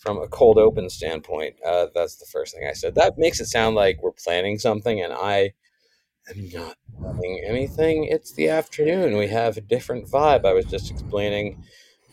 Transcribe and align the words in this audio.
from 0.00 0.16
a 0.18 0.26
cold 0.28 0.56
open 0.58 0.88
standpoint. 0.88 1.56
Uh, 1.64 1.86
that's 1.94 2.16
the 2.16 2.26
first 2.26 2.54
thing 2.54 2.66
I 2.68 2.72
said. 2.72 2.94
That 2.94 3.18
makes 3.18 3.38
it 3.38 3.46
sound 3.46 3.76
like 3.76 4.02
we're 4.02 4.12
planning 4.12 4.58
something, 4.58 5.00
and 5.00 5.12
I 5.12 5.52
am 6.30 6.48
not 6.52 6.76
planning 6.98 7.44
anything. 7.46 8.04
It's 8.04 8.32
the 8.32 8.48
afternoon. 8.48 9.18
We 9.18 9.28
have 9.28 9.58
a 9.58 9.60
different 9.60 10.08
vibe. 10.08 10.46
I 10.46 10.54
was 10.54 10.64
just 10.64 10.90
explaining 10.90 11.62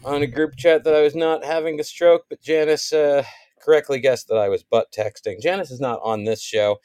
on 0.03 0.21
a 0.21 0.27
group 0.27 0.57
chat 0.57 0.83
that 0.83 0.93
I 0.93 1.01
was 1.01 1.15
not 1.15 1.45
having 1.45 1.79
a 1.79 1.83
stroke, 1.83 2.25
but 2.29 2.41
Janice 2.41 2.91
uh, 2.91 3.23
correctly 3.61 3.99
guessed 3.99 4.27
that 4.27 4.37
I 4.37 4.49
was 4.49 4.63
butt 4.63 4.91
texting. 4.91 5.41
Janice 5.41 5.71
is 5.71 5.79
not 5.79 6.01
on 6.03 6.25
this 6.25 6.41
show. 6.41 6.77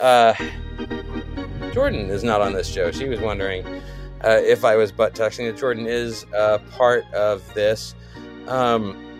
Uh, 0.00 0.34
Jordan 1.72 2.10
is 2.10 2.22
not 2.22 2.40
on 2.40 2.52
this 2.52 2.68
show. 2.68 2.92
She 2.92 3.08
was 3.08 3.18
wondering 3.18 3.66
uh, 4.24 4.38
if 4.40 4.64
I 4.64 4.76
was 4.76 4.92
butt 4.92 5.14
texting. 5.14 5.58
Jordan 5.58 5.86
is 5.88 6.24
part 6.70 7.04
of 7.12 7.42
this. 7.54 7.96
Um, 8.46 9.13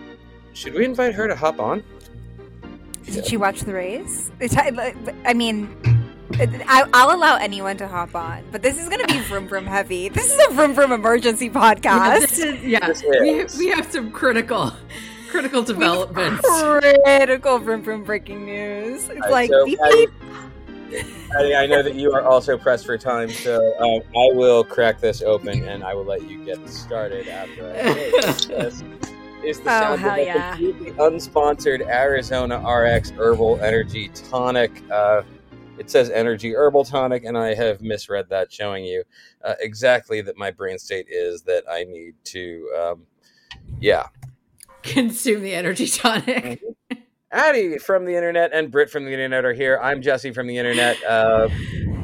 should 0.55 0.73
we 0.73 0.85
invite 0.85 1.13
her 1.13 1.27
to 1.27 1.35
hop 1.35 1.59
on? 1.59 1.83
Did 3.05 3.27
she 3.27 3.37
watch 3.37 3.61
the 3.61 3.73
race? 3.73 4.31
I 4.41 5.33
mean, 5.35 5.69
I, 6.67 7.05
will 7.05 7.15
allow 7.15 7.37
anyone 7.37 7.77
to 7.77 7.87
hop 7.87 8.15
on, 8.15 8.43
but 8.51 8.63
this 8.63 8.79
is 8.79 8.89
going 8.89 9.05
to 9.05 9.13
be 9.13 9.19
vroom 9.27 9.47
vroom 9.47 9.65
heavy. 9.65 10.09
This 10.09 10.33
is 10.33 10.39
a 10.47 10.53
vroom 10.53 10.73
vroom 10.73 10.91
emergency 10.91 11.49
podcast. 11.49 11.83
Yeah, 11.83 12.19
this 12.19 12.39
is, 12.39 12.63
yeah. 12.63 12.87
This. 12.87 13.57
We, 13.57 13.65
we 13.65 13.71
have 13.71 13.91
some 13.91 14.11
critical 14.11 14.71
critical 15.29 15.61
developments. 15.61 16.41
Critical 17.03 17.59
vroom 17.59 17.83
vroom 17.83 18.03
breaking 18.03 18.45
news. 18.45 19.09
It's 19.09 19.29
like 19.29 19.49
so 19.49 19.65
beep, 19.65 19.79
beep. 19.91 20.09
I, 21.37 21.55
I, 21.55 21.65
know 21.65 21.83
that 21.83 21.95
you 21.95 22.13
are 22.13 22.21
also 22.21 22.57
pressed 22.57 22.85
for 22.85 22.97
time, 22.97 23.29
so 23.29 23.57
um, 23.79 24.01
I 24.15 24.33
will 24.33 24.63
crack 24.63 25.01
this 25.01 25.21
open 25.21 25.67
and 25.67 25.83
I 25.83 25.93
will 25.93 26.05
let 26.05 26.23
you 26.29 26.45
get 26.45 26.69
started 26.69 27.27
after 27.27 27.69
I 27.69 27.73
this. 28.47 28.83
Is 29.45 29.59
the 29.59 29.69
oh, 29.69 29.79
sound 29.79 30.05
of 30.05 30.13
a 30.13 30.25
yeah. 30.25 30.55
completely 30.55 30.91
unsponsored 30.93 31.87
Arizona 31.87 32.57
RX 32.67 33.11
Herbal 33.11 33.59
Energy 33.61 34.09
Tonic. 34.09 34.81
Uh, 34.89 35.21
it 35.77 35.89
says 35.91 36.09
energy 36.09 36.55
herbal 36.55 36.85
tonic, 36.85 37.25
and 37.25 37.37
I 37.37 37.53
have 37.53 37.81
misread 37.81 38.27
that, 38.29 38.51
showing 38.51 38.85
you 38.85 39.03
uh, 39.43 39.53
exactly 39.59 40.21
that 40.21 40.35
my 40.35 40.49
brain 40.49 40.79
state 40.79 41.07
is 41.09 41.43
that 41.43 41.63
I 41.69 41.83
need 41.83 42.15
to, 42.25 42.71
um, 42.75 43.03
yeah, 43.79 44.07
consume 44.81 45.43
the 45.43 45.53
energy 45.53 45.87
tonic. 45.87 46.61
Mm-hmm. 46.61 47.01
Addie 47.31 47.77
from 47.77 48.05
the 48.05 48.15
internet 48.15 48.51
and 48.51 48.71
Britt 48.71 48.89
from 48.89 49.05
the 49.05 49.11
internet 49.11 49.45
are 49.45 49.53
here. 49.53 49.79
I'm 49.79 50.01
Jesse 50.01 50.31
from 50.31 50.47
the 50.47 50.57
internet. 50.57 51.03
Uh, 51.03 51.49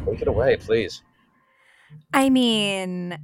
take 0.06 0.22
it 0.22 0.28
away, 0.28 0.58
please. 0.58 1.02
I 2.14 2.30
mean, 2.30 3.18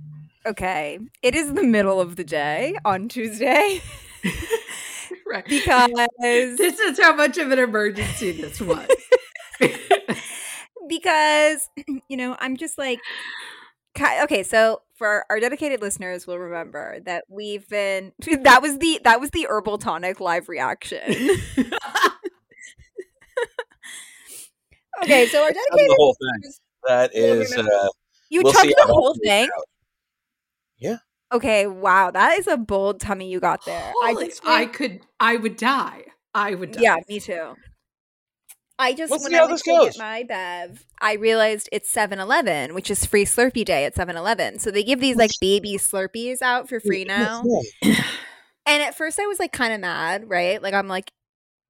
okay, 0.45 0.97
it 1.21 1.35
is 1.35 1.53
the 1.53 1.63
middle 1.63 1.99
of 1.99 2.15
the 2.15 2.23
day 2.23 2.75
on 2.83 3.09
Tuesday. 3.09 3.81
right. 5.27 5.45
Because 5.45 6.57
this 6.57 6.79
is 6.79 6.99
how 6.99 7.15
much 7.15 7.37
of 7.37 7.51
an 7.51 7.59
emergency 7.59 8.31
this 8.31 8.61
was. 8.61 8.87
Because 10.87 11.69
you 12.07 12.15
know 12.15 12.37
i'm 12.39 12.55
just 12.55 12.77
like 12.77 12.99
okay 14.23 14.43
so 14.43 14.81
for 14.95 15.25
our 15.29 15.39
dedicated 15.39 15.81
listeners 15.81 16.25
will 16.25 16.39
remember 16.39 16.99
that 17.05 17.25
we've 17.29 17.67
been 17.67 18.13
that 18.41 18.61
was 18.61 18.77
the 18.79 18.99
that 19.03 19.19
was 19.19 19.31
the 19.31 19.47
herbal 19.49 19.77
tonic 19.77 20.19
live 20.19 20.49
reaction. 20.49 21.01
Okay 25.03 25.27
so 25.27 25.43
our 25.43 25.51
dedicated 25.51 25.89
the 25.89 25.95
whole 25.97 26.15
thing. 26.15 26.51
that 26.87 27.11
is 27.13 27.53
uh, 27.55 27.87
you 28.29 28.41
we'll 28.43 28.53
chugged 28.53 28.73
the 28.75 28.85
whole 28.87 29.13
thing. 29.23 29.43
yeah 29.45 29.76
okay 31.31 31.67
wow 31.67 32.11
that 32.11 32.37
is 32.37 32.47
a 32.47 32.57
bold 32.57 32.99
tummy 32.99 33.29
you 33.29 33.39
got 33.39 33.63
there 33.65 33.93
Holy, 34.01 34.25
i 34.25 34.27
just 34.27 34.41
i 34.45 34.65
could 34.65 35.01
i 35.19 35.35
would 35.35 35.57
die 35.57 36.03
i 36.33 36.55
would 36.55 36.71
die. 36.71 36.81
yeah 36.81 36.97
me 37.07 37.19
too 37.19 37.55
I 38.79 38.93
just 38.93 39.11
Let's 39.11 39.23
when 39.23 39.33
I 39.33 39.45
was 39.45 39.65
looking 39.65 39.87
at 39.87 39.97
my 39.97 40.23
bev, 40.23 40.85
I 41.01 41.13
realized 41.13 41.67
it's 41.71 41.91
7-Eleven, 41.91 42.75
which 42.75 42.91
is 42.91 43.05
free 43.05 43.25
Slurpee 43.25 43.65
day 43.65 43.85
at 43.85 43.95
7-Eleven. 43.95 44.59
So 44.59 44.69
they 44.69 44.83
give 44.83 44.99
these 44.99 45.15
like 45.15 45.31
baby 45.41 45.77
Slurpees 45.77 46.43
out 46.43 46.69
for 46.69 46.79
free 46.79 47.03
now. 47.03 47.43
and 47.81 48.83
at 48.83 48.93
first 48.93 49.19
I 49.19 49.25
was 49.25 49.39
like 49.39 49.51
kind 49.51 49.73
of 49.73 49.79
mad, 49.79 50.29
right? 50.29 50.61
Like 50.61 50.75
I'm 50.75 50.87
like 50.87 51.11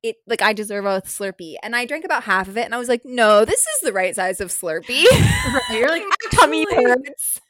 it 0.03 0.17
like 0.27 0.41
I 0.41 0.53
deserve 0.53 0.85
a 0.85 1.01
Slurpee. 1.01 1.55
And 1.63 1.75
I 1.75 1.85
drank 1.85 2.03
about 2.03 2.23
half 2.23 2.47
of 2.47 2.57
it 2.57 2.65
and 2.65 2.75
I 2.75 2.77
was 2.77 2.89
like, 2.89 3.01
no, 3.05 3.45
this 3.45 3.61
is 3.61 3.81
the 3.83 3.93
right 3.93 4.13
size 4.13 4.41
of 4.41 4.49
Slurpee. 4.49 5.05
right. 5.05 5.61
You're 5.71 5.87
like, 5.87 6.03
my 6.07 6.29
tummy 6.31 6.65
hurts. 6.69 7.41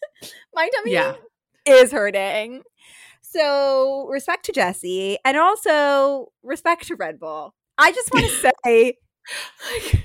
My 0.55 0.67
tummy 0.75 0.93
yeah. 0.93 1.13
Is 1.67 1.91
hurting. 1.91 2.63
So 3.21 4.07
respect 4.09 4.45
to 4.45 4.51
Jesse 4.51 5.17
and 5.25 5.37
also 5.37 6.31
respect 6.43 6.87
to 6.87 6.95
Red 6.95 7.19
Bull. 7.19 7.53
I 7.77 7.91
just 7.91 8.09
want 8.13 8.25
to 8.25 8.53
say 8.65 8.97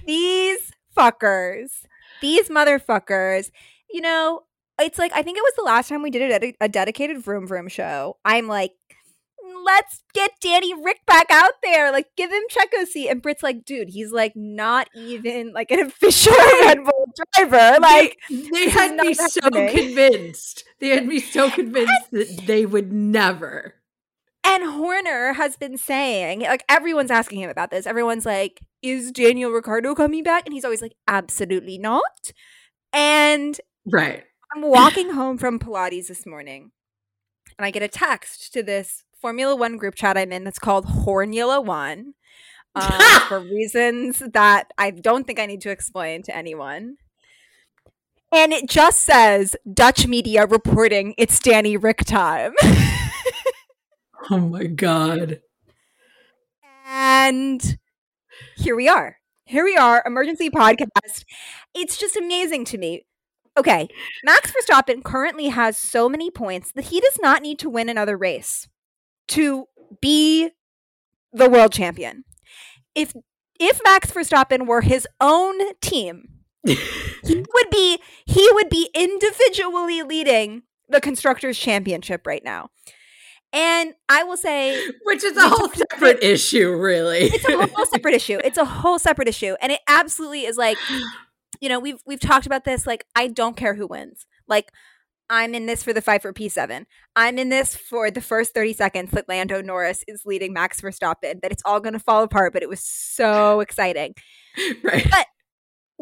these 0.06 0.72
fuckers, 0.96 1.70
these 2.20 2.48
motherfuckers, 2.48 3.50
you 3.90 4.00
know, 4.00 4.42
it's 4.80 4.98
like 4.98 5.12
I 5.14 5.22
think 5.22 5.38
it 5.38 5.42
was 5.42 5.54
the 5.56 5.62
last 5.62 5.88
time 5.88 6.02
we 6.02 6.10
did 6.10 6.42
a, 6.42 6.64
a 6.64 6.68
dedicated 6.68 7.22
Vroom 7.22 7.46
Vroom 7.46 7.68
show. 7.68 8.16
I'm 8.24 8.48
like, 8.48 8.72
let's 9.64 10.02
get 10.14 10.32
Danny 10.40 10.74
Rick 10.74 11.00
back 11.06 11.26
out 11.30 11.54
there. 11.62 11.92
Like, 11.92 12.06
give 12.16 12.30
him 12.30 12.42
Checo 12.50 12.86
seat. 12.86 13.08
And 13.08 13.22
Britt's 13.22 13.42
like, 13.42 13.64
dude, 13.64 13.90
he's 13.90 14.12
like 14.12 14.32
not 14.34 14.88
even 14.94 15.52
like 15.52 15.70
an 15.70 15.80
official 15.80 16.32
Red 16.62 16.84
Bull 16.84 16.91
driver. 17.34 17.80
Like, 17.80 18.18
they, 18.28 18.48
they 18.50 18.68
had 18.70 18.96
me 18.96 19.14
so 19.14 19.50
convinced. 19.50 20.64
They 20.80 20.88
had 20.88 21.06
me 21.06 21.20
so 21.20 21.50
convinced 21.54 22.10
that 22.12 22.42
they 22.46 22.66
would 22.66 22.92
never. 22.92 23.74
And 24.44 24.64
Horner 24.64 25.34
has 25.34 25.56
been 25.56 25.78
saying, 25.78 26.40
like, 26.40 26.64
everyone's 26.68 27.10
asking 27.10 27.40
him 27.40 27.50
about 27.50 27.70
this. 27.70 27.86
Everyone's 27.86 28.26
like, 28.26 28.60
is 28.82 29.12
Daniel 29.12 29.50
Ricciardo 29.50 29.94
coming 29.94 30.24
back? 30.24 30.44
And 30.46 30.52
he's 30.52 30.64
always 30.64 30.82
like, 30.82 30.94
absolutely 31.06 31.78
not. 31.78 32.32
And 32.92 33.60
right. 33.86 34.24
I'm 34.54 34.62
walking 34.62 35.10
home 35.10 35.38
from 35.38 35.58
Pilates 35.58 36.08
this 36.08 36.26
morning 36.26 36.72
and 37.58 37.66
I 37.66 37.70
get 37.70 37.82
a 37.82 37.88
text 37.88 38.52
to 38.54 38.62
this 38.62 39.04
Formula 39.20 39.54
One 39.54 39.76
group 39.76 39.94
chat 39.94 40.18
I'm 40.18 40.32
in 40.32 40.44
that's 40.44 40.58
called 40.58 40.86
Hornula 40.86 41.64
One 41.64 42.14
um, 42.74 43.00
for 43.28 43.40
reasons 43.40 44.22
that 44.32 44.72
I 44.76 44.90
don't 44.90 45.26
think 45.26 45.38
I 45.38 45.46
need 45.46 45.60
to 45.62 45.70
explain 45.70 46.22
to 46.24 46.36
anyone. 46.36 46.96
And 48.32 48.52
it 48.52 48.68
just 48.68 49.02
says 49.02 49.54
Dutch 49.72 50.06
media 50.06 50.46
reporting 50.46 51.14
it's 51.18 51.38
Danny 51.38 51.76
Ric 51.76 51.98
time. 51.98 52.54
oh 54.30 54.38
my 54.38 54.64
God. 54.64 55.40
And 56.86 57.78
here 58.56 58.74
we 58.74 58.88
are. 58.88 59.18
Here 59.44 59.64
we 59.64 59.76
are, 59.76 60.02
emergency 60.06 60.48
podcast. 60.48 61.24
It's 61.74 61.98
just 61.98 62.16
amazing 62.16 62.64
to 62.66 62.78
me. 62.78 63.04
Okay, 63.58 63.86
Max 64.24 64.50
Verstappen 64.50 65.04
currently 65.04 65.48
has 65.48 65.76
so 65.76 66.08
many 66.08 66.30
points 66.30 66.72
that 66.72 66.86
he 66.86 67.00
does 67.00 67.18
not 67.20 67.42
need 67.42 67.58
to 67.58 67.68
win 67.68 67.90
another 67.90 68.16
race 68.16 68.66
to 69.28 69.66
be 70.00 70.50
the 71.34 71.50
world 71.50 71.72
champion. 71.72 72.24
If 72.94 73.12
if 73.60 73.78
Max 73.84 74.10
Verstappen 74.10 74.66
were 74.66 74.80
his 74.80 75.06
own 75.20 75.74
team, 75.82 76.41
he 76.64 77.44
would 77.54 77.70
be 77.70 77.98
he 78.26 78.48
would 78.52 78.68
be 78.68 78.90
individually 78.94 80.02
leading 80.02 80.62
the 80.88 81.00
constructors 81.00 81.58
championship 81.58 82.26
right 82.26 82.44
now. 82.44 82.70
And 83.52 83.92
I 84.08 84.22
will 84.24 84.38
say, 84.38 84.88
which 85.04 85.22
is 85.22 85.36
a 85.36 85.48
whole 85.48 85.68
separate 85.68 86.22
issue, 86.22 86.74
really. 86.74 87.24
It's 87.24 87.46
a 87.46 87.66
whole 87.66 87.86
separate 87.86 88.14
issue. 88.14 88.38
It's 88.42 88.56
a 88.56 88.64
whole 88.64 88.98
separate 88.98 89.28
issue, 89.28 89.56
and 89.60 89.70
it 89.70 89.80
absolutely 89.88 90.46
is 90.46 90.56
like, 90.56 90.78
you 91.60 91.68
know, 91.68 91.78
we've 91.78 92.00
we've 92.06 92.20
talked 92.20 92.46
about 92.46 92.64
this. 92.64 92.86
Like, 92.86 93.04
I 93.14 93.28
don't 93.28 93.56
care 93.56 93.74
who 93.74 93.86
wins. 93.86 94.26
Like, 94.48 94.72
I'm 95.28 95.54
in 95.54 95.66
this 95.66 95.82
for 95.82 95.92
the 95.92 96.00
fight 96.00 96.22
for 96.22 96.32
P7. 96.32 96.86
I'm 97.14 97.38
in 97.38 97.50
this 97.50 97.74
for 97.74 98.10
the 98.10 98.22
first 98.22 98.54
30 98.54 98.72
seconds 98.72 99.10
that 99.10 99.28
Lando 99.28 99.60
Norris 99.60 100.02
is 100.08 100.22
leading 100.24 100.54
Max 100.54 100.80
Verstappen. 100.80 101.42
That 101.42 101.52
it's 101.52 101.62
all 101.66 101.80
going 101.80 101.92
to 101.92 101.98
fall 101.98 102.22
apart, 102.22 102.54
but 102.54 102.62
it 102.62 102.68
was 102.68 102.84
so 102.84 103.60
exciting. 103.60 104.14
Right. 104.82 105.06
But 105.10 105.26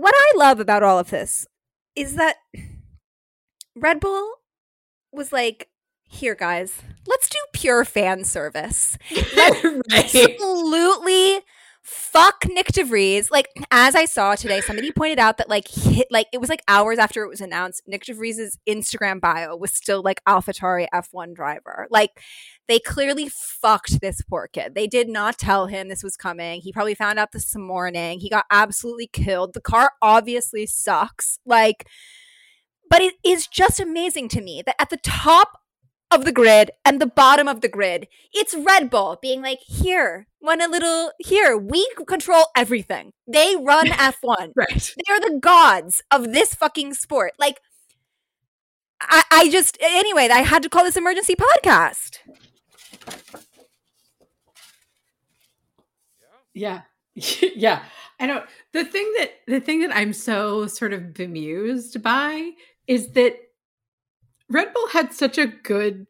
what 0.00 0.14
I 0.16 0.32
love 0.36 0.60
about 0.60 0.82
all 0.82 0.98
of 0.98 1.10
this 1.10 1.46
is 1.94 2.14
that 2.14 2.36
Red 3.76 4.00
Bull 4.00 4.32
was 5.12 5.32
like, 5.32 5.68
here, 6.04 6.34
guys, 6.34 6.82
let's 7.06 7.28
do 7.28 7.38
pure 7.52 7.84
fan 7.84 8.24
service. 8.24 8.96
Let's 9.36 9.64
right. 9.64 10.14
absolutely 10.14 11.40
fuck 11.90 12.42
Nyck 12.44 12.72
de 12.72 12.84
Vries. 12.84 13.30
Like 13.30 13.48
as 13.72 13.96
I 13.96 14.04
saw 14.04 14.36
today, 14.36 14.60
somebody 14.60 14.92
pointed 14.92 15.18
out 15.18 15.38
that 15.38 15.48
like 15.48 15.66
hit, 15.68 16.06
like 16.10 16.28
it 16.32 16.40
was 16.40 16.48
like 16.48 16.62
hours 16.68 16.98
after 16.98 17.24
it 17.24 17.28
was 17.28 17.40
announced, 17.40 17.82
Nyck 17.90 18.04
de 18.04 18.14
Vries's 18.14 18.58
Instagram 18.68 19.20
bio 19.20 19.56
was 19.56 19.72
still 19.72 20.02
like 20.02 20.22
AlphaTauri 20.24 20.86
F1 20.94 21.34
driver. 21.34 21.88
Like 21.90 22.10
they 22.68 22.78
clearly 22.78 23.28
fucked 23.28 24.00
this 24.00 24.22
poor 24.22 24.48
kid. 24.52 24.74
They 24.76 24.86
did 24.86 25.08
not 25.08 25.36
tell 25.36 25.66
him 25.66 25.88
this 25.88 26.04
was 26.04 26.16
coming. 26.16 26.60
He 26.60 26.72
probably 26.72 26.94
found 26.94 27.18
out 27.18 27.32
this 27.32 27.56
morning. 27.56 28.20
He 28.20 28.30
got 28.30 28.46
absolutely 28.50 29.08
killed. 29.08 29.54
The 29.54 29.60
car 29.60 29.92
obviously 30.00 30.66
sucks. 30.66 31.40
Like 31.44 31.86
but 32.88 33.00
it 33.02 33.14
is 33.24 33.46
just 33.46 33.78
amazing 33.80 34.28
to 34.30 34.40
me 34.40 34.62
that 34.66 34.80
at 34.80 34.90
the 34.90 34.96
top 34.96 35.60
of 36.10 36.24
the 36.24 36.32
grid 36.32 36.70
and 36.84 37.00
the 37.00 37.06
bottom 37.06 37.46
of 37.48 37.60
the 37.60 37.68
grid. 37.68 38.08
It's 38.32 38.54
Red 38.54 38.90
Bull 38.90 39.18
being 39.20 39.42
like, 39.42 39.60
here, 39.66 40.26
one 40.40 40.60
a 40.60 40.68
little 40.68 41.12
here. 41.18 41.56
We 41.56 41.88
control 42.06 42.46
everything. 42.56 43.12
They 43.26 43.56
run 43.56 43.86
F1. 43.88 44.52
right. 44.56 44.94
They're 45.06 45.20
the 45.20 45.38
gods 45.40 46.02
of 46.10 46.32
this 46.32 46.54
fucking 46.54 46.94
sport. 46.94 47.32
Like, 47.38 47.60
I, 49.00 49.22
I 49.30 49.50
just 49.50 49.78
anyway, 49.80 50.28
I 50.30 50.40
had 50.40 50.62
to 50.62 50.68
call 50.68 50.84
this 50.84 50.96
emergency 50.96 51.34
podcast. 51.34 52.18
Yeah. 56.52 56.82
yeah. 57.14 57.82
I 58.18 58.26
know. 58.26 58.44
The 58.72 58.84
thing 58.84 59.10
that 59.18 59.30
the 59.46 59.60
thing 59.60 59.80
that 59.80 59.96
I'm 59.96 60.12
so 60.12 60.66
sort 60.66 60.92
of 60.92 61.14
bemused 61.14 62.02
by 62.02 62.50
is 62.86 63.12
that 63.12 63.36
Red 64.50 64.74
Bull 64.74 64.88
had 64.88 65.12
such 65.12 65.38
a 65.38 65.46
good 65.46 66.06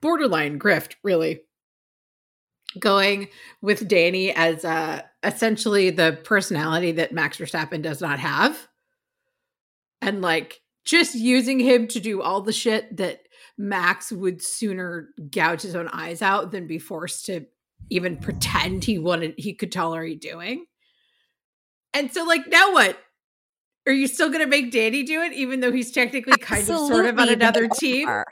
borderline 0.00 0.58
grift, 0.58 0.94
really. 1.02 1.42
Going 2.78 3.28
with 3.60 3.88
Danny 3.88 4.32
as 4.32 4.64
uh 4.64 5.02
essentially 5.24 5.90
the 5.90 6.18
personality 6.22 6.92
that 6.92 7.12
Max 7.12 7.38
Verstappen 7.38 7.82
does 7.82 8.00
not 8.00 8.20
have. 8.20 8.68
And 10.00 10.22
like 10.22 10.60
just 10.84 11.14
using 11.14 11.58
him 11.58 11.88
to 11.88 12.00
do 12.00 12.22
all 12.22 12.40
the 12.40 12.52
shit 12.52 12.96
that 12.96 13.20
Max 13.58 14.12
would 14.12 14.42
sooner 14.42 15.08
gouge 15.30 15.62
his 15.62 15.74
own 15.74 15.88
eyes 15.88 16.22
out 16.22 16.52
than 16.52 16.66
be 16.66 16.78
forced 16.78 17.26
to 17.26 17.46
even 17.90 18.16
pretend 18.16 18.84
he 18.84 18.98
wanted 18.98 19.34
he 19.36 19.54
could 19.54 19.72
tolerate 19.72 20.20
doing. 20.20 20.66
And 21.92 22.12
so 22.12 22.24
like 22.24 22.46
now 22.48 22.72
what? 22.72 22.98
Are 23.86 23.92
you 23.92 24.06
still 24.06 24.28
going 24.28 24.40
to 24.40 24.46
make 24.46 24.70
Danny 24.70 25.02
do 25.02 25.22
it 25.22 25.32
even 25.32 25.60
though 25.60 25.72
he's 25.72 25.90
technically 25.90 26.36
kind 26.36 26.60
absolutely, 26.60 26.86
of 26.86 26.94
sort 26.94 27.06
of 27.06 27.18
on 27.18 27.28
another 27.28 27.68
team? 27.68 28.08
Are. 28.08 28.26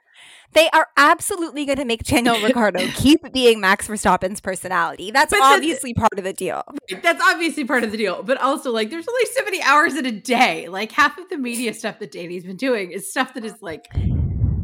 They 0.52 0.70
are 0.70 0.88
absolutely 0.96 1.66
going 1.66 1.78
to 1.78 1.84
make 1.84 2.04
Daniel 2.04 2.40
Ricciardo 2.42 2.86
keep 2.94 3.32
being 3.32 3.60
Max 3.60 3.86
Verstappen's 3.86 4.40
personality. 4.40 5.10
That's 5.10 5.32
but 5.32 5.42
obviously 5.42 5.94
part 5.94 6.18
of 6.18 6.24
the 6.24 6.32
deal. 6.32 6.62
That's 7.02 7.22
obviously 7.22 7.64
part 7.64 7.84
of 7.84 7.90
the 7.90 7.96
deal. 7.96 8.22
But 8.22 8.40
also, 8.40 8.70
like, 8.70 8.90
there's 8.90 9.08
only 9.08 9.24
so 9.34 9.44
many 9.44 9.62
hours 9.62 9.94
in 9.94 10.06
a 10.06 10.12
day. 10.12 10.68
Like, 10.68 10.92
half 10.92 11.18
of 11.18 11.28
the 11.28 11.36
media 11.36 11.74
stuff 11.74 11.98
that 11.98 12.12
Danny's 12.12 12.44
been 12.44 12.56
doing 12.56 12.92
is 12.92 13.10
stuff 13.10 13.34
that 13.34 13.44
is 13.44 13.60
like 13.60 13.86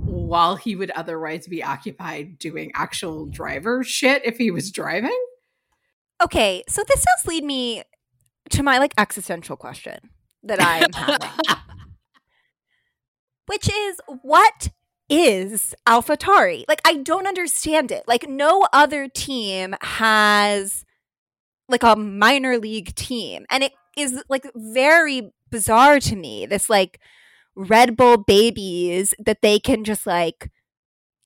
while 0.05 0.57
he 0.57 0.75
would 0.75 0.91
otherwise 0.93 1.47
be 1.47 1.63
occupied 1.63 2.39
doing 2.39 2.71
actual 2.75 3.27
driver 3.27 3.85
shit 3.85 4.23
if 4.25 4.39
he 4.39 4.51
was 4.51 4.71
driving. 4.71 5.19
Okay, 6.23 6.63
so 6.69 6.83
this 6.87 7.05
does 7.05 7.27
lead 7.27 7.45
me 7.45 7.83
to 8.51 8.63
my 8.63 8.79
like 8.79 8.95
existential 8.97 9.57
question 9.57 10.11
that 10.45 10.61
I 10.61 10.79
am 10.79 10.93
having. 10.93 11.31
Which 13.47 13.69
is 13.71 14.01
what 14.23 14.71
is 15.09 15.75
AlphaTauri? 15.87 16.65
Like 16.69 16.81
I 16.85 16.97
don't 16.97 17.27
understand 17.27 17.91
it. 17.91 18.05
Like 18.07 18.29
no 18.29 18.67
other 18.73 19.09
team 19.09 19.75
has 19.83 20.85
like 21.69 21.83
a 21.83 21.97
minor 21.97 22.59
league 22.59 22.95
team 22.95 23.47
and 23.51 23.63
it 23.63 23.73
is 23.97 24.23
like 24.29 24.47
very 24.55 25.33
bizarre 25.51 26.01
to 26.01 26.17
me. 26.17 26.47
This 26.47 26.69
like 26.71 27.01
Red 27.55 27.97
Bull 27.97 28.17
babies 28.17 29.15
that 29.19 29.43
they 29.43 29.59
can 29.59 29.85
just 29.85 30.07
like, 30.07 30.51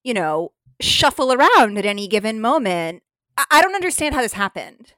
you 0.03 0.15
know, 0.15 0.53
shuffle 0.81 1.33
around 1.33 1.79
at 1.79 1.87
any 1.87 2.09
given 2.09 2.41
moment. 2.41 3.03
I, 3.37 3.45
I 3.51 3.63
don't 3.63 3.75
understand 3.75 4.15
how 4.15 4.23
this 4.23 4.35
happened. 4.35 4.95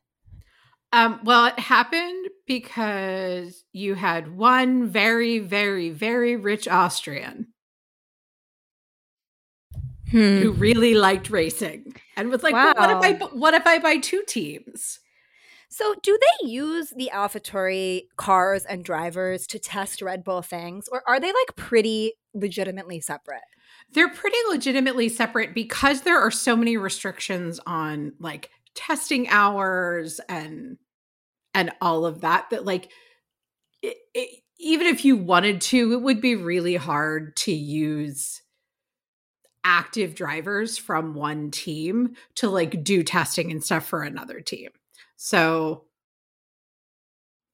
Um, 0.93 1.21
well, 1.23 1.47
it 1.47 1.59
happened 1.59 2.29
because 2.47 3.65
you 3.73 3.95
had 3.95 4.37
one 4.37 4.89
very, 4.89 5.39
very, 5.39 5.91
very 5.91 6.35
rich 6.35 6.67
Austrian 6.67 7.47
hmm. 10.11 10.39
who 10.39 10.51
really 10.51 10.95
liked 10.95 11.31
racing 11.31 11.95
and 12.17 12.29
was 12.29 12.43
like, 12.43 12.55
wow. 12.55 12.73
well, 12.77 12.89
"What 12.89 13.05
if 13.05 13.23
I? 13.23 13.27
What 13.27 13.55
if 13.55 13.67
I 13.67 13.79
buy 13.79 13.99
two 13.99 14.25
teams?" 14.27 14.99
So, 15.73 15.95
do 16.03 16.19
they 16.21 16.49
use 16.49 16.93
the 16.97 17.11
AlphaTauri 17.15 18.09
cars 18.17 18.65
and 18.65 18.85
drivers 18.85 19.47
to 19.47 19.61
test 19.61 20.03
Red 20.03 20.25
Bull 20.25 20.43
things, 20.43 20.89
or 20.91 21.05
are 21.07 21.21
they 21.21 21.29
like 21.29 21.55
pretty 21.55 22.15
legitimately 22.35 23.01
separate? 23.01 23.43
They're 23.93 24.09
pretty 24.09 24.37
legitimately 24.49 25.09
separate 25.09 25.55
because 25.55 26.01
there 26.03 26.19
are 26.19 26.33
so 26.33 26.57
many 26.57 26.77
restrictions 26.77 27.61
on 27.67 28.15
like 28.19 28.51
testing 28.75 29.29
hours 29.29 30.21
and 30.29 30.79
and 31.55 31.73
all 31.81 32.07
of 32.07 32.21
that 32.21 32.51
that 32.51 32.65
like 32.65 32.91
it, 33.83 33.97
it, 34.15 34.41
even 34.59 34.87
if 34.87 35.05
you 35.05 35.17
wanted 35.17 35.61
to, 35.63 35.95
it 35.95 36.03
would 36.03 36.21
be 36.21 36.37
really 36.37 36.77
hard 36.77 37.35
to 37.35 37.53
use 37.53 38.43
active 39.65 40.15
drivers 40.15 40.79
from 40.79 41.15
one 41.15 41.51
team 41.51 42.15
to 42.35 42.49
like 42.49 42.83
do 42.85 43.03
testing 43.03 43.51
and 43.51 43.65
stuff 43.65 43.87
for 43.87 44.03
another 44.03 44.41
team. 44.41 44.71
So 45.17 45.85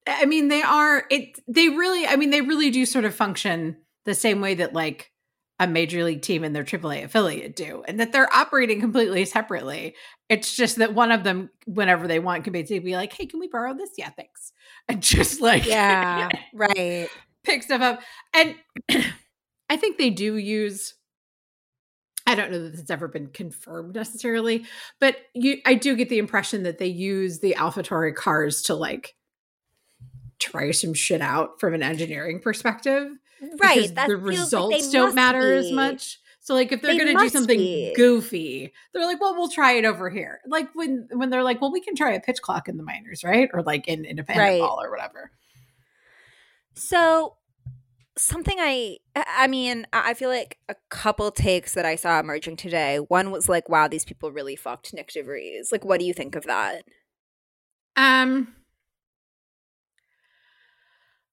I 0.06 0.24
mean 0.24 0.48
they 0.48 0.62
are 0.62 1.04
it 1.10 1.40
they 1.48 1.68
really 1.68 2.06
I 2.06 2.16
mean 2.16 2.30
they 2.30 2.42
really 2.42 2.70
do 2.70 2.86
sort 2.86 3.04
of 3.04 3.14
function 3.14 3.76
the 4.04 4.14
same 4.14 4.40
way 4.40 4.54
that 4.54 4.72
like 4.72 5.10
a 5.58 5.66
major 5.66 6.04
league 6.04 6.22
team 6.22 6.44
and 6.44 6.54
their 6.54 6.64
AAA 6.64 7.04
affiliate 7.04 7.56
do 7.56 7.82
and 7.88 7.98
that 7.98 8.12
they're 8.12 8.32
operating 8.34 8.80
completely 8.80 9.24
separately. 9.24 9.94
It's 10.28 10.54
just 10.54 10.76
that 10.76 10.94
one 10.94 11.12
of 11.12 11.24
them 11.24 11.50
whenever 11.66 12.06
they 12.06 12.18
want 12.18 12.44
can 12.44 12.52
basically 12.52 12.80
be 12.80 12.96
like, 12.96 13.12
"Hey, 13.12 13.26
can 13.26 13.40
we 13.40 13.48
borrow 13.48 13.74
this?" 13.74 13.90
Yeah, 13.96 14.10
thanks. 14.10 14.52
And 14.88 15.02
just 15.02 15.40
like 15.40 15.66
Yeah, 15.66 16.28
right. 16.54 17.08
Pick 17.44 17.64
stuff 17.64 17.80
up. 17.80 18.00
And 18.32 18.54
I 19.68 19.76
think 19.76 19.98
they 19.98 20.10
do 20.10 20.36
use 20.36 20.94
I 22.26 22.34
don't 22.34 22.50
know 22.50 22.62
that 22.68 22.78
it's 22.78 22.90
ever 22.90 23.06
been 23.06 23.28
confirmed 23.28 23.94
necessarily, 23.94 24.66
but 25.00 25.16
you 25.34 25.58
I 25.64 25.74
do 25.74 25.96
get 25.96 26.08
the 26.08 26.18
impression 26.18 26.64
that 26.64 26.78
they 26.78 26.86
use 26.86 27.38
the 27.38 27.54
AlphaTauri 27.58 28.14
cars 28.14 28.62
to 28.62 28.74
like 28.74 29.14
try 30.38 30.70
some 30.72 30.94
shit 30.94 31.20
out 31.20 31.60
from 31.60 31.74
an 31.74 31.82
engineering 31.82 32.40
perspective. 32.40 33.08
Right. 33.60 33.94
that 33.94 34.08
the 34.08 34.16
results 34.16 34.82
like 34.82 34.92
don't 34.92 35.14
matter 35.14 35.60
be. 35.60 35.66
as 35.66 35.72
much. 35.72 36.18
So 36.40 36.54
like 36.54 36.70
if 36.70 36.80
they're 36.80 36.92
they 36.92 36.98
gonna 36.98 37.18
do 37.18 37.28
something 37.28 37.58
be. 37.58 37.92
goofy, 37.96 38.72
they're 38.92 39.04
like, 39.04 39.20
well, 39.20 39.34
we'll 39.34 39.48
try 39.48 39.72
it 39.72 39.84
over 39.84 40.08
here. 40.08 40.40
Like 40.46 40.68
when 40.74 41.08
when 41.12 41.30
they're 41.30 41.42
like, 41.42 41.60
well, 41.60 41.72
we 41.72 41.80
can 41.80 41.96
try 41.96 42.12
a 42.12 42.20
pitch 42.20 42.40
clock 42.40 42.68
in 42.68 42.76
the 42.76 42.84
minors, 42.84 43.24
right? 43.24 43.50
Or 43.52 43.62
like 43.62 43.88
in 43.88 44.04
independent 44.04 44.48
right. 44.48 44.60
ball 44.60 44.80
or 44.80 44.88
whatever. 44.88 45.32
So 46.74 47.34
something 48.16 48.56
I 48.60 48.98
I 49.16 49.48
mean, 49.48 49.88
I 49.92 50.14
feel 50.14 50.30
like 50.30 50.58
a 50.68 50.76
couple 50.88 51.30
takes 51.32 51.74
that 51.74 51.84
I 51.84 51.96
saw 51.96 52.20
emerging 52.20 52.58
today. 52.58 52.98
One 52.98 53.32
was 53.32 53.48
like, 53.48 53.68
wow, 53.68 53.88
these 53.88 54.04
people 54.04 54.30
really 54.30 54.54
fucked 54.54 54.94
Nyck 54.94 55.12
de 55.12 55.22
Vries. 55.22 55.72
Like, 55.72 55.84
what 55.84 55.98
do 55.98 56.06
you 56.06 56.14
think 56.14 56.36
of 56.36 56.44
that? 56.44 56.84
Um 57.96 58.54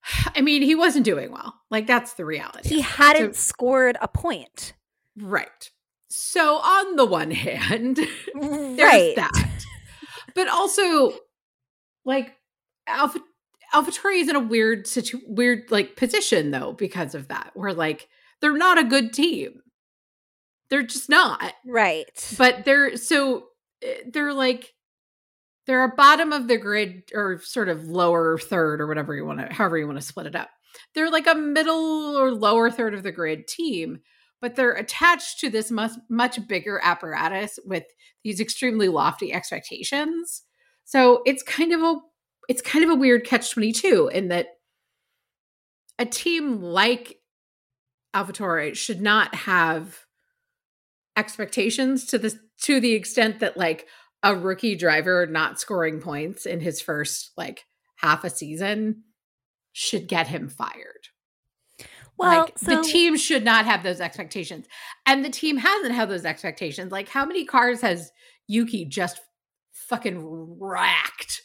I 0.35 0.41
mean, 0.41 0.61
he 0.61 0.75
wasn't 0.75 1.05
doing 1.05 1.31
well. 1.31 1.55
Like 1.69 1.87
that's 1.87 2.13
the 2.13 2.25
reality. 2.25 2.69
He 2.69 2.81
hadn't 2.81 3.35
so, 3.35 3.41
scored 3.41 3.97
a 4.01 4.07
point. 4.07 4.73
Right. 5.17 5.71
So 6.09 6.57
on 6.57 6.95
the 6.95 7.05
one 7.05 7.31
hand, 7.31 7.97
there's 8.35 8.79
right. 8.79 9.15
that. 9.15 9.49
But 10.35 10.47
also 10.47 11.13
like 12.05 12.35
Alpha 12.87 13.19
AlphaTauri 13.73 14.21
is 14.21 14.29
in 14.29 14.35
a 14.35 14.39
weird 14.39 14.85
situ- 14.85 15.21
weird 15.27 15.71
like 15.71 15.95
position 15.95 16.51
though 16.51 16.73
because 16.73 17.15
of 17.15 17.29
that. 17.29 17.51
Where 17.55 17.73
like 17.73 18.09
they're 18.41 18.57
not 18.57 18.77
a 18.77 18.83
good 18.83 19.13
team. 19.13 19.61
They're 20.69 20.83
just 20.83 21.09
not. 21.09 21.53
Right. 21.65 22.35
But 22.37 22.65
they're 22.65 22.97
so 22.97 23.45
eh, 23.81 24.03
they're 24.11 24.33
like 24.33 24.72
they're 25.65 25.83
a 25.83 25.95
bottom 25.95 26.33
of 26.33 26.47
the 26.47 26.57
grid 26.57 27.03
or 27.13 27.39
sort 27.41 27.69
of 27.69 27.87
lower 27.87 28.37
third 28.37 28.81
or 28.81 28.87
whatever 28.87 29.15
you 29.15 29.25
want 29.25 29.39
to 29.39 29.53
however 29.53 29.77
you 29.77 29.85
want 29.87 29.99
to 29.99 30.05
split 30.05 30.27
it 30.27 30.35
up. 30.35 30.49
They're 30.95 31.11
like 31.11 31.27
a 31.27 31.35
middle 31.35 32.17
or 32.17 32.31
lower 32.31 32.69
third 32.69 32.93
of 32.93 33.03
the 33.03 33.11
grid 33.11 33.47
team, 33.47 33.99
but 34.41 34.55
they're 34.55 34.73
attached 34.73 35.39
to 35.39 35.49
this 35.49 35.71
much 35.71 35.91
much 36.09 36.45
bigger 36.47 36.79
apparatus 36.83 37.59
with 37.65 37.85
these 38.23 38.39
extremely 38.39 38.89
lofty 38.89 39.33
expectations. 39.33 40.43
So 40.85 41.21
it's 41.25 41.43
kind 41.43 41.71
of 41.73 41.81
a 41.81 41.99
it's 42.49 42.61
kind 42.61 42.83
of 42.83 42.91
a 42.91 42.95
weird 42.95 43.25
catch 43.25 43.51
22 43.51 44.09
in 44.13 44.27
that 44.29 44.47
a 45.97 46.05
team 46.05 46.61
like 46.61 47.19
AlphaTauri 48.13 48.75
should 48.75 49.01
not 49.01 49.33
have 49.33 50.05
expectations 51.15 52.05
to 52.07 52.17
the 52.17 52.37
to 52.61 52.79
the 52.79 52.93
extent 52.93 53.39
that 53.39 53.57
like 53.57 53.87
a 54.23 54.35
rookie 54.35 54.75
driver 54.75 55.27
not 55.27 55.59
scoring 55.59 55.99
points 55.99 56.45
in 56.45 56.61
his 56.61 56.81
first 56.81 57.31
like 57.37 57.65
half 57.97 58.23
a 58.23 58.29
season 58.29 59.03
should 59.73 60.07
get 60.07 60.27
him 60.27 60.49
fired. 60.49 61.09
Well, 62.17 62.43
like, 62.43 62.57
so- 62.57 62.75
the 62.75 62.83
team 62.83 63.17
should 63.17 63.43
not 63.43 63.65
have 63.65 63.83
those 63.83 63.99
expectations. 63.99 64.65
And 65.05 65.25
the 65.25 65.29
team 65.29 65.57
hasn't 65.57 65.93
had 65.93 66.09
those 66.09 66.25
expectations. 66.25 66.91
Like 66.91 67.09
how 67.09 67.25
many 67.25 67.45
cars 67.45 67.81
has 67.81 68.11
Yuki 68.47 68.85
just 68.85 69.19
fucking 69.71 70.57
racked 70.59 71.41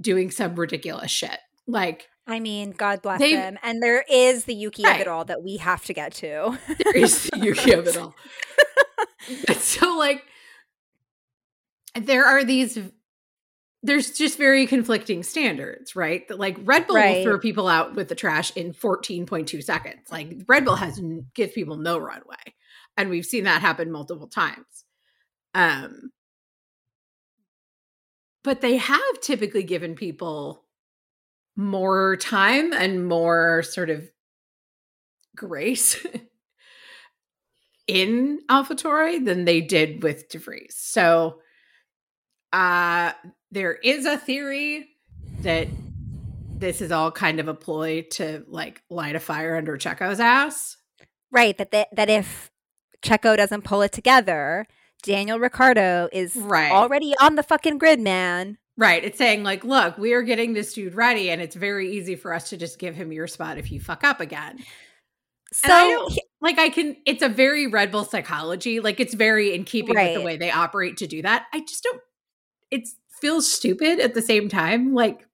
doing 0.00 0.30
some 0.30 0.54
ridiculous 0.54 1.10
shit. 1.10 1.38
Like, 1.66 2.08
I 2.26 2.40
mean, 2.40 2.70
God 2.70 3.02
bless 3.02 3.18
they, 3.18 3.32
him. 3.32 3.58
And 3.62 3.82
there 3.82 4.04
is 4.10 4.44
the 4.44 4.54
Yuki 4.54 4.84
right. 4.84 4.96
of 4.96 5.00
it 5.00 5.08
all 5.08 5.24
that 5.24 5.42
we 5.42 5.56
have 5.58 5.84
to 5.86 5.94
get 5.94 6.14
to. 6.14 6.58
there 6.84 6.96
is 6.96 7.28
the 7.30 7.38
Yuki 7.38 7.72
of 7.72 7.86
it 7.86 7.96
all. 7.96 8.14
so 9.58 9.96
like 9.96 10.22
there 12.00 12.24
are 12.24 12.44
these 12.44 12.78
there's 13.82 14.12
just 14.12 14.36
very 14.36 14.66
conflicting 14.66 15.22
standards, 15.22 15.94
right? 15.94 16.26
That 16.28 16.38
like 16.40 16.56
Red 16.64 16.86
Bull 16.86 16.96
Right. 16.96 17.16
will 17.18 17.22
throw 17.22 17.38
people 17.38 17.68
out 17.68 17.94
with 17.94 18.08
the 18.08 18.14
trash 18.14 18.50
in 18.56 18.72
14.2 18.72 19.62
seconds. 19.62 20.10
Like 20.10 20.32
Red 20.48 20.64
Bull 20.64 20.76
has 20.76 21.00
gives 21.34 21.52
people 21.52 21.76
no 21.76 21.98
runway. 21.98 22.54
And 22.96 23.10
we've 23.10 23.26
seen 23.26 23.44
that 23.44 23.60
happen 23.60 23.92
multiple 23.92 24.26
times. 24.28 24.84
Um 25.54 26.10
but 28.42 28.60
they 28.60 28.76
have 28.76 29.20
typically 29.20 29.64
given 29.64 29.94
people 29.96 30.64
more 31.56 32.16
time 32.16 32.72
and 32.72 33.06
more 33.08 33.62
sort 33.62 33.90
of 33.90 34.08
grace 35.34 36.04
in 37.86 38.40
AlphaTauri 38.48 39.24
than 39.24 39.44
they 39.44 39.60
did 39.60 40.02
with 40.02 40.28
DeVries. 40.28 40.72
So 40.72 41.40
uh 42.52 43.12
there 43.50 43.74
is 43.74 44.06
a 44.06 44.18
theory 44.18 44.88
that 45.40 45.68
this 46.58 46.80
is 46.80 46.90
all 46.90 47.10
kind 47.10 47.38
of 47.40 47.48
a 47.48 47.54
ploy 47.54 48.02
to 48.12 48.44
like 48.48 48.82
light 48.90 49.14
a 49.16 49.20
fire 49.20 49.56
under 49.56 49.76
Checo's 49.76 50.20
ass. 50.20 50.76
Right. 51.30 51.56
That 51.58 51.70
they, 51.70 51.86
that 51.92 52.08
if 52.08 52.50
Checo 53.02 53.36
doesn't 53.36 53.64
pull 53.64 53.82
it 53.82 53.92
together, 53.92 54.66
Daniel 55.02 55.38
Ricciardo 55.38 56.08
is 56.12 56.34
Right. 56.36 56.70
already 56.72 57.14
on 57.20 57.34
the 57.34 57.42
fucking 57.42 57.78
grid, 57.78 58.00
man. 58.00 58.58
Right. 58.78 59.04
It's 59.04 59.18
saying 59.18 59.42
like, 59.42 59.64
look, 59.64 59.98
we 59.98 60.12
are 60.12 60.22
getting 60.22 60.52
this 60.54 60.72
dude 60.72 60.94
ready 60.94 61.30
and 61.30 61.40
it's 61.40 61.56
very 61.56 61.92
easy 61.92 62.16
for 62.16 62.32
us 62.32 62.50
to 62.50 62.56
just 62.56 62.78
give 62.78 62.94
him 62.94 63.12
your 63.12 63.26
spot 63.26 63.58
if 63.58 63.70
you 63.70 63.80
fuck 63.80 64.04
up 64.04 64.20
again. 64.20 64.58
So 65.52 65.68
I 65.70 66.08
Like 66.40 66.58
I 66.58 66.68
can 66.68 66.96
it's 67.06 67.22
a 67.22 67.28
very 67.28 67.66
Red 67.66 67.90
Bull 67.90 68.04
psychology. 68.04 68.80
Like 68.80 69.00
it's 69.00 69.14
very 69.14 69.54
in 69.54 69.64
keeping 69.64 69.94
with 69.94 70.14
the 70.14 70.22
way 70.22 70.36
they 70.36 70.50
operate 70.50 70.98
to 70.98 71.06
do 71.06 71.22
that. 71.22 71.46
I 71.52 71.60
just 71.60 71.82
don't 71.82 72.00
it 72.70 72.88
feels 73.20 73.50
stupid 73.50 74.00
at 74.00 74.14
the 74.14 74.22
same 74.22 74.48
time. 74.48 74.94
Like 74.94 75.26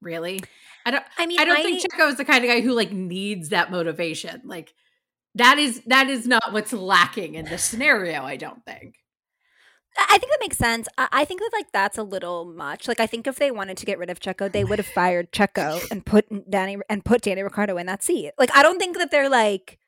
really? 0.00 0.40
I 0.84 0.90
don't 0.90 1.04
I 1.18 1.26
mean, 1.26 1.40
I 1.40 1.44
don't 1.44 1.56
think 1.56 1.82
Checo 1.82 2.08
is 2.10 2.16
the 2.16 2.24
kind 2.24 2.44
of 2.44 2.50
guy 2.50 2.60
who 2.60 2.72
like 2.72 2.92
needs 2.92 3.48
that 3.50 3.70
motivation. 3.70 4.42
Like 4.44 4.72
that 5.34 5.58
is 5.58 5.82
that 5.86 6.08
is 6.08 6.26
not 6.26 6.52
what's 6.52 6.72
lacking 6.72 7.34
in 7.34 7.44
this 7.44 7.62
scenario, 7.62 8.22
I 8.22 8.36
don't 8.36 8.64
think. 8.64 8.96
I 9.98 10.06
I 10.08 10.18
think 10.18 10.30
that 10.30 10.40
makes 10.40 10.58
sense. 10.58 10.88
I, 10.96 11.08
I 11.10 11.24
think 11.24 11.40
that 11.40 11.50
like 11.52 11.72
that's 11.72 11.98
a 11.98 12.02
little 12.02 12.44
much. 12.44 12.88
Like 12.88 13.00
I 13.00 13.06
think 13.06 13.26
if 13.26 13.36
they 13.36 13.50
wanted 13.50 13.76
to 13.78 13.86
get 13.86 13.98
rid 13.98 14.10
of 14.10 14.20
Checo, 14.20 14.50
they 14.50 14.64
would 14.64 14.78
have 14.78 14.86
fired 14.86 15.32
Checo 15.32 15.82
and 15.90 16.04
put 16.04 16.50
Danny 16.50 16.78
and 16.88 17.04
put 17.04 17.22
Danny 17.22 17.42
Ricciardo 17.42 17.76
in 17.76 17.86
that 17.86 18.02
seat. 18.02 18.32
Like 18.38 18.50
I 18.56 18.62
don't 18.62 18.78
think 18.78 18.96
that 18.98 19.10
they're 19.10 19.28
like, 19.28 19.78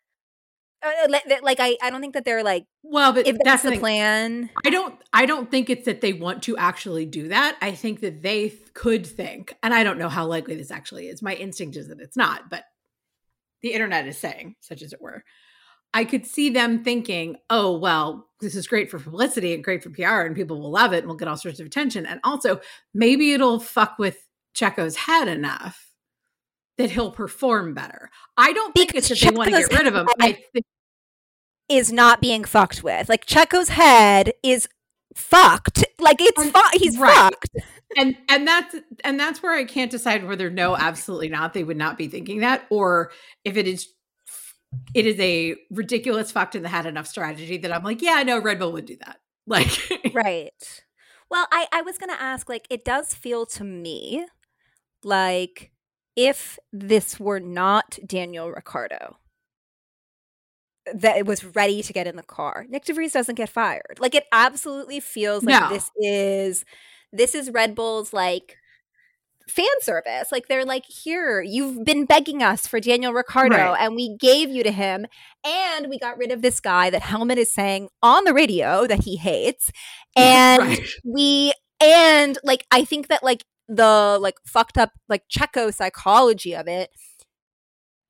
uh, 0.82 1.38
like 1.42 1.58
I 1.60 1.76
I 1.82 1.90
don't 1.90 2.00
think 2.00 2.14
that 2.14 2.24
they're 2.24 2.44
like 2.44 2.64
Well, 2.82 3.12
but 3.12 3.26
if 3.26 3.36
that's 3.36 3.44
that's 3.44 3.62
the 3.64 3.70
the 3.70 3.78
plan. 3.78 4.50
I 4.64 4.70
don't 4.70 4.94
I 5.12 5.26
don't 5.26 5.50
think 5.50 5.70
it's 5.70 5.86
that 5.86 6.00
they 6.00 6.12
want 6.12 6.42
to 6.44 6.56
actually 6.56 7.06
do 7.06 7.28
that. 7.28 7.56
I 7.60 7.72
think 7.72 8.00
that 8.00 8.22
they 8.22 8.50
th- 8.50 8.74
could 8.74 9.06
think, 9.06 9.56
and 9.62 9.74
I 9.74 9.82
don't 9.82 9.98
know 9.98 10.08
how 10.08 10.26
likely 10.26 10.54
this 10.56 10.70
actually 10.70 11.08
is. 11.08 11.22
My 11.22 11.34
instinct 11.34 11.76
is 11.76 11.88
that 11.88 12.00
it's 12.00 12.16
not, 12.16 12.48
but 12.48 12.64
the 13.62 13.72
internet 13.72 14.06
is 14.06 14.16
saying, 14.16 14.54
such 14.60 14.82
as 14.82 14.92
it 14.92 15.00
were. 15.02 15.24
I 15.94 16.04
could 16.04 16.26
see 16.26 16.50
them 16.50 16.84
thinking, 16.84 17.36
oh, 17.48 17.76
well, 17.78 18.28
this 18.40 18.54
is 18.54 18.68
great 18.68 18.90
for 18.90 18.98
publicity 18.98 19.54
and 19.54 19.64
great 19.64 19.82
for 19.82 19.90
PR, 19.90 20.26
and 20.26 20.36
people 20.36 20.60
will 20.60 20.70
love 20.70 20.92
it 20.92 20.98
and 20.98 21.06
we'll 21.06 21.16
get 21.16 21.28
all 21.28 21.36
sorts 21.36 21.60
of 21.60 21.66
attention. 21.66 22.06
And 22.06 22.20
also, 22.24 22.60
maybe 22.92 23.32
it'll 23.32 23.58
fuck 23.58 23.98
with 23.98 24.18
Checo's 24.54 24.96
head 24.96 25.28
enough 25.28 25.87
that 26.78 26.90
he'll 26.92 27.10
perform 27.10 27.74
better. 27.74 28.10
I 28.36 28.52
don't 28.52 28.72
think 28.74 28.94
it's 28.94 29.08
that 29.08 29.18
Because 29.20 29.32
they 29.32 29.36
want 29.36 29.50
to 29.50 29.68
get 29.68 29.78
rid 29.78 29.86
of 29.86 29.94
him. 29.94 30.08
I 30.20 30.38
think 30.52 30.64
Is 31.68 31.92
not 31.92 32.20
being 32.20 32.44
fucked 32.44 32.82
with. 32.82 33.08
Like 33.08 33.26
Checo's 33.26 33.68
head 33.70 34.32
is 34.42 34.68
fucked. 35.14 35.84
Like 35.98 36.16
it's 36.20 36.42
fu- 36.42 36.78
he's 36.78 36.96
right. 36.96 37.14
fucked. 37.14 37.50
and 37.96 38.16
and 38.28 38.46
that's 38.46 38.74
and 39.04 39.18
that's 39.18 39.42
where 39.42 39.52
I 39.52 39.64
can't 39.64 39.90
decide 39.90 40.26
whether 40.26 40.48
no, 40.50 40.76
absolutely 40.76 41.28
not. 41.28 41.52
They 41.52 41.64
would 41.64 41.76
not 41.76 41.98
be 41.98 42.08
thinking 42.08 42.38
that, 42.40 42.66
or 42.70 43.10
if 43.44 43.56
it 43.56 43.66
is, 43.66 43.88
it 44.94 45.06
is 45.06 45.18
a 45.18 45.56
ridiculous 45.70 46.30
fucked 46.30 46.54
in 46.54 46.62
the 46.62 46.68
head 46.68 46.86
enough 46.86 47.06
strategy 47.08 47.58
that 47.58 47.72
I'm 47.72 47.82
like, 47.82 48.00
yeah, 48.00 48.22
no, 48.22 48.40
Red 48.40 48.58
Bull 48.60 48.72
would 48.72 48.86
do 48.86 48.96
that. 49.04 49.18
Like, 49.48 49.70
Right. 50.12 50.82
Well, 51.30 51.46
I, 51.50 51.66
I 51.72 51.80
was 51.80 51.96
going 51.96 52.14
to 52.14 52.22
ask, 52.22 52.50
like, 52.50 52.66
it 52.68 52.84
does 52.84 53.14
feel 53.14 53.46
to 53.46 53.64
me 53.64 54.26
like 55.02 55.70
if 56.20 56.58
this 56.72 57.20
were 57.20 57.38
not 57.38 57.96
Daniel 58.04 58.50
Ricciardo 58.50 59.16
that 60.92 61.24
was 61.26 61.44
ready 61.44 61.80
to 61.82 61.92
get 61.92 62.06
in 62.08 62.16
the 62.16 62.22
car, 62.24 62.66
Nyck 62.72 62.84
de 62.84 62.92
Vries 62.94 63.12
doesn't 63.12 63.36
get 63.36 63.48
fired. 63.48 63.98
Like, 64.00 64.14
it 64.16 64.24
absolutely 64.32 64.98
feels 65.00 65.44
like 65.44 65.60
No. 65.60 65.68
this 65.68 65.90
is 65.96 66.64
this 67.12 67.34
is 67.36 67.50
Red 67.50 67.74
Bull's 67.74 68.12
like 68.12 68.56
fan 69.48 69.66
service. 69.80 70.30
Like 70.32 70.48
they're 70.48 70.64
like, 70.64 70.84
here, 70.86 71.40
you've 71.40 71.84
been 71.84 72.04
begging 72.04 72.42
us 72.42 72.66
for 72.66 72.80
Daniel 72.80 73.12
Ricciardo, 73.14 73.54
Right. 73.56 73.76
and 73.80 73.94
we 73.94 74.16
gave 74.18 74.50
you 74.50 74.62
to 74.64 74.72
him, 74.72 75.06
and 75.46 75.86
we 75.88 75.98
got 76.00 76.18
rid 76.18 76.32
of 76.32 76.42
this 76.42 76.58
guy 76.60 76.90
that 76.90 77.02
Helmut 77.02 77.38
is 77.38 77.52
saying 77.54 77.88
on 78.02 78.24
the 78.24 78.34
radio 78.34 78.86
that 78.86 79.04
he 79.04 79.16
hates, 79.16 79.70
and 80.16 80.62
right. 80.62 80.88
we 81.04 81.52
and 81.80 82.36
like 82.42 82.66
I 82.72 82.84
think 82.84 83.06
that 83.08 83.22
like 83.22 83.44
the 83.68 84.18
like 84.20 84.36
fucked 84.44 84.78
up 84.78 84.92
like 85.08 85.24
Checo 85.28 85.72
psychology 85.72 86.54
of 86.54 86.66
it 86.68 86.90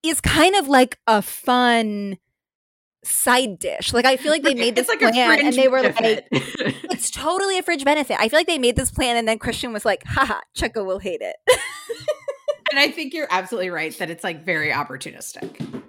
is 0.03 0.21
kind 0.21 0.55
of 0.55 0.69
like 0.69 0.99
a 1.07 1.21
fun 1.21 2.19
side 3.05 3.59
dish. 3.59 3.93
Like 3.93 4.05
I 4.05 4.17
feel 4.17 4.31
like 4.31 4.43
they 4.43 4.55
made 4.55 4.77
this 4.77 4.89
like 4.89 5.01
plan 5.01 5.45
and 5.45 5.55
they 5.55 5.69
were 5.69 5.83
like 5.83 6.27
it's 6.31 7.11
totally 7.11 7.59
a 7.59 7.63
fridge 7.63 7.85
benefit. 7.85 8.17
I 8.21 8.29
feel 8.29 8.39
like 8.39 8.47
they 8.47 8.59
made 8.59 8.77
this 8.77 8.91
plan 8.91 9.17
and 9.17 9.27
then 9.27 9.39
Christian 9.39 9.73
was 9.73 9.85
like, 9.85 10.05
haha, 10.05 10.41
Checo 10.57 10.85
will 10.85 10.99
hate 10.99 11.21
it. 11.21 11.37
and 12.71 12.79
I 12.79 12.91
think 12.91 13.15
you're 13.15 13.29
absolutely 13.31 13.71
right 13.71 13.97
that 13.99 14.11
it's 14.11 14.25
like 14.25 14.45
very 14.45 14.71
opportunistic. 14.71 15.83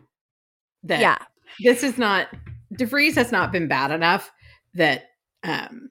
That 0.83 1.01
yeah. 1.01 1.17
this 1.61 1.83
is 1.83 1.97
not 1.97 2.27
DeVries 2.73 3.15
has 3.15 3.31
not 3.31 3.51
been 3.51 3.67
bad 3.67 3.91
enough 3.91 4.31
that 4.75 5.03
um 5.43 5.89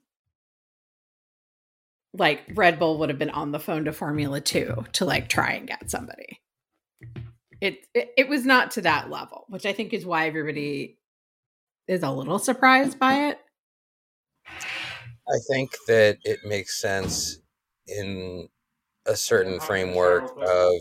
like 2.19 2.43
Red 2.55 2.79
Bull 2.79 2.99
would 2.99 3.09
have 3.09 3.19
been 3.19 3.31
on 3.31 3.53
the 3.53 3.61
phone 3.61 3.85
to 3.85 3.93
Formula 3.93 4.41
2 4.41 4.87
to 4.93 5.05
like 5.05 5.29
try 5.29 5.53
and 5.53 5.67
get 5.67 5.91
somebody. 5.91 6.41
It, 7.61 7.87
it 7.95 8.13
it 8.17 8.29
was 8.29 8.45
not 8.45 8.73
to 8.73 8.83
that 8.83 9.11
level, 9.11 9.45
which 9.49 9.67
I 9.67 9.73
think 9.73 9.93
is 9.93 10.07
why 10.07 10.27
everybody 10.27 10.99
is 11.87 12.03
a 12.03 12.11
little 12.11 12.39
surprised 12.39 12.99
by 12.99 13.29
it. 13.31 13.39
I 14.47 15.39
think 15.51 15.71
that 15.87 16.19
it 16.25 16.41
makes 16.45 16.81
sense 16.81 17.41
in 17.87 18.49
a 19.07 19.17
certain 19.17 19.61
framework 19.61 20.31
of 20.41 20.73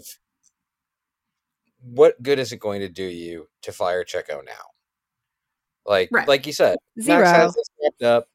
what 1.82 2.22
good 2.22 2.40
is 2.40 2.52
it 2.52 2.60
going 2.60 2.82
to 2.82 2.90
do 2.90 3.04
you 3.04 3.48
to 3.64 3.72
fire 3.72 4.04
Checo 4.04 4.44
now? 4.46 4.72
Like 5.86 6.10
Right. 6.12 6.28
like 6.28 6.46
you 6.46 6.54
said, 6.54 6.78
Zero. 7.02 7.20
Max 7.20 7.32
has 7.32 7.56
this 7.56 7.68
wrapped 7.82 8.04
up, 8.04 8.28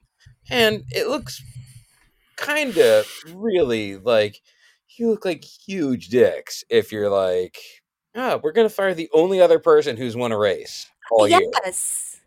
and 0.50 0.82
it 0.90 1.06
looks 1.08 1.40
kind 2.42 2.76
of 2.76 3.06
really 3.34 3.96
like 3.96 4.40
you 4.98 5.10
look 5.10 5.24
like 5.24 5.44
huge 5.44 6.08
dicks 6.08 6.64
if 6.68 6.92
you're 6.92 7.08
like, 7.08 7.58
ah, 8.14 8.38
we're 8.42 8.52
gonna 8.52 8.68
fire 8.68 8.94
the 8.94 9.08
only 9.14 9.40
other 9.40 9.58
person 9.58 9.96
who's 9.96 10.16
won 10.16 10.32
a 10.32 10.38
race 10.38 10.86
all 11.10 11.26
year. 11.26 11.40
yes. 11.64 12.20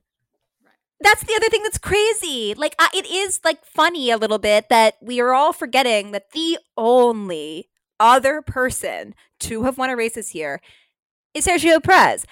That's 1.01 1.23
the 1.23 1.35
other 1.35 1.49
thing 1.49 1.61
that's 1.61 1.77
crazy. 1.77 2.53
Like, 2.55 2.73
I, 2.79 2.89
it 2.93 3.05
is 3.05 3.41
like 3.43 3.65
funny 3.65 4.09
a 4.09 4.17
little 4.17 4.39
bit 4.39 4.69
that 4.69 4.95
we 5.01 5.19
are 5.19 5.33
all 5.33 5.51
forgetting 5.51 6.11
that 6.13 6.31
the 6.31 6.57
only 6.77 7.69
other 7.99 8.41
person 8.41 9.13
to 9.41 9.63
have 9.63 9.77
won 9.77 9.89
a 9.89 9.95
race 9.95 10.15
this 10.15 10.33
year 10.33 10.61
is 11.33 11.45
Sergio 11.45 11.83
Perez. 11.83 12.25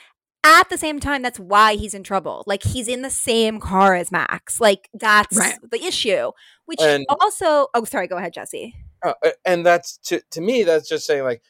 At 0.45 0.69
the 0.69 0.77
same 0.77 0.99
time, 0.99 1.21
that's 1.21 1.39
why 1.39 1.75
he's 1.75 1.93
in 1.93 2.03
trouble. 2.03 2.43
Like, 2.47 2.63
he's 2.63 2.87
in 2.89 3.01
the 3.01 3.09
same 3.09 3.59
car 3.59 3.95
as 3.95 4.11
Max. 4.11 4.59
Like, 4.59 4.89
that's 4.93 5.37
Right. 5.37 5.57
the 5.71 5.83
issue. 5.83 6.31
Which 6.65 6.79
And- 6.81 7.05
also, 7.09 7.67
oh, 7.73 7.85
sorry, 7.85 8.07
go 8.07 8.17
ahead, 8.17 8.33
Jesse. 8.33 8.75
Uh, 9.03 9.13
uh, 9.23 9.31
and 9.45 9.65
that's 9.65 9.97
to 9.97 10.21
to 10.31 10.39
me 10.39 10.63
that's 10.63 10.87
just 10.87 11.05
saying 11.05 11.23
like 11.23 11.41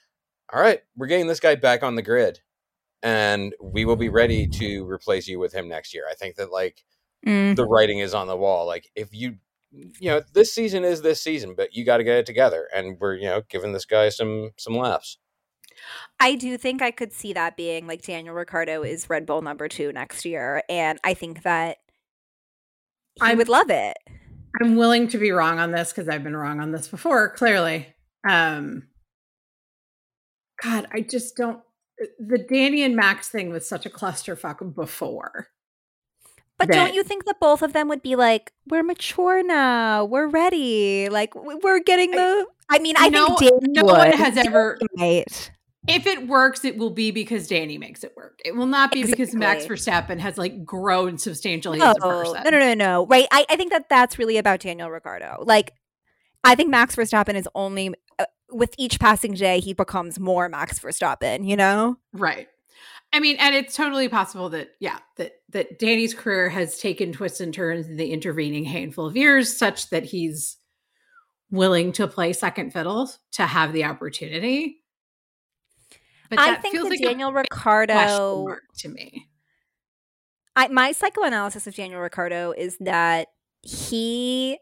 all 0.51 0.59
right 0.59 0.81
we're 0.97 1.05
getting 1.05 1.27
this 1.27 1.39
guy 1.39 1.53
back 1.53 1.83
on 1.83 1.93
the 1.93 2.01
grid 2.01 2.39
and 3.03 3.53
we 3.62 3.85
will 3.85 3.95
be 3.95 4.09
ready 4.09 4.47
to 4.47 4.89
replace 4.89 5.27
you 5.27 5.38
with 5.38 5.53
him 5.53 5.67
next 5.67 5.93
year 5.93 6.03
i 6.09 6.15
think 6.15 6.35
that 6.35 6.51
like 6.51 6.83
Mm. 7.27 7.55
the 7.55 7.63
writing 7.65 8.00
is 8.00 8.15
on 8.15 8.25
the 8.25 8.35
wall 8.35 8.65
like 8.65 8.89
if 8.95 9.09
you 9.13 9.35
you 9.71 10.09
know 10.09 10.23
this 10.33 10.51
season 10.51 10.83
is 10.83 11.03
this 11.03 11.21
season 11.21 11.53
but 11.55 11.75
you 11.75 11.85
got 11.85 11.97
to 11.97 12.03
get 12.03 12.17
it 12.17 12.25
together 12.25 12.67
and 12.73 12.97
we're 13.00 13.13
you 13.13 13.27
know 13.27 13.43
giving 13.50 13.71
this 13.71 13.85
guy 13.85 14.09
some 14.09 14.50
some 14.57 14.75
laps 14.75 15.19
I 16.19 16.35
do 16.35 16.57
think 16.57 16.81
I 16.81 16.91
could 16.91 17.11
see 17.13 17.33
that 17.33 17.57
being 17.57 17.87
like 17.87 18.01
Daniel 18.01 18.35
Ricciardo 18.35 18.83
is 18.83 19.09
Red 19.09 19.25
Bull 19.25 19.41
number 19.41 19.67
two 19.67 19.91
next 19.91 20.25
year. 20.25 20.63
And 20.69 20.99
I 21.03 21.13
think 21.13 21.43
that 21.43 21.77
I'm- 23.21 23.37
would 23.37 23.49
love 23.49 23.69
it. 23.69 23.97
I'm 24.61 24.75
willing 24.75 25.07
to 25.09 25.17
be 25.17 25.31
wrong 25.31 25.59
on 25.59 25.71
this 25.71 25.91
because 25.91 26.07
I've 26.07 26.23
been 26.23 26.35
wrong 26.37 26.59
on 26.59 26.71
this 26.71 26.87
before, 26.87 27.29
clearly. 27.29 27.93
Um 28.27 28.87
God, 30.61 30.87
I 30.93 31.01
just 31.01 31.35
don't 31.35 31.61
the 32.19 32.37
Danny 32.37 32.83
and 32.83 32.95
Max 32.95 33.29
thing 33.29 33.49
was 33.51 33.67
such 33.67 33.85
a 33.85 33.89
clusterfuck 33.89 34.75
before. 34.75 35.47
But 36.57 36.67
that- 36.67 36.73
don't 36.75 36.93
you 36.93 37.03
think 37.03 37.25
that 37.25 37.39
both 37.39 37.61
of 37.61 37.73
them 37.73 37.87
would 37.89 38.01
be 38.01 38.15
like, 38.15 38.53
we're 38.67 38.83
mature 38.83 39.43
now, 39.43 40.05
we're 40.05 40.27
ready, 40.27 41.09
like 41.09 41.33
we're 41.35 41.79
getting 41.79 42.11
the? 42.11 42.45
I 42.69 42.79
mean, 42.79 42.95
I 42.97 43.09
no, 43.09 43.35
think 43.35 43.39
Danny 43.61 43.73
no 43.73 43.83
one 43.83 44.11
has 44.13 44.37
ever. 44.37 44.79
Right. 44.97 45.51
If 45.87 46.07
it 46.07 46.27
works, 46.27 46.63
it 46.63 46.77
will 46.77 46.91
be 46.91 47.11
because 47.11 47.47
Danny 47.47 47.77
makes 47.77 48.03
it 48.03 48.13
work. 48.15 48.39
It 48.45 48.55
will 48.55 48.67
not 48.67 48.91
be 48.91 49.03
because 49.03 49.33
Max 49.33 49.65
Exactly. 49.65 50.15
Verstappen 50.15 50.19
has 50.19 50.37
like 50.37 50.63
grown 50.63 51.17
substantially 51.17 51.79
No, 51.79 51.91
as 51.91 51.97
a 51.97 51.99
person. 51.99 52.43
no, 52.45 52.49
no, 52.51 52.59
no, 52.59 52.73
no. 52.73 53.05
Right. 53.05 53.27
I, 53.31 53.45
I 53.49 53.55
think 53.57 53.71
that 53.71 53.89
that's 53.89 54.17
really 54.17 54.37
about 54.37 54.61
Daniel 54.61 54.89
Ricciardo. 54.89 55.43
Like, 55.45 55.73
I 56.43 56.55
think 56.55 56.69
Max 56.69 56.95
Verstappen 56.95 57.35
is 57.35 57.49
only 57.53 57.93
uh, 58.17 58.25
with 58.49 58.73
each 58.77 58.99
passing 58.99 59.33
day 59.33 59.59
he 59.59 59.73
becomes 59.73 60.19
more 60.19 60.47
Max 60.47 60.79
Verstappen. 60.79 61.47
You 61.47 61.57
know. 61.57 61.97
Right. 62.13 62.47
I 63.11 63.19
mean, 63.19 63.35
and 63.39 63.53
it's 63.53 63.75
totally 63.75 64.09
possible 64.09 64.49
that 64.49 64.69
yeah, 64.79 64.99
that 65.17 65.33
that 65.49 65.79
Danny's 65.79 66.13
career 66.13 66.49
has 66.49 66.79
taken 66.79 67.11
twists 67.11 67.41
and 67.41 67.53
turns 67.53 67.87
in 67.87 67.97
the 67.97 68.11
intervening 68.11 68.63
handful 68.63 69.05
of 69.05 69.15
years, 69.17 69.55
such 69.55 69.89
that 69.89 70.05
he's 70.05 70.57
willing 71.51 71.91
to 71.93 72.07
play 72.07 72.33
second 72.33 72.71
fiddle 72.71 73.11
to 73.33 73.45
have 73.45 73.73
the 73.73 73.83
opportunity. 73.83 74.82
But 76.30 76.39
I 76.39 76.56
think 76.56 76.74
feels 76.75 76.86
that 76.86 76.89
like 76.92 77.01
Daniel 77.01 77.32
mark 78.46 78.62
to 78.80 78.89
me. 78.89 79.27
I, 80.56 80.68
my 80.68 80.92
psychoanalysis 80.92 81.65
of 81.68 81.75
Daniel 81.75 82.01
Ricciardo 82.01 82.53
is 82.56 82.77
that 82.80 83.30
he 83.63 84.60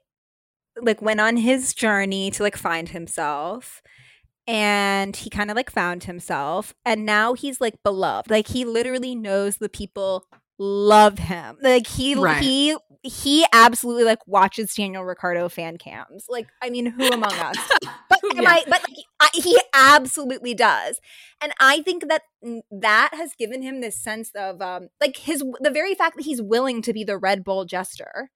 like 0.82 1.02
went 1.02 1.20
on 1.20 1.38
his 1.38 1.74
journey 1.74 2.32
to 2.32 2.44
like 2.44 2.56
find 2.56 2.90
himself 2.90 3.82
and 4.48 5.16
he 5.16 5.30
kind 5.30 5.52
of 5.52 5.58
like 5.58 5.70
found 5.70 6.06
himself 6.06 6.74
and 6.86 7.06
now 7.06 7.34
he's 7.34 7.60
like 7.60 7.76
beloved 7.84 8.30
like 8.32 8.48
he 8.48 8.64
literally 8.64 9.14
knows 9.14 9.58
the 9.58 9.68
people 9.70 10.26
love 10.58 11.20
him 11.20 11.58
like 11.62 11.88
he 11.88 12.16
Right. 12.16 12.42
he 12.42 12.78
he 13.04 13.46
absolutely 13.52 14.04
like 14.04 14.20
watches 14.28 14.74
Daniel 14.76 15.04
Ricciardo 15.04 15.50
fan 15.50 15.78
cams 15.78 16.26
like 16.30 16.48
i 16.62 16.70
mean 16.70 16.86
who 16.88 17.08
among 17.08 17.34
us 17.34 17.58
but 18.10 18.20
am 18.36 18.44
Yeah. 18.44 18.50
I, 18.50 18.64
but 18.68 18.82
like, 18.88 18.98
I, 19.20 19.30
he 19.34 19.60
absolutely 19.74 20.54
does 20.54 21.00
and 21.42 21.52
i 21.60 21.82
think 21.82 22.08
that 22.10 22.22
that 22.72 23.10
has 23.14 23.34
given 23.38 23.62
him 23.64 23.82
this 23.82 23.98
sense 24.02 24.30
of 24.36 24.62
um 24.62 24.90
like 25.00 25.18
his 25.18 25.44
the 25.62 25.72
very 25.72 25.96
fact 25.96 26.16
that 26.18 26.26
he's 26.26 26.42
willing 26.42 26.82
to 26.84 26.94
be 26.94 27.04
the 27.04 27.18
red 27.18 27.44
bull 27.44 27.66
jester 27.66 28.30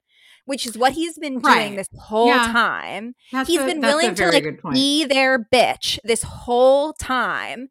which 0.45 0.65
is 0.65 0.77
what 0.77 0.93
he's 0.93 1.17
been 1.17 1.39
doing 1.39 1.43
Right. 1.43 1.75
this 1.75 1.89
whole 1.99 2.27
Yeah. 2.27 2.51
time 2.51 3.15
That's 3.31 3.47
he's 3.49 3.59
a- 3.61 3.65
been 3.65 3.81
willing 3.81 4.15
to 4.15 4.27
like 4.31 4.45
be 4.73 5.05
their 5.05 5.37
bitch 5.39 5.99
this 6.03 6.23
whole 6.23 6.93
time 6.93 7.69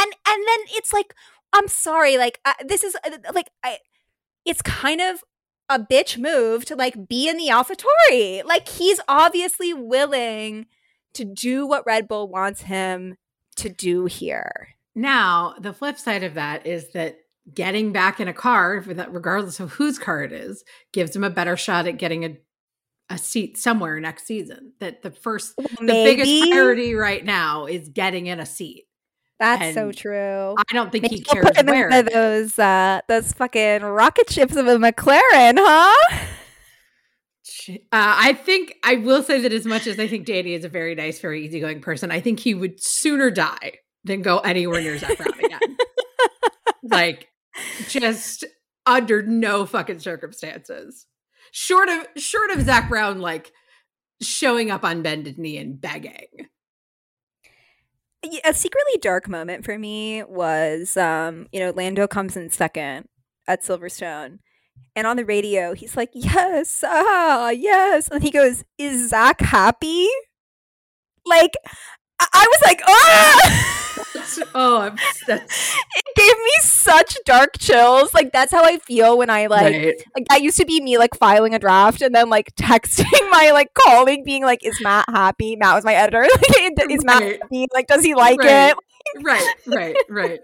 and 0.00 0.12
and 0.28 0.44
then 0.48 0.58
it's 0.70 0.92
like 0.92 1.14
i'm 1.52 1.68
sorry 1.68 2.16
like 2.18 2.40
uh, 2.44 2.54
this 2.66 2.82
is 2.82 2.96
uh, 3.04 3.10
like 3.32 3.50
i 3.62 3.78
it's 4.44 4.62
kind 4.62 5.00
of 5.00 5.20
a 5.68 5.78
bitch 5.78 6.18
move 6.18 6.64
to 6.66 6.76
like 6.76 7.08
be 7.08 7.28
in 7.28 7.36
the 7.36 7.48
AlphaTauri. 7.48 8.44
Like 8.44 8.68
he's 8.68 9.00
obviously 9.08 9.72
willing 9.72 10.66
to 11.14 11.24
do 11.24 11.66
what 11.66 11.86
Red 11.86 12.08
Bull 12.08 12.28
wants 12.28 12.62
him 12.62 13.16
to 13.56 13.68
do 13.68 14.06
here. 14.06 14.68
Now, 14.94 15.54
the 15.58 15.72
flip 15.72 15.98
side 15.98 16.22
of 16.22 16.34
that 16.34 16.66
is 16.66 16.92
that 16.92 17.18
getting 17.52 17.92
back 17.92 18.20
in 18.20 18.28
a 18.28 18.32
car, 18.32 18.84
regardless 18.86 19.60
of 19.60 19.72
whose 19.72 19.98
car 19.98 20.22
it 20.22 20.32
is, 20.32 20.64
gives 20.92 21.14
him 21.14 21.24
a 21.24 21.30
better 21.30 21.56
shot 21.56 21.86
at 21.86 21.98
getting 21.98 22.24
a 22.24 22.36
a 23.10 23.18
seat 23.18 23.58
somewhere 23.58 24.00
next 24.00 24.26
season. 24.26 24.72
That 24.80 25.02
the 25.02 25.10
first 25.10 25.54
the 25.56 25.86
biggest 25.86 26.50
priority 26.50 26.94
right 26.94 27.24
now 27.24 27.66
is 27.66 27.88
getting 27.88 28.26
in 28.26 28.40
a 28.40 28.46
seat. 28.46 28.84
That's 29.40 29.74
so 29.74 29.90
true. 29.92 30.54
I 30.56 30.72
don't 30.72 30.92
think 30.92 31.02
Maybe 31.02 31.16
he 31.16 31.22
cares 31.22 31.44
put 31.44 31.56
him 31.56 31.66
where. 31.66 31.88
into 31.88 32.10
those 32.10 32.58
uh 32.58 33.00
those 33.08 33.32
fucking 33.32 33.82
rocket 33.82 34.30
ships 34.30 34.56
of 34.56 34.66
a 34.66 34.76
McLaren, 34.76 35.54
huh? 35.58 36.18
Uh, 37.68 37.76
I 37.92 38.32
think 38.34 38.74
I 38.82 38.96
will 38.96 39.22
say 39.22 39.40
that 39.40 39.52
as 39.52 39.64
much 39.64 39.86
as 39.86 39.98
I 39.98 40.06
think 40.06 40.26
Danny 40.26 40.52
is 40.54 40.64
a 40.64 40.68
very 40.68 40.94
nice, 40.94 41.18
very 41.20 41.44
easygoing 41.46 41.80
person, 41.80 42.10
I 42.10 42.20
think 42.20 42.40
he 42.40 42.54
would 42.54 42.82
sooner 42.82 43.30
die 43.30 43.78
than 44.04 44.22
go 44.22 44.38
anywhere 44.38 44.80
near 44.82 44.98
Zak 44.98 45.16
Brown 45.16 45.38
again. 45.38 45.76
like, 46.82 47.28
just 47.88 48.44
under 48.86 49.22
no 49.22 49.64
fucking 49.66 50.00
circumstances. 50.00 51.06
Short 51.52 51.88
of 51.88 52.06
short 52.16 52.50
of 52.50 52.62
Zak 52.62 52.88
Brown 52.88 53.20
like 53.20 53.52
showing 54.20 54.70
up 54.70 54.84
on 54.84 55.02
bended 55.02 55.38
knee 55.38 55.56
and 55.58 55.80
begging. 55.80 56.48
A 58.44 58.54
secretly 58.54 58.98
dark 59.00 59.28
moment 59.28 59.64
for 59.64 59.78
me 59.78 60.22
was 60.24 60.96
um 60.96 61.46
you 61.52 61.60
know 61.60 61.70
lando 61.70 62.06
comes 62.06 62.36
in 62.36 62.50
second 62.50 63.06
at 63.46 63.62
silverstone 63.62 64.38
and 64.96 65.06
on 65.06 65.16
the 65.16 65.24
radio 65.24 65.74
he's 65.74 65.96
like 65.96 66.10
yes 66.14 66.82
ah 66.86 67.50
yes 67.50 68.08
and 68.08 68.22
he 68.22 68.30
goes 68.30 68.64
is 68.78 69.10
zak 69.10 69.40
happy? 69.40 70.08
Like 71.26 71.52
i, 72.20 72.26
I 72.32 72.46
was 72.50 72.62
like 72.64 72.80
ah 72.88 73.90
oh, 74.54 74.80
I'm, 74.80 74.96
that's 75.26 75.74
it 75.96 76.04
gave 76.16 76.36
me 76.36 76.52
such 76.60 77.16
dark 77.24 77.58
chills 77.58 78.14
like 78.14 78.32
that's 78.32 78.52
how 78.52 78.64
i 78.64 78.78
feel 78.78 79.18
when 79.18 79.30
i 79.30 79.46
like 79.46 79.74
right. 79.74 80.02
like 80.14 80.26
that 80.28 80.42
used 80.42 80.56
to 80.58 80.64
be 80.64 80.80
me 80.80 80.98
like 80.98 81.14
filing 81.14 81.54
a 81.54 81.58
draft 81.58 82.02
and 82.02 82.14
then 82.14 82.28
like 82.30 82.54
texting 82.56 83.30
my 83.30 83.50
like 83.52 83.68
colleague 83.74 84.24
being 84.24 84.44
like 84.44 84.64
is 84.64 84.78
matt 84.82 85.04
happy 85.08 85.56
matt 85.56 85.74
was 85.74 85.84
my 85.84 85.94
editor 85.94 86.26
like 86.52 86.90
is 86.90 87.04
matt 87.04 87.22
Right. 87.22 87.38
happy 87.42 87.66
like 87.74 87.86
does 87.86 88.04
he 88.04 88.14
like 88.14 88.38
Right. 88.38 88.70
it 88.70 89.24
right, 89.24 89.54
right, 89.66 89.96
right. 90.08 90.40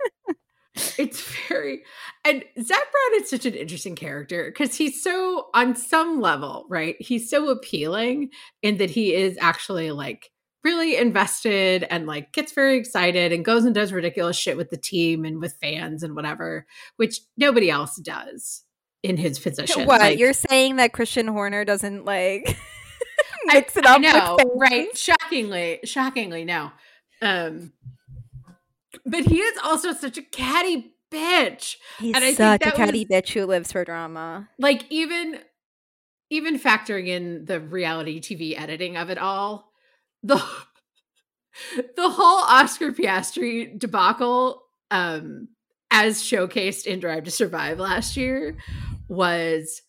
It's 0.99 1.21
very 1.49 1.83
and 2.25 2.45
Zak 2.61 2.79
Brown 2.79 3.23
is 3.23 3.31
such 3.31 3.47
an 3.47 3.55
interesting 3.55 3.97
character 3.97 4.45
because 4.47 4.77
he's 4.77 5.03
so 5.03 5.49
on 5.55 5.75
some 5.75 6.21
level, 6.21 6.67
right? 6.69 6.97
He's 7.01 7.29
so 7.31 7.49
appealing 7.49 8.31
in 8.63 8.77
that 8.77 8.91
he 8.91 9.15
is 9.15 9.37
actually 9.41 9.91
like 9.91 10.31
really 10.63 10.97
invested 10.97 11.85
and 11.89 12.07
like 12.07 12.33
gets 12.33 12.53
very 12.53 12.77
excited 12.77 13.33
and 13.33 13.45
goes 13.45 13.65
and 13.65 13.75
does 13.75 13.93
ridiculous 13.93 14.37
shit 14.37 14.57
with 14.57 14.71
the 14.71 14.77
team 14.77 15.25
and 15.25 15.41
with 15.41 15.55
fans 15.61 16.03
and 16.03 16.15
whatever, 16.15 16.67
which 16.97 17.21
nobody 17.37 17.71
else 17.71 17.97
does 17.97 18.63
in 19.03 19.17
his 19.17 19.39
position. 19.39 19.87
What 19.87 20.01
Like, 20.01 20.19
you're 20.19 20.35
saying 20.35 20.77
that 20.77 20.93
Christian 20.93 21.27
Horner 21.27 21.65
doesn't 21.65 22.05
like 22.05 22.45
I- 23.49 23.55
mix 23.55 23.77
it 23.77 23.87
I 23.87 23.97
know, 23.97 24.37
right? 24.57 24.97
Shockingly, 24.97 25.81
shockingly, 25.85 26.45
no. 26.45 26.73
Um, 27.23 27.73
but 29.07 29.25
he 29.25 29.39
is 29.41 29.59
also 29.65 29.93
such 29.93 30.19
a 30.19 30.23
catty 30.23 30.93
bitch. 31.11 31.77
He's 31.99 32.15
And 32.15 32.23
I 32.25 32.35
think 32.35 32.37
such 32.37 32.67
a 32.67 32.73
catty 32.73 33.07
was- 33.09 33.23
bitch 33.23 33.33
who 33.33 33.47
lives 33.47 33.73
for 33.73 33.85
drama. 33.85 34.49
Like 34.59 34.85
even, 34.91 35.39
even 36.29 36.59
factoring 36.59 37.09
in 37.09 37.47
the 37.47 37.61
reality 37.61 38.21
TV 38.21 38.61
editing 38.61 38.97
of 38.97 39.09
it 39.11 39.19
all, 39.19 39.70
the 40.23 40.37
the 41.97 42.11
whole 42.11 42.45
Oscar 42.45 42.93
Piastri 42.93 43.79
debacle, 43.79 44.63
um, 44.91 45.49
as 45.91 46.23
showcased 46.23 46.87
in 46.87 47.01
Drive 47.01 47.25
to 47.25 47.31
Survive 47.31 47.79
last 47.79 48.17
year, 48.17 48.57
was 49.09 49.83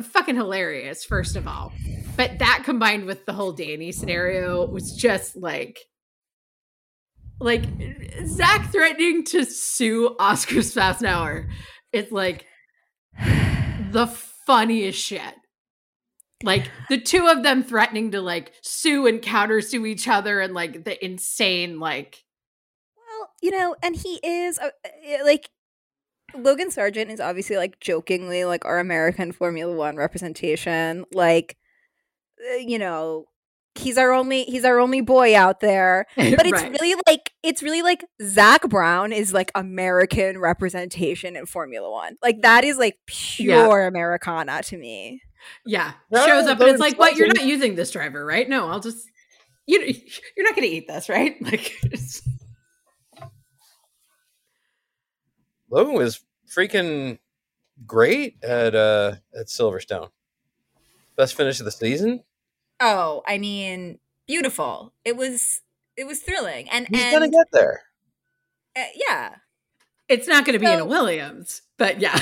fucking 0.00 0.36
hilarious. 0.36 1.04
First 1.04 1.36
of 1.36 1.46
all, 1.46 1.72
but 2.16 2.38
that 2.38 2.62
combined 2.64 3.06
with 3.06 3.26
the 3.26 3.32
whole 3.32 3.52
Danny 3.52 3.92
scenario 3.92 4.66
was 4.66 4.94
just 4.94 5.36
like 5.36 5.78
like 7.40 7.64
Zak 8.26 8.70
threatening 8.70 9.24
to 9.26 9.44
sue 9.44 10.14
Oscar's 10.18 10.76
Oscar 10.76 11.04
Spasnauer. 11.06 11.48
It's 11.92 12.12
like 12.12 12.46
the 13.90 14.06
funniest 14.46 14.98
shit. 14.98 15.34
Like 16.44 16.70
the 16.88 17.00
two 17.00 17.26
of 17.26 17.42
them 17.42 17.62
threatening 17.62 18.10
to 18.12 18.20
like 18.20 18.52
sue 18.62 19.06
and 19.06 19.20
counter 19.22 19.60
sue 19.60 19.86
each 19.86 20.06
other 20.08 20.40
and 20.40 20.54
like 20.54 20.84
the 20.84 21.02
insane 21.04 21.80
like 21.80 22.24
Well, 22.96 23.30
you 23.42 23.50
know, 23.50 23.76
and 23.82 23.96
he 23.96 24.20
is 24.22 24.58
uh, 24.58 24.70
like 25.24 25.48
Logan 26.36 26.68
Sargeant 26.70 27.10
is 27.10 27.20
obviously 27.20 27.56
like 27.56 27.78
jokingly 27.80 28.44
like 28.44 28.64
our 28.64 28.78
American 28.78 29.32
Formula 29.32 29.74
One 29.74 29.96
representation. 29.96 31.04
Like, 31.12 31.56
uh, 32.52 32.56
you 32.56 32.78
know, 32.78 33.26
he's 33.76 33.98
our 33.98 34.12
only 34.12 34.44
he's 34.44 34.64
our 34.64 34.78
only 34.80 35.00
boy 35.00 35.36
out 35.36 35.60
there. 35.60 36.06
But 36.16 36.46
it's 36.46 36.62
Right. 36.62 36.72
really 36.72 36.94
like 37.06 37.30
it's 37.42 37.62
really 37.62 37.82
like 37.82 38.04
Zak 38.22 38.68
Brown 38.68 39.12
is 39.12 39.32
like 39.32 39.50
American 39.54 40.38
representation 40.38 41.36
in 41.36 41.46
Formula 41.46 41.90
One. 41.90 42.16
Like 42.22 42.42
that 42.42 42.64
is 42.64 42.78
like 42.78 42.98
pure 43.06 43.86
Americana 43.86 44.62
to 44.64 44.76
me. 44.78 45.22
Yeah 45.66 45.92
No, 46.10 46.26
shows 46.26 46.46
up 46.46 46.60
and 46.60 46.70
it's 46.70 46.80
like 46.80 46.98
what 46.98 47.16
you're 47.16 47.28
not 47.28 47.44
using 47.44 47.74
this 47.74 47.90
driver 47.90 48.24
right 48.24 48.48
no 48.48 48.68
I'll 48.68 48.80
just 48.80 49.08
you 49.66 49.80
you're 50.36 50.46
not 50.46 50.54
gonna 50.54 50.66
eat 50.66 50.86
this 50.88 51.08
right 51.08 51.36
like 51.42 51.72
it's, 51.84 52.22
Logan 55.70 55.94
was 55.94 56.20
freaking 56.48 57.18
great 57.86 58.36
at 58.44 58.74
uh 58.74 59.14
at 59.38 59.46
Silverstone. 59.46 60.10
Best 61.16 61.34
finish 61.34 61.58
of 61.60 61.64
the 61.64 61.72
season. 61.72 62.22
Oh, 62.80 63.22
I 63.26 63.38
mean, 63.38 63.98
beautiful. 64.26 64.92
It 65.04 65.16
was 65.16 65.60
it 65.96 66.06
was 66.06 66.20
thrilling. 66.20 66.68
And 66.70 66.86
He's 66.88 67.12
gonna 67.12 67.28
get 67.28 67.46
there. 67.52 67.82
uh, 68.76 68.84
yeah. 68.94 69.36
it's 70.08 70.28
not 70.28 70.44
gonna 70.44 70.58
be 70.58 70.66
in 70.66 70.80
a 70.80 70.84
Williams 70.84 71.62
but 71.76 72.00
yeah 72.00 72.18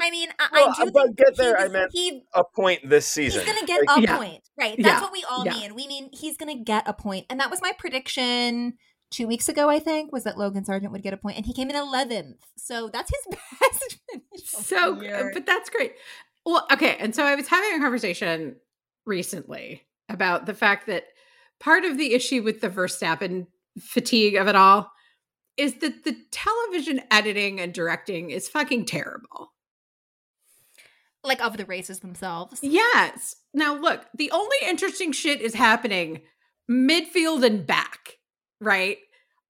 I 0.00 0.10
mean, 0.10 0.28
I, 0.38 0.48
Well, 0.52 0.74
I 0.78 0.84
do 0.84 0.90
but 0.92 1.02
think 1.04 1.16
get 1.16 1.28
he 1.30 1.34
there, 1.36 1.58
I 1.58 1.64
was- 1.64 1.72
meant 1.72 1.90
he 1.92 2.22
a 2.34 2.44
point 2.44 2.88
this 2.88 3.06
season. 3.06 3.44
He's 3.44 3.52
gonna 3.52 3.66
get 3.66 3.86
Like, 3.86 3.98
a 3.98 4.02
Yeah. 4.02 4.16
point, 4.16 4.42
right? 4.58 4.76
That's 4.78 4.88
Yeah. 4.88 5.00
what 5.00 5.12
we 5.12 5.24
all 5.28 5.44
Yeah. 5.44 5.52
mean. 5.54 5.74
We 5.74 5.86
mean 5.88 6.10
he's 6.12 6.36
gonna 6.36 6.56
get 6.56 6.88
a 6.88 6.92
point, 6.92 7.26
and 7.30 7.38
that 7.40 7.50
was 7.50 7.60
my 7.62 7.72
prediction 7.72 8.78
two 9.10 9.26
weeks 9.26 9.48
ago. 9.48 9.68
I 9.68 9.78
think 9.78 10.12
was 10.12 10.24
that 10.24 10.36
Logan 10.38 10.64
Sargeant 10.64 10.90
would 10.92 11.02
get 11.02 11.12
a 11.14 11.16
point, 11.16 11.36
and 11.36 11.46
he 11.46 11.52
came 11.52 11.70
in 11.70 11.76
eleventh. 11.76 12.44
So 12.56 12.88
that's 12.88 13.10
his 13.10 13.38
best 13.60 13.98
so 14.66 14.94
the 14.94 14.98
uh, 15.00 15.02
year. 15.02 15.30
but 15.34 15.44
that's 15.46 15.68
great 15.70 15.94
well 16.46 16.66
okay 16.72 16.96
and 17.00 17.14
so 17.14 17.24
i 17.24 17.34
was 17.34 17.48
having 17.48 17.74
a 17.78 17.82
conversation 17.82 18.56
recently 19.04 19.82
about 20.08 20.46
the 20.46 20.54
fact 20.54 20.86
that 20.86 21.04
part 21.60 21.84
of 21.84 21.98
the 21.98 22.14
issue 22.14 22.42
with 22.42 22.60
the 22.60 22.68
verstappen 22.70 23.46
fatigue 23.78 24.36
of 24.36 24.46
it 24.48 24.54
all 24.56 24.90
is 25.56 25.74
that 25.80 26.04
the 26.04 26.16
television 26.30 27.00
editing 27.10 27.60
and 27.60 27.74
directing 27.74 28.30
is 28.30 28.48
fucking 28.48 28.84
terrible 28.84 29.52
like 31.24 31.40
of 31.42 31.56
the 31.56 31.64
races 31.66 32.00
themselves. 32.00 32.60
yes 32.62 33.34
now 33.54 33.74
look 33.74 34.04
the 34.14 34.30
only 34.30 34.56
interesting 34.66 35.12
shit 35.12 35.40
is 35.40 35.54
happening 35.54 36.20
midfield 36.70 37.44
and 37.44 37.66
back 37.66 38.18
right 38.60 38.98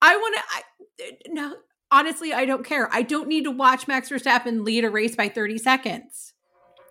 i 0.02 0.16
want 0.16 0.36
to 0.36 0.42
I, 0.50 1.08
uh, 1.08 1.12
no 1.28 1.54
honestly 1.90 2.32
i 2.32 2.44
don't 2.44 2.64
care 2.64 2.88
i 2.92 3.02
don't 3.02 3.28
need 3.28 3.44
to 3.44 3.50
watch 3.50 3.88
max 3.88 4.08
verstappen 4.08 4.64
lead 4.64 4.84
a 4.84 4.90
race 4.90 5.16
by 5.16 5.28
30 5.28 5.58
seconds 5.58 6.32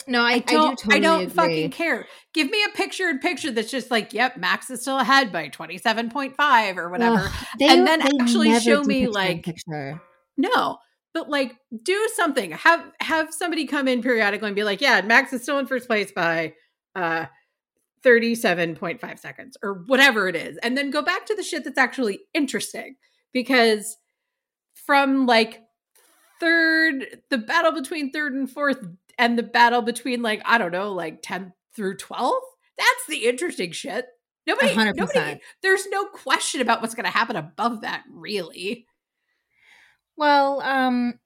No, 0.09 0.21
I, 0.21 0.35
I 0.35 0.39
don't. 0.39 0.47
I, 0.47 0.69
do 0.69 0.75
totally 0.75 0.99
don't 1.01 1.21
agree. 1.23 1.33
fucking 1.33 1.71
care. 1.71 2.07
Give 2.33 2.49
me 2.49 2.63
a 2.63 2.69
picture 2.69 3.09
in 3.09 3.19
picture 3.19 3.51
that's 3.51 3.69
just 3.69 3.91
like, 3.91 4.13
yep, 4.13 4.37
Max 4.37 4.69
is 4.69 4.79
still 4.79 4.97
ahead 4.99 5.33
by 5.33 5.49
twenty 5.49 5.77
seven 5.77 6.09
point 6.09 6.37
five 6.37 6.77
or 6.77 6.89
whatever. 6.89 7.23
Ugh, 7.25 7.33
they- 7.59 7.67
And 7.67 7.85
then 7.85 8.01
actually 8.01 8.57
show 8.61 8.83
me, 8.83 9.07
like- 9.07 9.43
picture. 9.43 10.01
No, 10.37 10.77
but 11.13 11.29
like, 11.29 11.55
do 11.83 12.09
something. 12.15 12.51
Have 12.51 12.83
have 12.99 13.33
somebody 13.33 13.65
come 13.65 13.87
in 13.87 14.01
periodically 14.01 14.47
and 14.47 14.55
be 14.55 14.63
like, 14.63 14.81
yeah, 14.81 15.01
Max 15.01 15.33
is 15.33 15.43
still 15.43 15.59
in 15.59 15.67
first 15.67 15.87
place 15.87 16.11
by 16.11 16.53
uh 16.95 17.25
thirty 18.03 18.35
seven 18.35 18.75
point 18.75 19.01
five 19.01 19.19
seconds 19.19 19.57
or 19.63 19.83
whatever 19.87 20.27
it 20.27 20.35
is, 20.35 20.57
and 20.57 20.77
then 20.77 20.91
go 20.91 21.01
back 21.01 21.25
to 21.25 21.35
the 21.35 21.43
shit 21.43 21.63
that's 21.63 21.77
actually 21.77 22.19
interesting 22.33 22.95
because 23.33 23.97
from 24.73 25.25
like 25.25 25.61
third 26.39 27.21
the 27.29 27.37
battle 27.37 27.71
between 27.71 28.11
third 28.11 28.33
and 28.33 28.49
fourth 28.49 28.85
and 29.17 29.37
the 29.37 29.43
battle 29.43 29.81
between 29.81 30.21
like 30.21 30.39
i 30.45 30.59
don't 30.59 30.71
know 30.71 30.93
like 30.93 31.23
10th 31.23 31.51
through 31.75 31.97
12th 31.97 32.39
that's 32.77 33.07
the 33.07 33.27
interesting 33.27 33.71
shit. 33.71 34.05
Nobody, 34.45 34.69
A 34.69 34.75
hundred 34.75 34.95
nobody 34.95 35.41
there's 35.61 35.87
no 35.87 36.05
question 36.05 36.61
about 36.61 36.81
what's 36.81 36.95
going 36.95 37.05
to 37.05 37.11
happen 37.11 37.35
above 37.35 37.81
that 37.81 38.03
really 38.09 38.86
Well, 40.17 40.61
um, 40.61 41.19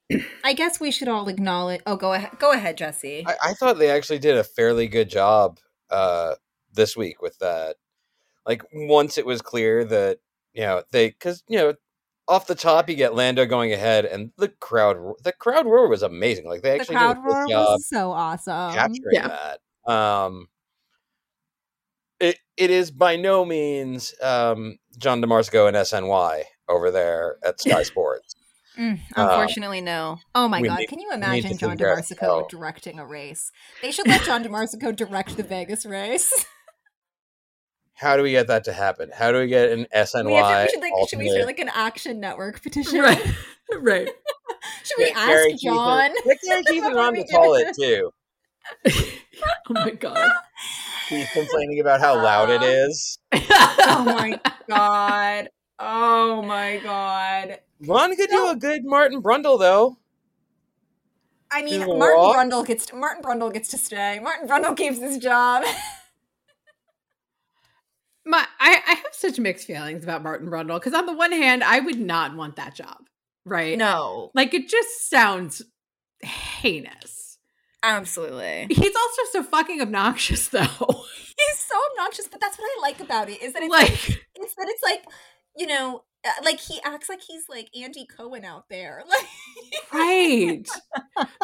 I 0.43 0.53
guess 0.53 0.79
we 0.79 0.91
should 0.91 1.07
all 1.07 1.29
acknowledge. 1.29 1.81
Oh, 1.87 1.95
go 1.95 2.13
ahead. 2.13 2.37
Go 2.39 2.51
ahead, 2.51 2.77
Jesse. 2.77 3.25
I, 3.25 3.35
I 3.49 3.53
thought 3.53 3.79
they 3.79 3.89
actually 3.89 4.19
did 4.19 4.37
a 4.37 4.43
fairly 4.43 4.87
good 4.87 5.09
job 5.09 5.59
uh, 5.89 6.35
this 6.73 6.97
week 6.97 7.21
with 7.21 7.37
that. 7.39 7.77
Like 8.45 8.63
once 8.73 9.17
it 9.17 9.25
was 9.25 9.41
clear 9.41 9.85
that 9.85 10.19
you 10.53 10.63
know 10.63 10.83
they 10.91 11.09
because 11.09 11.43
you 11.47 11.57
know 11.57 11.73
off 12.27 12.47
the 12.47 12.55
top 12.55 12.89
you 12.89 12.95
get 12.95 13.15
Lando 13.15 13.45
going 13.45 13.71
ahead 13.71 14.05
and 14.05 14.31
the 14.37 14.49
crowd 14.49 14.97
the 15.23 15.31
crowd 15.31 15.65
roar 15.65 15.87
was 15.87 16.03
amazing. 16.03 16.47
Like 16.47 16.61
they 16.61 16.71
the 16.71 16.81
actually 16.81 16.95
crowd 16.95 17.13
did 17.15 17.23
a 17.23 17.27
roar 17.27 17.47
job 17.47 17.65
was 17.69 17.87
so 17.87 18.11
awesome. 18.11 18.73
capturing 18.73 19.13
Yeah. 19.13 19.27
that. 19.85 19.91
Um, 19.91 20.47
it 22.19 22.37
it 22.57 22.69
is 22.71 22.91
by 22.91 23.15
no 23.15 23.45
means 23.45 24.13
um, 24.21 24.77
John 24.97 25.21
DeMarsico 25.21 25.67
and 25.67 25.77
SNY 25.77 26.43
over 26.67 26.91
there 26.91 27.37
at 27.43 27.61
Sky 27.61 27.83
Sports. 27.83 28.35
Mm, 28.79 28.91
Um, 28.93 28.99
unfortunately, 29.15 29.81
no. 29.81 30.17
Oh 30.33 30.47
my 30.47 30.61
god! 30.61 30.79
need- 30.79 30.87
Can 30.89 30.99
you 30.99 31.11
imagine 31.11 31.57
John 31.57 31.71
figure 31.71 31.91
out 31.91 31.99
DeMarsico 32.03 32.19
how- 32.41 32.47
directing 32.47 32.99
a 32.99 33.05
race? 33.05 33.51
They 33.81 33.91
should 33.91 34.07
let 34.07 34.23
John 34.23 34.43
DeMarsico 34.43 34.95
direct 34.95 35.35
the 35.37 35.43
Vegas 35.43 35.85
race. 35.85 36.45
How 37.95 38.17
do 38.17 38.23
we 38.23 38.31
get 38.31 38.47
that 38.47 38.63
to 38.63 38.73
happen? 38.73 39.11
How 39.15 39.31
do 39.31 39.37
we 39.39 39.45
get 39.47 39.69
an 39.69 39.85
SNY? 39.93 40.25
we, 40.25 40.31
to, 40.31 40.63
we 40.63 40.69
should, 40.69 40.81
like, 40.81 41.09
should 41.09 41.19
we 41.19 41.25
alternate- 41.25 41.29
start 41.31 41.45
like 41.45 41.59
an 41.59 41.69
Action 41.71 42.19
Network 42.19 42.63
petition? 42.63 42.99
right 42.99 43.19
right 43.79 44.09
should 44.83 44.97
we 44.97 45.05
Get 45.05 45.17
ask 45.17 45.27
Gary 45.27 45.53
John? 45.61 46.09
Keefe- 46.09 46.23
Get 46.25 46.39
Gary 46.41 46.63
Keefe 46.63 46.83
Before 46.83 46.99
on 46.99 47.13
we 47.13 47.19
to 47.19 47.27
do 47.27 47.31
call 47.35 47.53
it. 47.55 47.67
it 47.67 47.75
too. 47.75 48.11
oh 49.69 49.73
my 49.73 49.91
god 49.91 50.31
He's 51.09 51.29
complaining 51.31 51.79
about 51.81 51.99
how 51.99 52.15
loud 52.15 52.49
it 52.49 52.63
is. 52.63 53.19
oh 53.33 54.03
my 54.05 54.39
god! 54.69 55.49
Oh 55.77 56.41
my 56.41 56.77
god! 56.81 57.59
Ron 57.87 58.15
could 58.15 58.29
do 58.29 58.49
a 58.49 58.55
good 58.55 58.85
Martin 58.85 59.21
Brundle 59.21 59.59
though. 59.59 59.97
I 61.51 61.63
mean, 61.63 61.79
Martin 61.79 61.97
what? 61.99 62.37
Brundle 62.37 62.65
gets 62.65 62.85
to, 62.87 62.95
Martin 62.95 63.23
Brundle 63.23 63.51
gets 63.51 63.69
to 63.69 63.77
stay. 63.77 64.19
Martin 64.19 64.47
Brundle 64.47 64.77
keeps 64.77 64.99
his 64.99 65.17
job. 65.17 65.63
my 68.25 68.45
I, 68.59 68.81
I 68.87 68.93
have 68.93 69.13
such 69.13 69.39
mixed 69.39 69.65
feelings 69.65 70.03
about 70.03 70.21
martin 70.21 70.47
brundle 70.47 70.79
because 70.79 70.93
on 70.93 71.07
the 71.07 71.13
one 71.13 71.31
hand 71.31 71.63
i 71.63 71.79
would 71.79 71.99
not 71.99 72.35
want 72.35 72.55
that 72.57 72.75
job 72.75 72.97
right 73.45 73.75
no, 73.77 74.29
like 74.35 74.53
it 74.53 74.69
just 74.69 75.09
sounds 75.09 75.63
heinous 76.21 77.39
absolutely. 77.81 78.67
he's 78.69 78.95
also 78.95 79.21
so 79.31 79.43
fucking 79.43 79.81
obnoxious 79.81 80.47
though 80.49 81.05
He's 81.49 81.59
so 81.59 81.75
obnoxious, 81.91 82.27
but 82.27 82.41
that's 82.41 82.57
what 82.57 82.65
I 82.65 82.81
like 82.81 82.99
about 82.99 83.29
it. 83.29 83.41
Is 83.41 83.53
that 83.53 83.63
it's 83.63 83.71
like, 83.71 83.89
like 83.89 84.27
it's 84.35 84.55
that 84.55 84.67
it's 84.67 84.83
like 84.83 85.03
you 85.57 85.67
know, 85.67 86.03
uh, 86.25 86.29
like 86.43 86.59
he 86.59 86.79
acts 86.83 87.09
like 87.09 87.21
he's 87.21 87.49
like 87.49 87.69
Andy 87.75 88.05
Cohen 88.05 88.45
out 88.45 88.65
there. 88.69 89.03
Like, 89.93 89.93
right. 89.93 90.67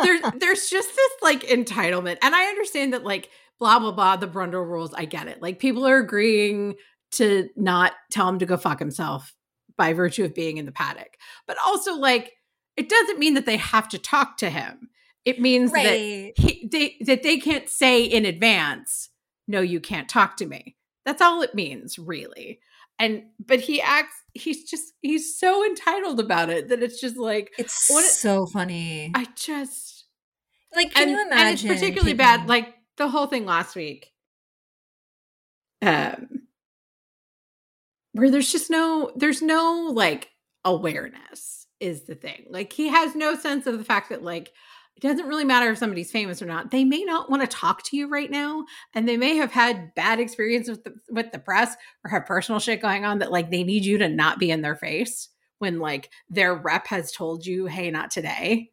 There's 0.03 0.21
there's 0.39 0.69
just 0.69 0.89
this 0.95 1.11
like 1.21 1.41
entitlement 1.43 2.17
and 2.21 2.33
i 2.33 2.45
understand 2.45 2.93
that 2.93 3.03
like 3.03 3.29
blah 3.59 3.77
blah 3.79 3.91
blah 3.91 4.15
the 4.15 4.27
brundle 4.27 4.65
rules 4.65 4.93
i 4.93 5.03
get 5.03 5.27
it 5.27 5.41
like 5.41 5.59
people 5.59 5.85
are 5.85 5.97
agreeing 5.97 6.75
to 7.11 7.49
not 7.57 7.93
tell 8.09 8.29
him 8.29 8.39
to 8.39 8.45
go 8.45 8.55
fuck 8.55 8.79
himself 8.79 9.35
by 9.77 9.91
virtue 9.91 10.23
of 10.23 10.33
being 10.33 10.57
in 10.57 10.65
the 10.65 10.71
paddock 10.71 11.17
but 11.45 11.57
also 11.65 11.95
like 11.95 12.37
it 12.77 12.87
doesn't 12.87 13.19
mean 13.19 13.33
that 13.33 13.47
they 13.47 13.57
have 13.57 13.89
to 13.89 13.97
talk 13.97 14.37
to 14.37 14.49
him. 14.49 14.89
It 15.25 15.41
means 15.41 15.73
that 15.73 16.33
he, 16.37 16.69
they 16.71 16.95
that 17.01 17.23
they 17.23 17.37
can't 17.37 17.67
say 17.67 18.03
in 18.03 18.23
advance 18.23 19.09
no 19.47 19.59
you 19.59 19.81
can't 19.81 20.07
talk 20.07 20.37
to 20.37 20.45
me. 20.45 20.77
That's 21.05 21.21
all 21.21 21.41
it 21.41 21.55
means 21.55 21.99
really 21.99 22.59
and 22.99 23.23
but 23.45 23.59
he 23.59 23.81
acts 23.81 24.15
he's 24.33 24.69
just 24.69 24.93
he's 25.01 25.37
so 25.37 25.65
entitled 25.65 26.19
about 26.19 26.49
it 26.49 26.69
that 26.69 26.83
it's 26.83 26.99
just 26.99 27.17
like 27.17 27.51
It's 27.57 27.89
What 27.89 28.05
so 28.05 28.45
funny. 28.45 29.11
i 29.15 29.25
just 29.35 30.05
like, 30.75 30.93
can 30.93 31.03
and, 31.03 31.11
you 31.11 31.29
and 31.31 31.49
it's 31.49 31.63
particularly 31.63 32.13
bad 32.13 32.47
like 32.47 32.73
the 32.97 33.07
whole 33.07 33.27
thing 33.27 33.45
last 33.45 33.75
week 33.75 34.11
um 35.81 36.27
where 38.13 38.31
there's 38.31 38.51
just 38.51 38.69
no 38.69 39.11
there's 39.15 39.41
no 39.41 39.89
like 39.93 40.29
awareness 40.65 41.67
is 41.79 42.03
the 42.05 42.15
thing 42.15 42.45
like 42.49 42.73
he 42.73 42.87
has 42.87 43.15
no 43.15 43.35
sense 43.35 43.67
of 43.67 43.77
the 43.77 43.83
fact 43.83 44.09
that 44.09 44.23
like 44.23 44.51
it 44.97 45.07
doesn't 45.07 45.27
really 45.27 45.45
matter 45.45 45.69
if 45.69 45.77
somebody's 45.77 46.11
famous 46.11 46.41
or 46.41 46.45
not 46.45 46.71
they 46.71 46.83
may 46.83 47.03
not 47.03 47.29
want 47.29 47.41
to 47.41 47.47
talk 47.47 47.83
to 47.83 47.95
you 47.95 48.09
right 48.09 48.31
now 48.31 48.65
and 48.93 49.07
they 49.07 49.17
may 49.17 49.35
have 49.35 49.51
had 49.51 49.93
bad 49.95 50.19
experience 50.19 50.67
with 50.67 50.83
the 50.83 50.93
with 51.09 51.31
the 51.31 51.39
press 51.39 51.75
or 52.03 52.09
have 52.09 52.25
personal 52.25 52.59
shit 52.59 52.81
going 52.81 53.05
on 53.05 53.19
that 53.19 53.31
like 53.31 53.49
they 53.49 53.63
need 53.63 53.85
you 53.85 53.97
to 53.97 54.09
not 54.09 54.39
be 54.39 54.51
in 54.51 54.61
their 54.61 54.75
face 54.75 55.29
when 55.59 55.79
like 55.79 56.09
their 56.29 56.55
rep 56.55 56.87
has 56.87 57.11
told 57.11 57.45
you 57.45 57.67
hey 57.67 57.91
not 57.91 58.11
today 58.11 58.71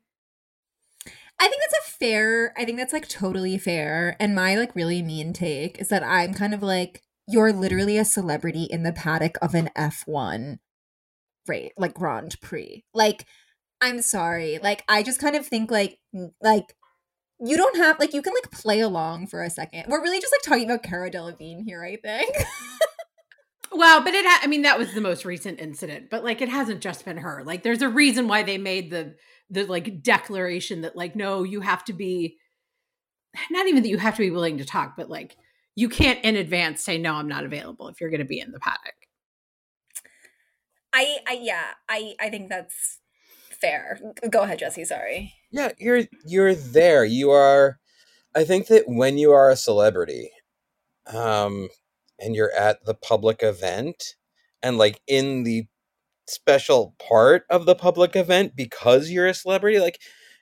I 1.36 1.48
think 1.48 1.62
that's 1.62 1.88
a 1.88 1.90
fair. 1.98 2.54
I 2.56 2.64
think 2.64 2.78
that's 2.78 2.92
like 2.92 3.08
totally 3.08 3.58
fair. 3.58 4.16
And 4.20 4.36
my 4.36 4.54
like 4.54 4.76
really 4.76 5.02
mean 5.02 5.32
take 5.32 5.80
is 5.80 5.88
that 5.88 6.04
I'm 6.04 6.32
kind 6.32 6.54
of 6.54 6.62
like 6.62 7.02
you're 7.26 7.52
literally 7.52 7.98
a 7.98 8.04
celebrity 8.04 8.64
in 8.64 8.84
the 8.84 8.92
paddock 8.92 9.36
of 9.42 9.52
an 9.54 9.70
F1 9.76 10.58
rate, 11.46 11.72
like 11.76 11.94
Grand 11.94 12.40
Prix. 12.40 12.84
Like, 12.92 13.26
I'm 13.84 14.00
sorry. 14.00 14.58
Like, 14.62 14.82
I 14.88 15.02
just 15.02 15.20
kind 15.20 15.36
of 15.36 15.46
think 15.46 15.70
like 15.70 15.98
like 16.42 16.74
you 17.40 17.56
don't 17.56 17.76
have 17.76 17.98
like 17.98 18.14
you 18.14 18.22
can 18.22 18.32
like 18.32 18.50
play 18.50 18.80
along 18.80 19.26
for 19.26 19.42
a 19.42 19.50
second. 19.50 19.84
We're 19.88 20.02
really 20.02 20.20
just 20.20 20.32
like 20.32 20.42
talking 20.42 20.64
about 20.64 20.82
Cara 20.82 21.10
Delevingne 21.10 21.64
here. 21.64 21.84
I 21.84 21.96
think. 21.96 22.34
Well, 23.76 24.04
but 24.04 24.14
it 24.14 24.24
ha- 24.24 24.40
I 24.42 24.46
mean 24.46 24.62
that 24.62 24.78
was 24.78 24.94
the 24.94 25.00
most 25.00 25.24
recent 25.24 25.58
incident, 25.58 26.08
but 26.08 26.22
like 26.22 26.40
it 26.40 26.48
hasn't 26.48 26.80
just 26.80 27.04
been 27.04 27.16
her. 27.16 27.42
Like 27.44 27.64
there's 27.64 27.82
a 27.82 27.88
reason 27.88 28.28
why 28.28 28.44
they 28.44 28.56
made 28.56 28.90
the 28.90 29.16
the 29.50 29.64
like 29.64 30.00
declaration 30.00 30.82
that 30.82 30.94
like 30.94 31.16
no, 31.16 31.42
you 31.42 31.60
have 31.60 31.84
to 31.86 31.92
be 31.92 32.38
not 33.50 33.66
even 33.66 33.82
that 33.82 33.88
you 33.88 33.98
have 33.98 34.14
to 34.14 34.22
be 34.22 34.30
willing 34.30 34.58
to 34.58 34.64
talk, 34.64 34.96
but 34.96 35.10
like 35.10 35.36
you 35.74 35.88
can't 35.88 36.24
in 36.24 36.36
advance 36.36 36.84
say 36.84 36.98
no, 36.98 37.14
I'm 37.14 37.26
not 37.26 37.44
available 37.44 37.88
if 37.88 38.00
you're 38.00 38.10
going 38.10 38.20
to 38.20 38.24
be 38.24 38.38
in 38.38 38.52
the 38.52 38.60
paddock. 38.60 38.94
I 40.92 41.18
I 41.26 41.40
yeah 41.42 41.64
I 41.88 42.14
I 42.20 42.30
think 42.30 42.50
that's 42.50 43.00
fair. 43.64 43.98
Go 44.30 44.42
ahead, 44.42 44.58
Jesse. 44.58 44.84
Sorry. 44.84 45.34
Yeah, 45.50 45.72
you're 45.78 46.02
you're 46.24 46.54
there. 46.54 47.04
You 47.04 47.30
are. 47.30 47.78
I 48.34 48.44
think 48.44 48.66
that 48.66 48.84
when 48.86 49.18
you 49.18 49.32
are 49.32 49.50
a 49.50 49.56
celebrity, 49.56 50.30
um, 51.06 51.68
and 52.18 52.34
you're 52.34 52.52
at 52.52 52.84
the 52.84 52.94
public 52.94 53.42
event, 53.42 54.16
and 54.62 54.78
like 54.78 55.00
in 55.06 55.44
the 55.44 55.66
special 56.26 56.94
part 57.06 57.44
of 57.50 57.66
the 57.66 57.74
public 57.74 58.16
event 58.16 58.56
because 58.56 59.10
you're 59.10 59.26
a 59.26 59.34
celebrity, 59.34 59.78
like 59.78 60.00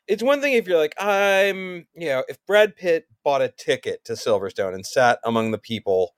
it's 0.09 0.23
one 0.23 0.41
thing 0.41 0.55
if 0.55 0.67
you're 0.67 0.79
like, 0.79 0.95
I'm, 0.99 1.87
you 1.95 2.09
know, 2.09 2.25
if 2.29 2.39
Brad 2.47 2.77
Pitt 2.77 3.07
bought 3.25 3.43
a 3.43 3.49
ticket 3.49 4.05
to 4.05 4.15
Silverstone 4.15 4.75
and 4.75 4.87
sat 4.87 5.19
among 5.25 5.51
the 5.51 5.59
people, 5.59 6.15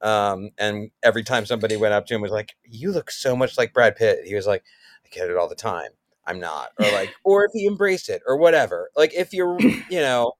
um, 0.00 0.50
and 0.58 0.90
every 1.02 1.24
time 1.24 1.46
somebody 1.46 1.76
went 1.76 1.94
up 1.94 2.06
to 2.06 2.14
him 2.14 2.20
was 2.20 2.30
like, 2.32 2.54
"You 2.64 2.92
look 2.92 3.10
so 3.10 3.36
much 3.36 3.58
like 3.58 3.74
Brad 3.74 3.96
Pitt," 3.96 4.20
he 4.24 4.34
was 4.34 4.46
like, 4.46 4.62
"I 5.04 5.08
get 5.10 5.30
it 5.30 5.36
all 5.36 5.48
the 5.48 5.54
time. 5.54 5.90
I'm 6.28 6.38
not," 6.40 6.70
or 6.78 6.90
like, 6.92 7.12
or 7.24 7.44
if 7.44 7.50
he 7.54 7.66
embraced 7.66 8.08
it 8.08 8.22
or 8.26 8.36
whatever. 8.36 8.90
Like 8.96 9.14
if 9.14 9.32
you're, 9.32 9.58
you 9.60 10.00
know, 10.00 10.34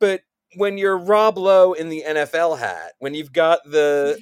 but 0.00 0.22
when 0.56 0.78
you're 0.78 0.98
Rob 0.98 1.38
Lowe 1.38 1.72
in 1.74 1.88
the 1.88 2.02
NFL 2.06 2.58
hat, 2.58 2.92
when 2.98 3.14
you've 3.14 3.32
got 3.32 3.60
the 3.64 4.18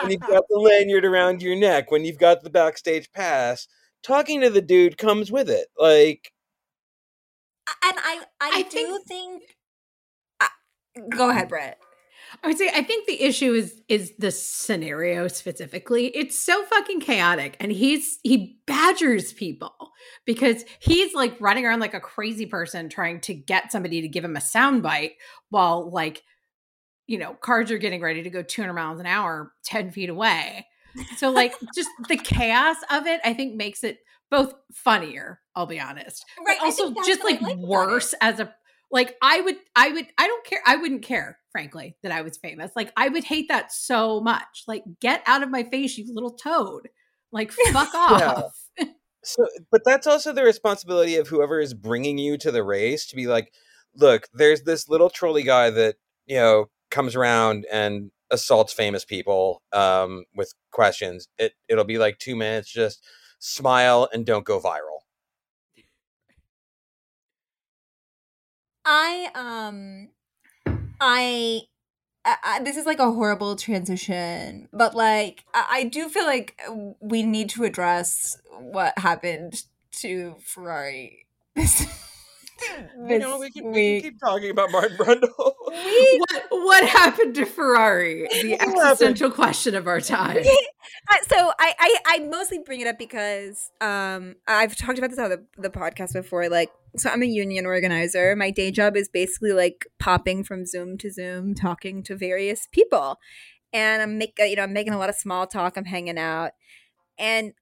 when 0.00 0.10
you've 0.12 0.20
got 0.20 0.44
the 0.48 0.58
lanyard 0.58 1.04
around 1.04 1.42
your 1.42 1.56
neck, 1.56 1.90
when 1.90 2.04
you've 2.04 2.18
got 2.18 2.42
the 2.42 2.50
backstage 2.50 3.10
pass, 3.12 3.68
talking 4.02 4.40
to 4.40 4.50
the 4.50 4.62
dude 4.62 4.98
comes 4.98 5.30
with 5.30 5.48
it. 5.50 5.68
Like, 5.78 6.32
and 7.84 7.96
I, 7.98 8.22
I, 8.40 8.50
I 8.58 8.62
do 8.62 8.68
think- 8.68 9.08
think. 9.08 9.42
uh, 10.40 10.46
go 11.16 11.30
ahead, 11.30 11.48
Brett. 11.48 11.78
I 12.42 12.48
would 12.48 12.58
say 12.58 12.70
I 12.74 12.82
think 12.82 13.06
the 13.06 13.22
issue 13.22 13.52
is 13.52 13.80
is 13.88 14.12
the 14.18 14.30
scenario 14.30 15.28
specifically. 15.28 16.06
It's 16.08 16.38
so 16.38 16.64
fucking 16.64 17.00
chaotic 17.00 17.56
and 17.60 17.70
he's 17.72 18.18
he 18.22 18.58
badgers 18.66 19.32
people 19.32 19.74
because 20.24 20.64
he's 20.80 21.14
like 21.14 21.40
running 21.40 21.66
around 21.66 21.80
like 21.80 21.94
a 21.94 22.00
crazy 22.00 22.46
person 22.46 22.88
trying 22.88 23.20
to 23.22 23.34
get 23.34 23.72
somebody 23.72 24.00
to 24.00 24.08
give 24.08 24.24
him 24.24 24.36
a 24.36 24.40
soundbite 24.40 25.12
while 25.50 25.90
like 25.90 26.22
you 27.06 27.18
know, 27.18 27.34
cars 27.34 27.70
are 27.70 27.76
getting 27.76 28.00
ready 28.00 28.22
to 28.22 28.30
go 28.30 28.42
200 28.42 28.72
miles 28.72 28.98
an 28.98 29.04
hour 29.04 29.52
10 29.66 29.90
feet 29.90 30.08
away. 30.08 30.66
So 31.18 31.30
like 31.30 31.54
just 31.74 31.90
the 32.08 32.16
chaos 32.16 32.76
of 32.90 33.06
it 33.06 33.20
I 33.24 33.34
think 33.34 33.54
makes 33.56 33.84
it 33.84 33.98
both 34.30 34.54
funnier, 34.72 35.40
I'll 35.54 35.66
be 35.66 35.78
honest. 35.78 36.24
Right, 36.44 36.56
But 36.58 36.66
also 36.66 36.94
just 37.06 37.22
like, 37.22 37.40
like 37.40 37.58
worse 37.58 38.14
as 38.20 38.40
a 38.40 38.54
like 38.90 39.16
I 39.22 39.40
would 39.40 39.56
I 39.74 39.90
would 39.90 40.06
I 40.18 40.26
don't 40.26 40.44
care 40.44 40.60
I 40.66 40.76
wouldn't 40.76 41.02
care 41.02 41.38
frankly 41.52 41.96
that 42.02 42.12
I 42.12 42.22
was 42.22 42.36
famous. 42.36 42.72
Like 42.74 42.92
I 42.96 43.08
would 43.08 43.24
hate 43.24 43.48
that 43.48 43.72
so 43.72 44.20
much. 44.20 44.64
Like 44.66 44.84
get 45.00 45.22
out 45.26 45.42
of 45.42 45.50
my 45.50 45.64
face 45.64 45.96
you 45.96 46.12
little 46.12 46.32
toad. 46.32 46.88
Like 47.32 47.52
fuck 47.72 47.94
off. 47.94 48.58
so, 49.24 49.46
but 49.70 49.82
that's 49.84 50.06
also 50.06 50.32
the 50.32 50.44
responsibility 50.44 51.16
of 51.16 51.28
whoever 51.28 51.60
is 51.60 51.74
bringing 51.74 52.18
you 52.18 52.36
to 52.38 52.50
the 52.50 52.62
race 52.62 53.06
to 53.06 53.16
be 53.16 53.26
like, 53.26 53.52
look, 53.96 54.28
there's 54.32 54.62
this 54.62 54.88
little 54.88 55.10
trolley 55.10 55.42
guy 55.42 55.70
that 55.70 55.96
you 56.26 56.36
know 56.36 56.66
comes 56.90 57.16
around 57.16 57.66
and 57.72 58.10
assaults 58.30 58.72
famous 58.72 59.04
people 59.04 59.62
um, 59.72 60.24
with 60.34 60.54
questions. 60.70 61.28
It 61.38 61.52
it'll 61.68 61.84
be 61.84 61.98
like 61.98 62.18
two 62.18 62.36
minutes. 62.36 62.70
Just 62.70 63.04
smile 63.38 64.08
and 64.12 64.24
don't 64.24 64.44
go 64.44 64.60
viral. 64.60 65.03
I 68.84 69.30
um 69.34 70.08
I, 71.00 71.62
I, 72.24 72.60
this 72.62 72.76
is 72.76 72.86
like 72.86 72.98
a 72.98 73.12
horrible 73.12 73.56
transition, 73.56 74.68
but 74.72 74.94
like 74.94 75.44
I, 75.52 75.66
I 75.70 75.84
do 75.84 76.08
feel 76.08 76.24
like 76.24 76.58
we 77.00 77.22
need 77.22 77.50
to 77.50 77.64
address 77.64 78.38
what 78.58 78.98
happened 78.98 79.64
to 79.92 80.36
Ferrari 80.42 81.26
You 83.08 83.18
know, 83.18 83.38
we 83.38 83.50
can, 83.50 83.70
we 83.72 84.00
can 84.00 84.12
keep 84.12 84.20
talking 84.20 84.50
about 84.50 84.70
Martin 84.70 84.96
Brundle. 84.96 85.52
We- 85.68 86.18
what 86.28 86.44
what 86.50 86.88
happened 86.88 87.34
to 87.34 87.44
Ferrari? 87.44 88.26
The 88.30 88.50
What 88.52 88.60
happened? 88.60 88.78
existential 88.84 89.30
question 89.30 89.74
of 89.74 89.86
our 89.86 90.00
time. 90.00 90.44
So 91.28 91.52
I, 91.58 91.74
I 91.78 91.96
I 92.06 92.18
mostly 92.20 92.58
bring 92.64 92.80
it 92.80 92.86
up 92.86 92.98
because 92.98 93.70
um 93.80 94.36
I've 94.48 94.74
talked 94.76 94.98
about 94.98 95.10
this 95.10 95.18
on 95.18 95.30
the, 95.30 95.44
the 95.58 95.68
podcast 95.70 96.12
before. 96.14 96.48
Like, 96.48 96.70
so 96.96 97.10
I'm 97.10 97.22
a 97.22 97.26
union 97.26 97.66
organizer. 97.66 98.34
My 98.36 98.50
day 98.50 98.70
job 98.70 98.96
is 98.96 99.08
basically 99.08 99.52
like 99.52 99.86
popping 99.98 100.44
from 100.44 100.64
Zoom 100.66 100.96
to 100.98 101.10
Zoom, 101.10 101.54
talking 101.54 102.02
to 102.04 102.16
various 102.16 102.68
people, 102.72 103.18
and 103.72 104.02
I'm 104.02 104.16
make 104.18 104.34
you 104.38 104.56
know 104.56 104.62
I'm 104.62 104.72
making 104.72 104.94
a 104.94 104.98
lot 104.98 105.10
of 105.10 105.14
small 105.16 105.46
talk. 105.46 105.76
I'm 105.76 105.84
hanging 105.84 106.18
out, 106.18 106.52
and 107.18 107.52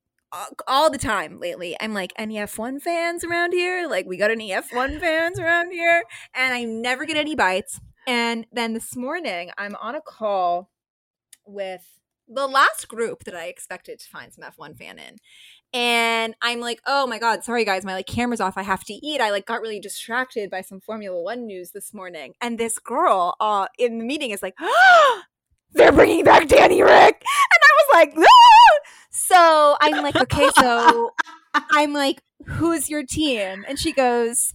all, 0.67 0.91
the 0.91 0.99
time 0.99 1.39
lately, 1.39 1.77
I'm 1.81 1.93
like, 1.93 2.13
any 2.17 2.37
F1 2.37 2.81
fans 2.81 3.25
around 3.25 3.53
here? 3.53 3.87
Like, 3.89 4.07
we 4.07 4.17
got 4.17 4.31
any 4.31 4.51
F1 4.51 5.01
fans 5.01 5.39
around 5.39 5.73
here? 5.73 6.05
And 6.35 6.55
I 6.55 6.65
never 6.65 7.05
get 7.05 7.17
any 7.17 7.35
bites. 7.35 7.81
And 8.07 8.47
then 8.53 8.73
this 8.73 8.97
morning, 8.97 9.51
I'm 9.59 9.77
on 9.81 9.95
a 9.95 10.01
call 10.01 10.71
with 11.47 11.83
the 12.29 12.47
last 12.47 12.89
group 12.89 13.25
that 13.25 13.35
I 13.35 13.47
expected 13.47 13.99
to 13.99 14.09
find 14.09 14.33
some 14.33 14.45
F1 14.45 14.77
fan 14.77 14.99
in. 14.99 15.19
And 15.75 16.35
I'm 16.43 16.61
like, 16.61 16.81
oh 16.87 17.07
my 17.07 17.19
God, 17.19 17.45
sorry 17.45 17.65
guys, 17.65 17.85
my 17.85 17.95
like 17.95 18.07
camera's 18.07 18.41
off. 18.41 18.59
I 18.59 18.63
have 18.63 18.85
to 18.85 18.95
eat. 18.95 19.21
I 19.21 19.31
like 19.31 19.47
got 19.47 19.63
really 19.63 19.81
distracted 19.81 20.51
by 20.51 20.61
some 20.61 20.81
Formula 20.81 21.21
One 21.21 21.47
news 21.47 21.71
this 21.71 21.95
morning. 21.95 22.35
And 22.43 22.59
this 22.59 22.79
girl 22.79 23.35
uh 23.41 23.69
in 23.79 23.99
the 23.99 24.05
meeting 24.05 24.33
is 24.33 24.43
like, 24.43 24.55
they're 25.73 25.93
bringing 25.93 26.25
back 26.25 26.47
Danny 26.47 26.83
Rick. 26.83 27.25
And 27.25 27.63
I 27.63 27.73
was 27.79 27.95
like, 27.95 28.15
"Ah!" 28.19 28.62
So 29.13 29.77
I'm 29.81 30.03
like, 30.03 30.17
okay, 30.17 30.49
so 30.59 31.11
I'm 31.55 31.93
like, 31.93 32.23
who's 32.47 32.89
your 32.91 33.05
team? 33.05 33.65
And 33.69 33.79
she 33.79 33.93
goes, 33.93 34.55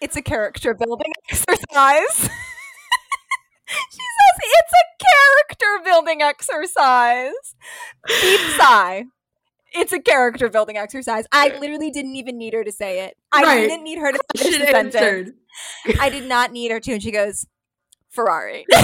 it's 0.00 0.16
a 0.16 0.22
character 0.22 0.72
building 0.74 1.12
exercise. 1.30 2.16
she 3.66 4.02
says 4.06 4.40
it's 4.42 4.72
a 4.72 5.04
character 5.04 5.84
building 5.84 6.22
exercise. 6.22 7.32
Deep 8.20 8.40
sigh. 8.58 9.04
It's 9.72 9.92
a 9.92 10.00
character 10.00 10.48
building 10.48 10.76
exercise. 10.76 11.26
I 11.30 11.56
literally 11.58 11.90
didn't 11.90 12.16
even 12.16 12.38
need 12.38 12.54
her 12.54 12.64
to 12.64 12.72
say 12.72 13.04
it. 13.04 13.16
I 13.30 13.42
Right. 13.42 13.68
didn't 13.68 13.84
need 13.84 13.98
her 13.98 14.10
to 14.12 14.18
finish 14.36 14.58
the 14.58 14.66
sentence. 14.66 15.30
I 16.00 16.08
did 16.10 16.26
not 16.28 16.50
need 16.52 16.72
her 16.72 16.80
to. 16.80 16.92
And 16.92 17.02
she 17.02 17.12
goes, 17.12 17.46
Ferrari. 18.08 18.66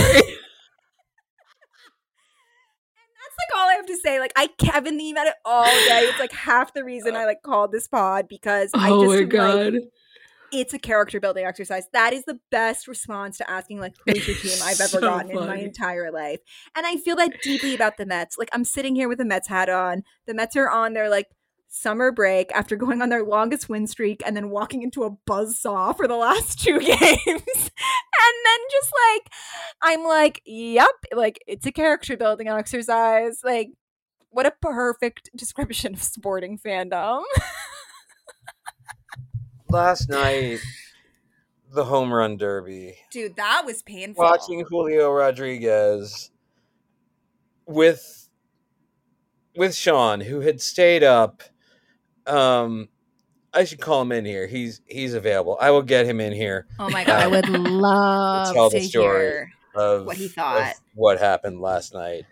Like 3.39 3.59
all 3.61 3.69
I 3.69 3.75
have 3.75 3.87
to 3.87 3.97
say. 3.97 4.19
Like 4.21 4.33
I 4.37 4.49
I've 4.73 4.85
been 4.85 4.97
thinking 4.97 5.13
about 5.13 5.27
it 5.27 5.35
all 5.45 5.65
day. 5.65 6.03
It's 6.05 6.19
like 6.19 6.33
half 6.33 6.75
the 6.75 6.85
reason 6.85 7.15
oh. 7.15 7.21
I 7.21 7.25
like 7.25 7.43
called 7.43 7.73
this 7.73 7.89
pod 7.89 8.29
because 8.29 8.71
I 8.75 8.91
oh 8.91 9.03
just 9.03 9.09
my 9.09 9.17
am 9.17 9.21
like, 9.21 9.29
god. 9.73 9.75
it's 10.53 10.75
a 10.75 10.79
character 10.79 11.21
building 11.21 11.45
exercise. 11.45 11.85
That 11.93 12.13
is 12.13 12.25
the 12.25 12.39
best 12.51 12.89
response 12.89 13.39
to 13.39 13.51
asking 13.51 13.81
like 13.81 13.95
who's 14.05 14.27
your 14.27 14.37
team 14.37 14.59
I've 14.63 14.81
ever 14.81 14.89
So 14.89 15.01
gotten 15.01 15.31
in 15.31 15.37
my 15.37 15.57
entire 15.57 16.11
life. 16.11 16.41
And 16.77 16.87
I 16.87 16.97
feel 16.97 17.17
that 17.17 17.43
deeply 17.43 17.75
about 17.75 17.97
the 17.97 18.07
Mets. 18.07 18.39
Like 18.39 18.51
I'm 18.53 18.65
sitting 18.65 18.95
here 18.97 19.09
with 19.09 19.21
a 19.21 19.25
Mets 19.25 19.49
hat 19.49 19.69
on. 19.69 20.03
The 20.27 20.35
Mets 20.35 20.57
are 20.57 20.71
on 20.71 20.93
their 20.93 21.09
like 21.09 21.27
summer 21.69 22.13
break 22.13 22.51
after 22.53 22.77
going 22.77 23.03
on 23.03 23.09
their 23.09 23.25
longest 23.25 23.69
win 23.69 23.87
streak 23.87 24.23
and 24.25 24.37
then 24.37 24.51
walking 24.51 24.83
into 24.83 25.05
a 25.05 25.11
buzzsaw 25.29 25.97
for 25.97 26.07
the 26.09 26.17
last 26.17 26.61
two 26.63 26.79
games. 26.79 26.97
and 26.97 27.17
then 27.27 28.61
just 28.71 28.93
like 29.13 29.31
I'm 29.83 30.05
like, 30.05 30.43
yep, 30.45 30.89
like 31.13 31.39
it's 31.47 31.67
a 31.67 31.73
character 31.73 32.17
building 32.17 32.49
exercise. 32.49 33.41
Like 33.45 33.71
what 34.31 34.47
a 34.47 34.53
perfect 34.61 35.31
description 35.35 35.95
of 35.95 36.03
sporting 36.03 36.59
fandom. 36.59 37.23
Last 39.69 40.09
night, 40.09 40.61
the 41.73 41.85
home 41.85 42.13
run 42.13 42.37
derby. 42.37 42.97
Dude, 43.11 43.37
that 43.37 43.63
was 43.65 43.83
painful. 43.83 44.23
watching 44.23 44.65
Julio 44.69 45.11
Rodriguez 45.11 46.31
with 47.67 48.29
with 49.57 49.75
Sean, 49.75 50.21
who 50.21 50.41
had 50.41 50.61
stayed 50.61 51.03
up. 51.03 51.43
Um, 52.27 52.89
I 53.55 53.65
should 53.65 53.81
call 53.81 54.03
him 54.03 54.13
in 54.13 54.25
here. 54.25 54.47
He's 54.47 54.81
he's 54.87 55.15
available. 55.15 55.57
I 55.61 55.71
will 55.71 55.83
get 55.83 56.07
him 56.07 56.21
in 56.21 56.33
here. 56.33 56.67
Oh 56.79 56.91
my 56.91 57.05
god, 57.05 57.23
I 57.23 57.27
would 57.27 57.49
love 57.49 58.49
to 58.49 58.55
Tell 58.55 58.71
to 58.71 58.79
the 58.79 58.85
story. 58.85 59.19
hear. 59.19 59.51
Of 59.75 60.07
What 60.07 60.17
he 60.17 60.27
of 60.27 60.33
thought. 60.33 60.75
what 60.95 61.19
happened 61.19 61.61
last 61.61 61.93
night. 61.95 62.25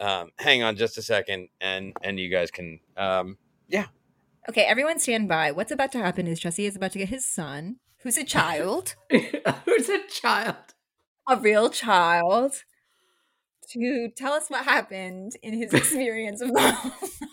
Um, 0.00 0.30
hang 0.38 0.62
on 0.64 0.76
just 0.76 0.98
a 0.98 1.02
second, 1.02 1.48
and 1.60 1.92
and 2.02 2.18
you 2.18 2.28
guys 2.28 2.50
can. 2.50 2.80
Um, 2.96 3.38
yeah. 3.68 3.86
Okay, 4.48 4.62
everyone 4.62 4.98
stand 4.98 5.28
by. 5.28 5.52
What's 5.52 5.70
about 5.70 5.92
to 5.92 5.98
happen 5.98 6.26
is 6.26 6.40
Jesse 6.40 6.66
is 6.66 6.74
about 6.74 6.90
to 6.92 6.98
get 6.98 7.08
his 7.08 7.24
son, 7.24 7.76
who's 7.98 8.18
a 8.18 8.24
child, 8.24 8.96
Who's 9.10 9.88
a 9.88 10.00
child? 10.08 10.56
a 11.28 11.36
real 11.36 11.70
child, 11.70 12.64
to 13.72 14.08
tell 14.16 14.32
us 14.32 14.48
what 14.48 14.64
happened 14.64 15.32
in 15.42 15.54
his 15.54 15.72
experience 15.74 16.40
of 16.40 16.48
the 16.52 16.58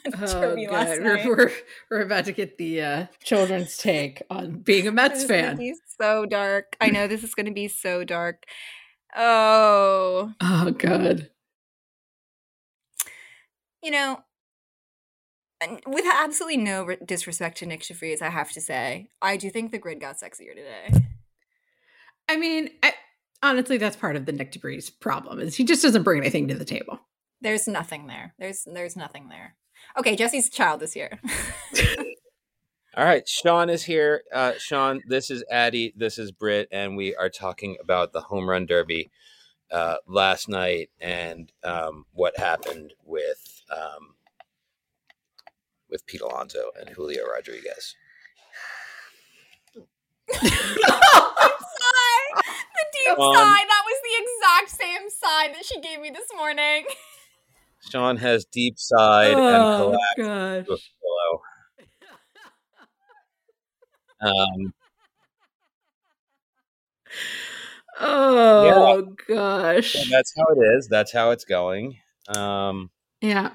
Oh, 0.22 0.56
last. 0.72 1.00
We're, 1.02 1.16
night. 1.16 1.26
we're, 1.26 1.52
we're 1.90 2.02
about 2.02 2.26
to 2.26 2.32
get 2.32 2.58
the 2.58 2.82
uh, 2.82 3.06
children's 3.24 3.78
take 3.78 4.22
on 4.30 4.58
being 4.60 4.88
a 4.88 4.92
This 4.92 4.96
Mets 4.96 5.20
is 5.22 5.26
fan. 5.26 5.58
be 5.58 5.74
so 6.00 6.26
dark. 6.26 6.76
I 6.82 6.90
know 6.90 7.08
this 7.08 7.24
is 7.24 7.36
going 7.36 7.46
to 7.46 7.52
be 7.54 7.68
so 7.68 8.04
dark. 8.04 8.44
Oh, 9.16 10.34
Oh, 10.42 10.72
God. 10.72 11.30
you 13.82 13.92
know, 13.92 14.20
with 15.88 16.06
absolutely 16.14 16.58
no 16.58 16.84
re- 16.86 16.98
disrespect 17.06 17.58
to 17.60 17.66
Nyck 17.66 17.88
de 17.88 17.94
Vries, 17.94 18.22
I 18.22 18.30
have 18.30 18.52
to 18.54 18.62
say, 18.62 19.10
I 19.22 19.38
do 19.38 19.50
think 19.50 19.72
the 19.72 19.78
grid 19.78 20.00
got 20.02 20.16
sexier 20.18 20.56
today. 20.56 21.06
I 22.28 22.38
mean, 22.38 22.70
I, 22.84 22.94
honestly, 23.42 23.78
that's 23.78 23.96
part 23.96 24.16
of 24.16 24.26
the 24.26 24.34
Nyck 24.34 24.52
de 24.52 24.60
Vries 24.60 24.90
problem 24.90 25.40
is 25.40 25.56
he 25.56 25.64
just 25.64 25.84
doesn't 25.84 26.04
bring 26.04 26.20
anything 26.20 26.48
to 26.48 26.56
the 26.56 26.66
table. 26.66 27.00
There's 27.42 27.68
nothing 27.68 28.08
there. 28.08 28.34
There's 28.38 28.66
there's 28.66 28.96
nothing 28.96 29.30
there. 29.30 29.56
Okay, 29.98 30.16
Jesse's 30.16 30.50
child 30.50 30.84
is 30.84 30.94
here. 30.94 31.20
All 32.98 33.06
right, 33.06 33.28
Sean 33.28 33.70
is 33.70 33.84
here. 33.84 34.24
Uh, 34.34 34.54
Sean, 34.58 35.02
this 35.08 35.32
is 35.32 35.44
Addie, 35.50 35.94
this 35.96 36.18
is 36.18 36.32
Britt, 36.32 36.68
and 36.72 36.98
we 36.98 37.16
are 37.16 37.30
talking 37.30 37.78
about 37.82 38.12
the 38.12 38.22
home 38.22 38.50
run 38.50 38.66
derby 38.66 39.10
uh, 39.72 39.98
last 40.06 40.50
night 40.50 40.90
and 41.00 41.52
um, 41.64 42.06
what 42.14 42.38
happened 42.38 42.94
with 43.06 43.62
um, 43.72 44.16
with 45.90 46.06
Pete 46.06 46.22
Alonso 46.22 46.72
and 46.80 46.90
Julio 46.90 47.26
Rodriguez. 47.26 47.96
I'm 50.34 51.56
sorry. 51.80 52.28
The 52.76 52.86
deep 52.94 53.20
Um, 53.20 53.34
sigh. 53.36 53.64
That 53.68 53.84
was 53.86 54.00
the 54.04 54.16
exact 54.24 54.70
same 54.82 55.10
sigh 55.10 55.48
that 55.54 55.66
she 55.66 55.80
gave 55.82 56.00
me 56.02 56.10
this 56.10 56.28
morning. 56.36 56.86
Sean 57.90 58.18
has 58.18 58.46
deep 58.46 58.76
sighed 58.78 59.32
and 59.34 59.40
oh 59.40 59.98
collapsed 60.18 60.18
gosh. 60.18 60.66
to 60.66 60.74
a 60.74 60.78
pillow. 61.02 61.42
Um, 64.22 64.74
Oh 68.02 69.08
gosh. 69.28 69.94
so 69.94 70.00
that's 70.10 70.34
how 70.38 70.46
it 70.56 70.60
is. 70.78 70.88
That's 70.90 71.12
how 71.12 71.32
it's 71.32 71.46
going. 71.46 71.98
Um, 72.28 72.90
Yeah. 73.22 73.52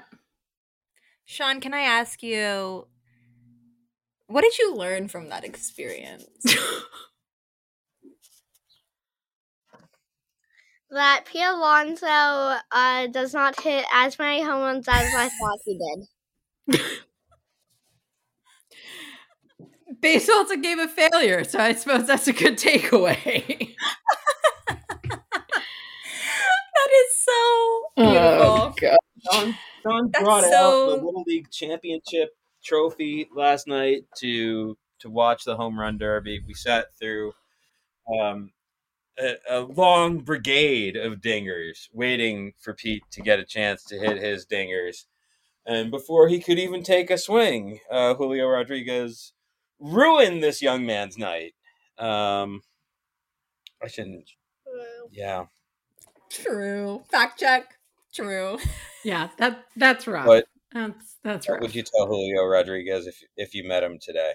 Sean, 1.25 1.59
can 1.59 1.73
I 1.73 1.81
ask 1.81 2.21
you, 2.21 2.87
what 4.27 4.41
did 4.41 4.57
you 4.57 4.75
learn 4.75 5.07
from 5.07 5.29
that 5.29 5.43
experience? 5.43 6.25
that 10.89 11.25
Pete 11.25 11.43
Alonso 11.43 12.57
uh, 12.71 13.07
does 13.07 13.33
not 13.33 13.59
hit 13.59 13.85
as 13.93 14.17
many 14.17 14.41
home 14.41 14.61
runs 14.61 14.87
as 14.87 15.13
I 15.13 15.29
thought 15.29 15.59
he 15.65 15.79
did. 16.67 16.81
Baseball's 20.01 20.51
a 20.51 20.57
game 20.57 20.79
of 20.79 20.91
failure, 20.91 21.43
so 21.43 21.59
I 21.59 21.73
suppose 21.73 22.07
that's 22.07 22.27
a 22.27 22.33
good 22.33 22.57
takeaway. 22.57 23.75
that 24.67 24.79
is 26.91 27.23
so 27.23 27.83
beautiful. 27.95 28.75
God. 28.79 28.97
Sean, 29.31 29.55
Sean 29.83 30.09
That's 30.11 30.23
brought 30.23 30.43
out 30.43 30.49
the 30.49 30.95
Little 31.03 31.23
League 31.25 31.49
Championship 31.51 32.31
trophy 32.65 33.29
last 33.35 33.67
night 33.67 34.03
to 34.17 34.77
to 34.99 35.09
watch 35.09 35.43
the 35.43 35.55
home 35.55 35.79
run 35.79 35.97
derby. 35.97 36.41
We 36.45 36.53
sat 36.53 36.87
through 36.99 37.33
um, 38.21 38.51
a, 39.19 39.35
a 39.49 39.59
long 39.61 40.19
brigade 40.19 40.95
of 40.95 41.21
dingers, 41.21 41.87
waiting 41.93 42.53
for 42.59 42.73
Pete 42.73 43.03
to 43.11 43.21
get 43.21 43.39
a 43.39 43.45
chance 43.45 43.83
to 43.85 43.97
hit 43.99 44.17
his 44.17 44.45
dingers. 44.45 45.05
And 45.65 45.91
before 45.91 46.27
he 46.27 46.39
could 46.39 46.59
even 46.59 46.83
take 46.83 47.09
a 47.09 47.17
swing, 47.17 47.79
uh, 47.91 48.13
Julio 48.15 48.47
Rodriguez 48.47 49.33
ruined 49.79 50.43
this 50.43 50.61
young 50.61 50.85
man's 50.85 51.17
night. 51.17 51.53
Um, 51.97 52.61
I 53.83 53.87
shouldn't. 53.87 54.29
Yeah, 55.11 55.45
True. 56.29 57.03
Fact 57.09 57.39
check. 57.39 57.77
True. 58.13 58.57
Yeah, 59.03 59.29
that 59.37 59.65
that's 59.75 60.07
rough. 60.07 60.25
What- 60.25 60.47
That's 60.75 61.17
that's 61.23 61.47
what 61.47 61.61
would 61.61 61.73
you 61.73 61.83
tell 61.83 62.05
Julio 62.05 62.43
Rodriguez 62.43 63.07
if 63.07 63.23
if 63.37 63.55
you 63.55 63.65
met 63.65 63.81
him 63.81 63.97
today? 63.97 64.33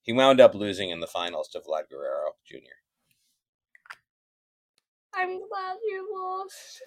He 0.00 0.14
wound 0.14 0.40
up 0.40 0.54
losing 0.54 0.88
in 0.88 1.00
the 1.00 1.06
finals 1.06 1.48
to 1.48 1.60
Vlad 1.60 1.90
Guerrero 1.90 2.32
Jr. 2.46 2.56
I'm 5.14 5.38
glad 5.46 5.76
you 5.84 6.08
lost. 6.10 6.82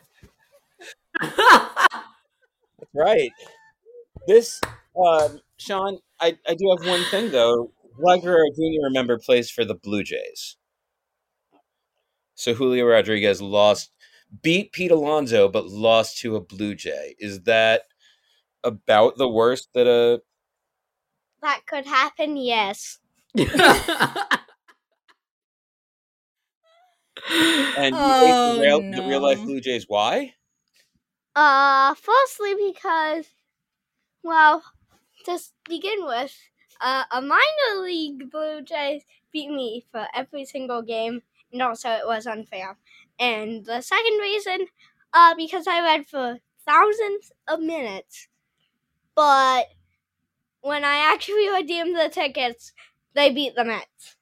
That's 1.22 2.94
right. 2.96 3.32
This, 4.28 4.60
um, 4.98 5.40
Sean, 5.58 6.00
I, 6.20 6.36
I 6.50 6.56
do 6.56 6.76
have 6.76 6.88
one 6.88 7.04
thing 7.12 7.30
though. 7.32 7.72
Vlad 8.00 8.24
Guerrero 8.24 8.50
Jr. 8.56 8.86
Remember 8.86 9.20
plays 9.20 9.52
for 9.52 9.64
the 9.64 9.76
Blue 9.76 10.04
Jays. 10.04 10.58
So 12.34 12.56
Julio 12.56 12.86
Rodriguez 12.86 13.42
lost, 13.44 13.92
beat 14.42 14.72
Pete 14.74 14.92
Alonso, 14.92 15.48
but 15.48 15.68
lost 15.68 16.18
to 16.20 16.36
a 16.36 16.42
Blue 16.42 16.74
Jay. 16.74 17.16
Is 17.20 17.44
that 17.44 17.84
about 18.66 19.18
the 19.18 19.30
worst 19.30 19.70
that 19.76 19.88
a? 19.88 20.22
That 21.42 21.66
could 21.68 21.86
happen, 21.86 22.38
yes. 22.38 23.00
And 27.76 28.02
you 28.04 28.14
Oh, 28.14 28.20
hate 28.20 28.40
the 28.44 28.54
real, 28.54 28.84
the 28.90 29.04
real 29.06 29.22
life. 29.22 29.44
Blue 29.46 29.62
Jays. 29.62 29.86
Why? 29.88 30.36
Uh, 31.36 31.94
firstly 31.96 32.56
because, 32.56 33.28
well, 34.24 34.64
to 35.26 35.40
begin 35.68 36.06
with, 36.06 36.36
uh, 36.82 37.06
a 37.12 37.22
minor 37.22 37.82
league 37.82 38.30
Blue 38.32 38.62
Jays 38.62 39.04
beat 39.32 39.50
me 39.50 39.86
for 39.92 40.08
every 40.14 40.46
single 40.46 40.82
game, 40.82 41.24
and 41.52 41.62
also 41.62 41.90
it 41.92 42.06
was 42.06 42.26
unfair. 42.28 42.78
And 43.20 43.66
the 43.66 43.82
second 43.82 44.18
reason, 44.20 44.68
uh, 45.14 45.36
because 45.36 45.68
I 45.68 45.82
read 45.82 46.08
for 46.08 46.40
thousands 46.66 47.32
of 47.48 47.60
minutes, 47.62 48.28
but 49.16 49.66
when 50.62 50.84
I 50.84 51.12
actually 51.14 51.50
redeemed 51.50 51.96
the 51.96 52.10
tickets, 52.10 52.74
they 53.14 53.32
beat 53.32 53.56
the 53.56 53.66
Mets. 53.66 54.16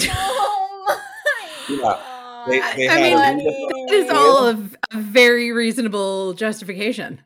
oh 0.00 0.84
my 0.88 1.74
Yeah. 1.74 2.18
They- 2.48 2.58
they 2.76 2.88
I 2.88 3.00
mean, 3.00 3.16
a 3.16 3.36
real- 3.36 3.86
It 3.88 3.92
is 3.94 4.10
all 4.10 4.48
a, 4.48 4.70
a 4.92 5.00
very 5.00 5.52
reasonable 5.52 6.32
justification. 6.34 7.20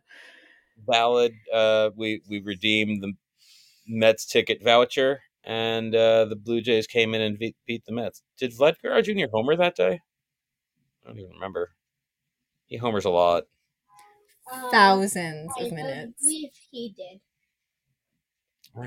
Valid. 0.87 1.33
Uh, 1.53 1.91
we 1.97 2.21
we 2.29 2.41
redeemed 2.41 3.03
the 3.03 3.13
Mets 3.89 4.27
ticket 4.27 4.63
voucher, 4.63 5.21
and 5.43 5.95
uh, 5.95 6.27
the 6.27 6.37
Blue 6.37 6.61
Jays 6.61 6.87
came 6.87 7.15
in 7.15 7.23
and 7.23 7.39
beat, 7.39 7.57
beat 7.67 7.85
the 7.87 7.93
Mets. 7.93 8.23
Did 8.39 8.53
Vlad 8.53 8.75
Guerrero 8.83 9.01
Jr. 9.01 9.27
homer 9.33 9.57
that 9.57 9.75
day? 9.75 10.01
I 11.03 11.09
don't 11.09 11.19
even 11.19 11.33
remember. 11.33 11.71
He 12.67 12.77
homers 12.77 13.05
a 13.07 13.11
lot. 13.11 13.45
Thousands 14.71 15.51
I 15.59 15.65
of 15.65 15.73
minutes. 15.73 16.23
believe 16.23 16.51
he 16.71 16.95
did. 16.97 17.21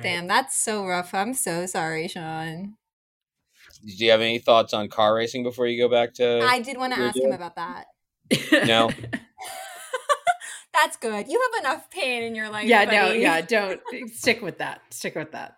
Damn, 0.04 0.28
that's 0.28 0.56
so 0.56 0.86
rough. 0.86 1.14
I'm 1.14 1.34
so 1.34 1.66
sorry, 1.66 2.08
Sean. 2.08 2.76
Do 3.86 4.06
you 4.06 4.12
have 4.12 4.22
any 4.22 4.38
thoughts 4.40 4.74
on 4.74 4.88
car 4.88 5.16
racing 5.16 5.44
before 5.44 5.66
you 5.68 5.82
go 5.82 5.90
back 5.90 6.14
to? 6.16 6.42
I 6.44 6.60
did 6.60 6.78
want 6.78 6.94
to 6.94 7.00
You're 7.00 7.10
ask 7.10 7.18
him 7.18 7.32
about 7.32 7.56
that. 7.56 7.86
No. 8.68 8.92
That's 10.74 10.96
good. 10.98 11.28
You 11.28 11.42
have 11.54 11.64
enough 11.66 11.90
pain 11.90 12.24
in 12.24 12.36
your 12.36 12.50
life. 12.50 12.66
yeah, 12.66 12.86
no, 12.86 13.12
yeah, 13.12 13.42
don't 13.42 13.82
stick 14.14 14.42
with 14.42 14.60
that. 14.60 14.82
Stick 14.92 15.16
with 15.16 15.32
that. 15.34 15.56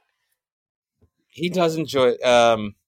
he 1.28 1.50
does 1.50 1.76
enjoy. 1.76 2.14
Um, 2.24 2.74
i- 2.78 2.81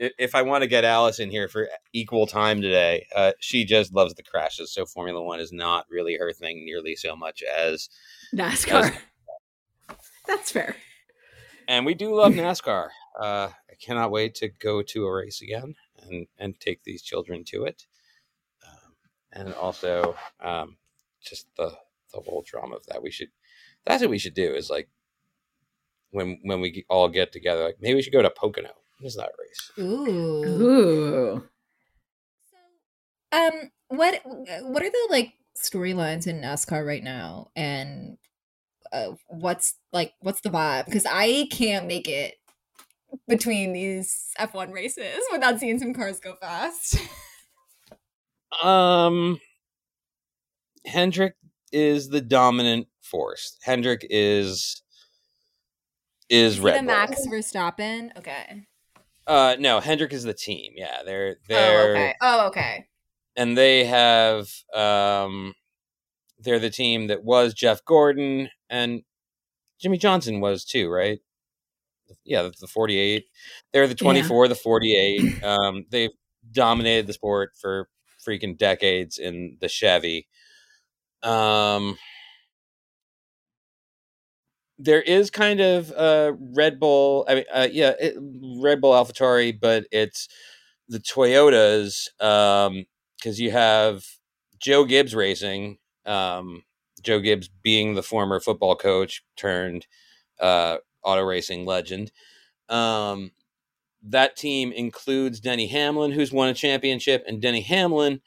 if 0.00 0.34
I 0.34 0.42
want 0.42 0.62
to 0.62 0.68
get 0.68 0.84
Alice 0.84 1.18
in 1.20 1.30
here 1.30 1.46
for 1.46 1.68
equal 1.92 2.26
time 2.26 2.62
today, 2.62 3.06
uh, 3.14 3.32
she 3.38 3.64
just 3.66 3.92
loves 3.92 4.14
the 4.14 4.22
crashes. 4.22 4.72
So 4.72 4.86
Formula 4.86 5.22
One 5.22 5.40
is 5.40 5.52
not 5.52 5.84
really 5.90 6.16
her 6.16 6.32
thing 6.32 6.64
nearly 6.64 6.96
so 6.96 7.14
much 7.14 7.42
as 7.42 7.90
NASCAR. 8.34 8.96
That's 10.26 10.50
fair. 10.50 10.74
and 11.68 11.84
we 11.84 11.94
do 11.94 12.14
love 12.14 12.32
NASCAR. 12.32 12.88
Uh, 13.20 13.48
I 13.70 13.74
cannot 13.80 14.10
wait 14.10 14.34
to 14.36 14.48
go 14.48 14.82
to 14.82 15.04
a 15.04 15.12
race 15.12 15.42
again 15.42 15.74
and 16.02 16.26
and 16.38 16.58
take 16.58 16.82
these 16.84 17.02
children 17.02 17.44
to 17.48 17.64
it, 17.64 17.84
um, 18.66 18.92
and 19.32 19.54
also 19.54 20.16
um, 20.40 20.78
just 21.20 21.46
the 21.56 21.76
the 22.14 22.20
whole 22.20 22.42
drama 22.46 22.76
of 22.76 22.86
that. 22.86 23.02
We 23.02 23.10
should 23.10 23.28
that's 23.84 24.00
what 24.00 24.10
we 24.10 24.18
should 24.18 24.34
do 24.34 24.54
is 24.54 24.70
like 24.70 24.88
when 26.10 26.38
when 26.42 26.60
we 26.62 26.86
all 26.88 27.08
get 27.08 27.32
together, 27.32 27.64
like 27.64 27.76
maybe 27.80 27.96
we 27.96 28.02
should 28.02 28.14
go 28.14 28.22
to 28.22 28.30
Pocono. 28.30 28.70
What 29.00 29.06
is 29.06 29.16
that 29.16 29.32
race? 29.38 29.72
Ooh. 29.78 30.44
Ooh. 30.44 31.48
Um, 33.32 33.70
what 33.88 34.20
what 34.24 34.82
are 34.82 34.90
the 34.90 35.08
like 35.08 35.32
storylines 35.56 36.26
in 36.26 36.40
NASCAR 36.40 36.86
right 36.86 37.02
now, 37.02 37.50
and 37.56 38.18
uh, 38.92 39.12
what's 39.28 39.76
like 39.92 40.12
what's 40.20 40.42
the 40.42 40.50
vibe? 40.50 40.84
Because 40.84 41.06
I 41.08 41.48
can't 41.50 41.86
make 41.86 42.08
it 42.08 42.34
between 43.26 43.72
these 43.72 44.32
F1 44.38 44.72
races 44.72 45.20
without 45.32 45.58
seeing 45.58 45.78
some 45.78 45.94
cars 45.94 46.20
go 46.20 46.36
fast. 46.40 46.98
Um, 48.64 49.38
Hendrick 50.84 51.34
is 51.72 52.08
the 52.08 52.20
dominant 52.20 52.88
force. 53.00 53.56
Hendrick 53.62 54.04
is 54.10 54.82
is 56.28 56.54
Is 56.54 56.60
Red 56.60 56.78
the 56.78 56.86
Bull. 56.86 56.86
Max 56.86 57.26
Verstappen? 57.28 58.16
Okay. 58.18 58.66
Uh, 59.30 59.56
no, 59.60 59.78
Hendrick 59.78 60.12
is 60.12 60.24
the 60.24 60.34
team. 60.34 60.72
Yeah, 60.74 61.02
they're 61.04 61.36
Oh, 61.38 61.44
they're 61.48 61.86
Oh, 61.86 61.90
okay. 61.92 62.14
Oh, 62.20 62.46
okay. 62.48 62.86
and 63.36 63.56
they 63.56 63.84
have 63.84 64.48
um, 64.74 65.54
they're 66.40 66.58
the 66.58 66.68
team 66.70 67.06
that 67.06 67.22
was 67.22 67.54
Jeff 67.54 67.84
Gordon 67.84 68.48
and 68.68 69.02
Jimmie 69.80 69.98
Johnson 69.98 70.40
was 70.40 70.64
too, 70.64 70.90
right? 70.90 71.20
Yeah, 72.24 72.42
the, 72.42 72.52
the 72.60 72.66
forty 72.66 72.98
eight. 72.98 73.26
They're 73.72 73.86
the 73.86 73.94
twenty 73.94 74.20
four, 74.28 74.48
the 74.48 74.56
forty 74.56 74.96
eight. 74.96 75.44
Um, 75.44 75.84
they've 75.90 76.10
dominated 76.50 77.06
the 77.06 77.12
sport 77.12 77.52
for 77.60 77.88
freaking 78.26 78.58
decades 78.58 79.16
in 79.16 79.58
the 79.60 79.68
Chevy. 79.68 80.26
Um, 81.22 81.96
there 84.82 85.02
is 85.02 85.30
kind 85.30 85.60
of 85.60 85.92
uh, 85.92 86.32
Red 86.38 86.80
Bull. 86.80 87.26
I 87.28 87.34
mean, 87.36 87.44
uh, 87.52 87.68
yeah, 87.70 87.92
it, 88.00 88.16
Red 88.18 88.80
Bull 88.80 88.92
AlphaTauri, 88.92 89.60
but 89.60 89.86
it's 89.92 90.28
the 90.88 90.98
Toyotas 90.98 92.08
because 92.18 92.68
um, 92.68 92.84
you 93.24 93.50
have 93.50 94.04
Joe 94.58 94.84
Gibbs 94.84 95.14
Racing. 95.14 95.78
Um, 96.06 96.64
Joe 97.02 97.20
Gibbs 97.20 97.48
being 97.62 97.94
the 97.94 98.02
former 98.02 98.40
football 98.40 98.74
coach 98.74 99.22
turned 99.36 99.86
uh, 100.40 100.78
auto 101.04 101.22
racing 101.22 101.66
legend. 101.66 102.10
Um, 102.68 103.32
that 104.02 104.36
team 104.36 104.72
includes 104.72 105.40
Denny 105.40 105.66
Hamlin, 105.66 106.12
who's 106.12 106.32
won 106.32 106.48
a 106.48 106.54
championship, 106.54 107.22
and 107.26 107.40
Denny 107.40 107.60
Hamlin 107.60 108.20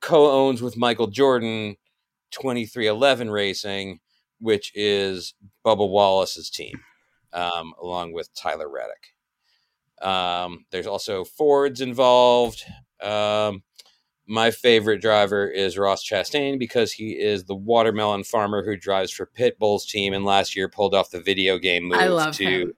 co 0.00 0.30
owns 0.30 0.62
with 0.62 0.76
Michael 0.76 1.08
Jordan 1.08 1.76
23XI 2.32 3.32
Racing, 3.32 4.00
which 4.40 4.72
is 4.74 5.34
Bubba 5.64 5.88
Wallace's 5.88 6.50
team, 6.50 6.80
um, 7.32 7.74
along 7.80 8.12
with 8.12 8.34
Tyler 8.34 8.68
Reddick. 8.68 9.14
Um, 10.00 10.64
there's 10.70 10.86
also 10.86 11.24
Fords 11.24 11.80
involved. 11.80 12.64
Um, 13.02 13.62
my 14.26 14.50
favorite 14.50 15.00
driver 15.00 15.48
is 15.48 15.78
Ross 15.78 16.06
Chastain 16.06 16.58
because 16.58 16.92
he 16.92 17.12
is 17.12 17.44
the 17.44 17.54
watermelon 17.54 18.24
farmer 18.24 18.62
who 18.62 18.76
drives 18.76 19.10
for 19.10 19.26
Pitbull's 19.26 19.86
team 19.86 20.12
and 20.12 20.24
last 20.24 20.54
year 20.54 20.68
pulled 20.68 20.94
off 20.94 21.10
the 21.10 21.20
video 21.20 21.58
game 21.58 21.88
move 21.88 22.34
to 22.34 22.44
him. 22.44 22.72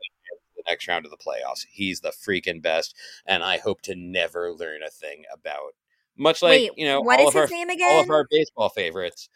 the 0.57 0.63
next 0.69 0.87
round 0.87 1.05
of 1.05 1.11
the 1.11 1.17
playoffs. 1.17 1.67
He's 1.69 2.01
the 2.01 2.11
freaking 2.11 2.63
best, 2.63 2.97
and 3.27 3.43
I 3.43 3.59
hope 3.59 3.83
to 3.83 3.97
never 3.97 4.53
learn 4.53 4.83
a 4.87 4.91
thing 4.91 5.25
about. 5.33 5.75
Much 6.17 6.41
like 6.41 6.51
Wait, 6.51 6.73
you 6.77 6.87
know, 6.87 7.01
what 7.01 7.19
all 7.19 7.29
is 7.29 7.35
of 7.35 7.43
his 7.43 7.51
our, 7.51 7.57
name 7.57 7.71
again? 7.71 7.97
All 7.97 8.03
of 8.03 8.11
our 8.11 8.27
baseball 8.31 8.69
favorites. 8.69 9.29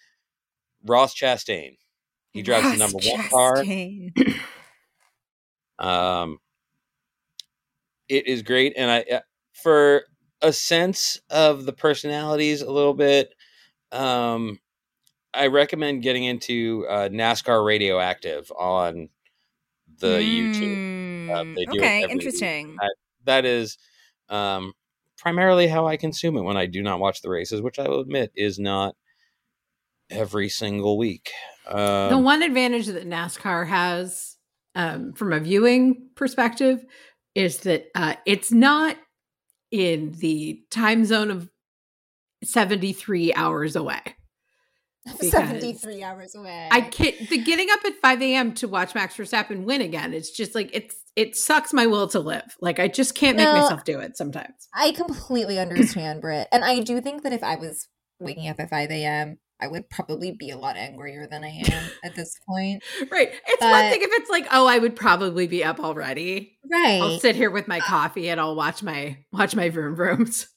Ross 0.85 1.15
Chastain. 1.15 1.79
He 2.35 2.43
drives 2.43 2.65
Ross 2.65 2.73
the 2.75 2.79
number 2.79 2.99
Chastain. 2.99 4.13
one 4.19 4.29
car. 5.79 5.79
um, 6.23 6.39
it 8.09 8.27
is 8.27 8.43
great, 8.43 8.75
and 8.77 8.91
I 8.91 9.05
uh, 9.17 9.21
for 9.53 10.03
a 10.43 10.53
sense 10.53 11.21
of 11.31 11.65
the 11.65 11.73
personalities 11.73 12.61
a 12.61 12.71
little 12.71 12.93
bit. 12.93 13.33
Um, 13.93 14.59
I 15.33 15.47
recommend 15.47 16.03
getting 16.03 16.25
into 16.25 16.87
uh, 16.89 17.09
NASCAR 17.09 17.65
Radioactive 17.65 18.51
on 18.53 19.09
the 20.01 20.19
mm, 20.19 20.55
YouTube. 20.55 21.31
Uh, 21.31 21.55
they 21.57 21.65
do 21.67 21.79
okay, 21.79 22.07
interesting. 22.09 22.77
That, 22.81 22.95
that 23.25 23.45
is 23.45 23.79
um, 24.29 24.73
primarily 25.19 25.69
how 25.69 25.87
I 25.87 25.97
consume 25.97 26.37
it 26.37 26.43
when 26.43 26.57
I 26.57 26.67
do 26.67 26.83
not 26.83 27.01
watch 27.01 27.23
the 27.23 27.31
races, 27.31 27.63
which 27.63 27.79
I 27.79 27.89
will 27.89 28.01
admit 28.01 28.33
is 28.35 28.59
not 28.59 28.97
every 30.11 30.49
single 30.49 30.99
week. 30.99 31.31
Um, 31.67 32.11
the 32.11 32.19
one 32.19 32.43
advantage 32.43 32.87
that 32.87 33.09
NASCAR 33.09 33.67
has 33.67 34.37
um, 34.75 35.13
from 35.13 35.33
a 35.33 35.41
viewing 35.41 36.09
perspective 36.15 36.85
is 37.35 37.59
that 37.61 37.87
uh, 37.95 38.15
it's 38.27 38.53
not 38.53 38.97
in 39.71 40.13
the 40.19 40.63
time 40.71 41.05
zone 41.05 41.31
of 41.31 41.51
73 42.45 43.35
hours 43.35 43.77
away. 43.77 44.01
73 45.21 46.03
hours 46.03 46.35
away. 46.35 46.69
I 46.71 46.81
can't 46.81 47.29
the 47.29 47.39
getting 47.39 47.69
up 47.71 47.81
at 47.85 47.95
5 48.01 48.23
a.m. 48.23 48.55
to 48.55 48.69
watch 48.69 48.95
Max 48.95 49.17
Verstappen 49.17 49.65
win 49.65 49.83
again. 49.83 50.15
It's 50.15 50.31
just 50.31 50.55
like 50.55 50.71
it's 50.73 50.97
it 51.15 51.37
sucks 51.37 51.73
my 51.75 51.87
will 51.87 52.09
to 52.09 52.21
live. 52.21 52.57
Like 52.61 52.81
I 52.81 52.89
just 52.89 53.15
can't 53.15 53.37
make 53.37 53.45
no, 53.45 53.53
myself 53.53 53.85
do 53.85 54.01
it 54.01 54.17
sometimes. 54.17 54.69
I 54.73 54.93
completely 54.93 55.59
understand, 55.59 56.23
Britt. 56.23 56.49
And 56.53 56.65
I 56.65 56.81
do 56.81 57.01
think 57.03 57.23
that 57.23 57.35
if 57.35 57.43
I 57.43 57.57
was 57.57 57.89
waking 58.19 58.49
up 58.49 58.59
at 58.59 58.71
5 58.71 58.91
a.m., 58.91 59.39
I 59.61 59.69
would 59.69 59.89
probably 59.89 60.33
be 60.33 60.51
a 60.51 60.59
lot 60.59 60.77
angrier 60.77 61.27
than 61.27 61.45
I 61.45 61.49
am 61.49 61.91
at 62.05 62.15
this 62.15 62.39
point. 62.47 62.83
Right. 63.11 63.31
It's 63.47 63.61
but, 63.61 63.71
one 63.71 63.91
thing 63.91 64.03
if 64.03 64.11
it's 64.13 64.31
like, 64.31 64.47
oh, 64.53 64.67
I 64.67 64.79
would 64.79 64.97
probably 64.97 65.47
be 65.47 65.65
up 65.65 65.81
already. 65.81 66.59
Right. 66.71 67.01
I'll 67.01 67.19
sit 67.21 67.37
here 67.37 67.51
with 67.51 67.69
my 67.69 67.79
uh 67.79 67.83
coffee 67.83 68.29
and 68.29 68.41
I'll 68.41 68.57
watch 68.57 68.83
my 68.83 69.19
watch 69.33 69.55
my 69.55 69.71
vroom 69.71 69.97
vrooms. 69.97 70.49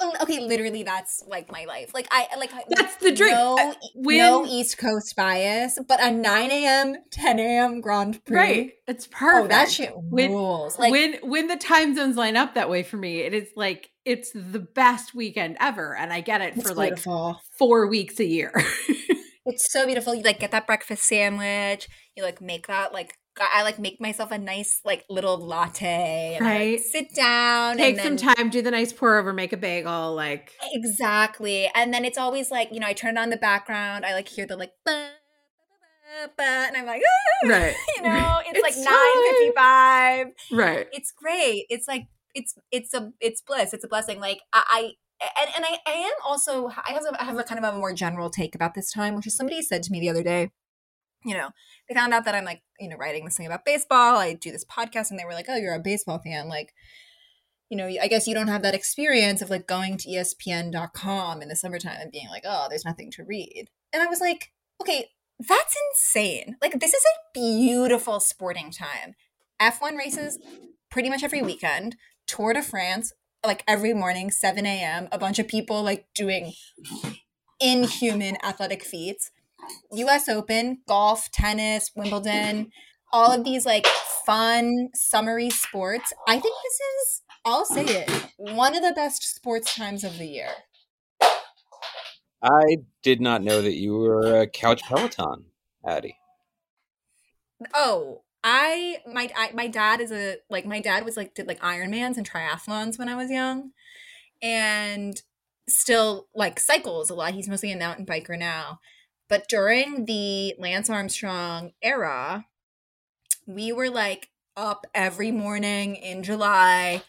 Oh, 0.00 0.14
okay, 0.22 0.40
literally, 0.40 0.82
that's 0.82 1.24
like 1.26 1.50
my 1.50 1.64
life. 1.64 1.92
Like 1.94 2.06
I 2.10 2.28
like 2.38 2.52
that's 2.68 2.96
the 2.96 3.12
dream. 3.12 3.32
No, 3.32 3.74
when, 3.94 4.18
no 4.18 4.46
East 4.46 4.78
Coast 4.78 5.16
bias, 5.16 5.78
but 5.88 6.00
a 6.00 6.10
nine 6.10 6.50
a.m., 6.50 6.96
ten 7.10 7.40
a.m. 7.40 7.80
Grand 7.80 8.24
Prix. 8.24 8.36
Right, 8.36 8.72
it's 8.86 9.06
perfect. 9.08 9.46
Oh, 9.46 9.48
that 9.48 9.70
shit 9.70 9.92
when, 9.96 10.30
rules. 10.30 10.78
Like 10.78 10.92
when 10.92 11.14
when 11.22 11.48
the 11.48 11.56
time 11.56 11.94
zones 11.94 12.16
line 12.16 12.36
up 12.36 12.54
that 12.54 12.70
way 12.70 12.82
for 12.82 12.98
me, 12.98 13.20
it 13.20 13.34
is 13.34 13.48
like 13.56 13.89
it's 14.04 14.30
the 14.32 14.60
best 14.60 15.14
weekend 15.14 15.56
ever, 15.60 15.96
and 15.96 16.12
I 16.12 16.20
get 16.20 16.40
it 16.40 16.54
for 16.54 16.74
beautiful. 16.74 17.28
like 17.28 17.36
four 17.58 17.86
weeks 17.86 18.18
a 18.20 18.24
year. 18.24 18.52
it's 19.46 19.70
so 19.72 19.86
beautiful. 19.86 20.14
You 20.14 20.22
like 20.22 20.40
get 20.40 20.50
that 20.52 20.66
breakfast 20.66 21.04
sandwich. 21.04 21.88
You 22.16 22.22
like 22.22 22.40
make 22.40 22.66
that 22.66 22.92
like 22.92 23.14
I 23.38 23.62
like 23.62 23.78
make 23.78 24.00
myself 24.00 24.30
a 24.30 24.38
nice 24.38 24.80
like 24.84 25.04
little 25.08 25.38
latte. 25.38 26.38
Right. 26.40 26.72
Like, 26.72 26.80
sit 26.80 27.14
down. 27.14 27.76
Take 27.76 27.96
then, 27.96 28.18
some 28.18 28.34
time. 28.34 28.50
Do 28.50 28.62
the 28.62 28.70
nice 28.70 28.92
pour 28.92 29.16
over. 29.16 29.32
Make 29.32 29.52
a 29.52 29.56
bagel. 29.56 30.14
Like 30.14 30.52
exactly. 30.72 31.70
And 31.74 31.92
then 31.92 32.04
it's 32.04 32.18
always 32.18 32.50
like 32.50 32.72
you 32.72 32.80
know 32.80 32.86
I 32.86 32.92
turn 32.92 33.16
on 33.16 33.30
the 33.30 33.36
background. 33.36 34.04
I 34.04 34.14
like 34.14 34.28
hear 34.28 34.46
the 34.46 34.56
like. 34.56 34.72
Bah, 34.84 35.08
bah, 36.26 36.32
bah, 36.36 36.42
and 36.42 36.76
I'm 36.76 36.86
like, 36.86 37.02
ah! 37.02 37.48
right. 37.48 37.74
you 37.96 38.02
know, 38.02 38.38
it's, 38.46 38.58
it's 38.58 38.76
like 38.76 38.84
nine 38.84 39.32
fifty 39.32 39.52
five. 39.56 40.26
Right. 40.52 40.86
It's 40.92 41.12
great. 41.12 41.66
It's 41.68 41.86
like 41.86 42.04
it's 42.34 42.54
it's 42.70 42.94
a 42.94 43.12
it's 43.20 43.40
bliss. 43.40 43.72
It's 43.72 43.84
a 43.84 43.88
blessing. 43.88 44.20
Like 44.20 44.40
I, 44.52 44.62
I 45.20 45.30
and, 45.40 45.50
and 45.56 45.64
I, 45.66 45.78
I 45.86 45.92
am 45.92 46.12
also 46.24 46.68
I 46.68 46.92
have 46.92 47.04
a, 47.04 47.20
I 47.20 47.24
have 47.24 47.38
a 47.38 47.44
kind 47.44 47.62
of 47.62 47.74
a 47.74 47.76
more 47.76 47.92
general 47.92 48.30
take 48.30 48.54
about 48.54 48.74
this 48.74 48.92
time, 48.92 49.14
which 49.14 49.26
is 49.26 49.36
somebody 49.36 49.62
said 49.62 49.82
to 49.84 49.92
me 49.92 50.00
the 50.00 50.10
other 50.10 50.22
day 50.22 50.50
you 51.24 51.34
know, 51.34 51.50
they 51.88 51.94
found 51.94 52.14
out 52.14 52.24
that 52.24 52.34
I'm 52.34 52.44
like, 52.44 52.62
you 52.78 52.88
know, 52.88 52.96
writing 52.96 53.24
this 53.24 53.36
thing 53.36 53.46
about 53.46 53.64
baseball. 53.64 54.16
I 54.16 54.34
do 54.34 54.50
this 54.50 54.64
podcast 54.64 55.10
and 55.10 55.18
they 55.18 55.24
were 55.24 55.34
like, 55.34 55.46
oh, 55.48 55.56
you're 55.56 55.74
a 55.74 55.80
baseball 55.80 56.18
fan. 56.18 56.48
Like, 56.48 56.72
you 57.68 57.76
know, 57.76 57.86
I 57.86 58.08
guess 58.08 58.26
you 58.26 58.34
don't 58.34 58.48
have 58.48 58.62
that 58.62 58.74
experience 58.74 59.42
of 59.42 59.50
like 59.50 59.66
going 59.66 59.96
to 59.98 60.08
ESPN.com 60.08 61.42
in 61.42 61.48
the 61.48 61.56
summertime 61.56 61.98
and 62.00 62.10
being 62.10 62.28
like, 62.28 62.44
oh, 62.46 62.66
there's 62.68 62.84
nothing 62.84 63.10
to 63.12 63.24
read. 63.24 63.66
And 63.92 64.02
I 64.02 64.06
was 64.06 64.20
like, 64.20 64.52
okay, 64.80 65.08
that's 65.38 65.76
insane. 65.90 66.56
Like, 66.60 66.80
this 66.80 66.94
is 66.94 67.02
a 67.02 67.38
beautiful 67.38 68.20
sporting 68.20 68.70
time. 68.70 69.14
F1 69.60 69.96
races 69.96 70.38
pretty 70.90 71.10
much 71.10 71.22
every 71.22 71.42
weekend, 71.42 71.96
Tour 72.30 72.52
de 72.52 72.62
France, 72.62 73.12
like 73.44 73.64
every 73.66 73.92
morning, 73.92 74.30
7 74.30 74.64
a.m., 74.64 75.08
a 75.10 75.18
bunch 75.18 75.38
of 75.40 75.48
people 75.48 75.82
like 75.82 76.06
doing 76.14 76.52
inhuman 77.60 78.36
athletic 78.44 78.84
feats 78.84 79.32
US 79.92 80.28
Open, 80.28 80.78
golf, 80.86 81.30
tennis, 81.32 81.90
Wimbledon, 81.96 82.70
all 83.12 83.32
of 83.32 83.44
these 83.44 83.66
like 83.66 83.86
fun, 84.24 84.88
summery 84.94 85.50
sports. 85.50 86.12
I 86.28 86.38
think 86.38 86.54
this 86.62 86.80
is, 86.80 87.22
I'll 87.44 87.64
say 87.64 87.84
it, 87.84 88.10
one 88.36 88.76
of 88.76 88.82
the 88.82 88.92
best 88.94 89.22
sports 89.22 89.74
times 89.74 90.04
of 90.04 90.18
the 90.18 90.26
year. 90.26 90.50
I 92.42 92.78
did 93.02 93.20
not 93.20 93.42
know 93.42 93.60
that 93.60 93.74
you 93.74 93.96
were 93.96 94.40
a 94.40 94.46
couch 94.46 94.82
Peloton, 94.84 95.46
Addie. 95.84 96.16
Oh, 97.74 98.22
I 98.42 98.98
my 99.12 99.30
I, 99.36 99.50
my 99.52 99.66
dad 99.66 100.00
is 100.00 100.12
a 100.12 100.36
like 100.48 100.66
my 100.66 100.80
dad 100.80 101.04
was 101.04 101.16
like 101.16 101.34
did 101.34 101.46
like 101.46 101.60
Ironmans 101.60 102.16
and 102.16 102.28
triathlons 102.28 102.98
when 102.98 103.08
I 103.08 103.16
was 103.16 103.30
young, 103.30 103.70
and 104.42 105.20
still 105.68 106.28
like 106.34 106.58
cycles 106.60 107.10
a 107.10 107.14
lot. 107.14 107.34
He's 107.34 107.48
mostly 107.48 107.72
a 107.72 107.78
mountain 107.78 108.06
biker 108.06 108.38
now. 108.38 108.80
But 109.28 109.48
during 109.48 110.06
the 110.06 110.54
Lance 110.58 110.90
Armstrong 110.90 111.72
era, 111.82 112.46
we 113.46 113.72
were 113.72 113.90
like 113.90 114.28
up 114.56 114.86
every 114.94 115.30
morning 115.30 115.96
in 115.96 116.22
July 116.22 117.02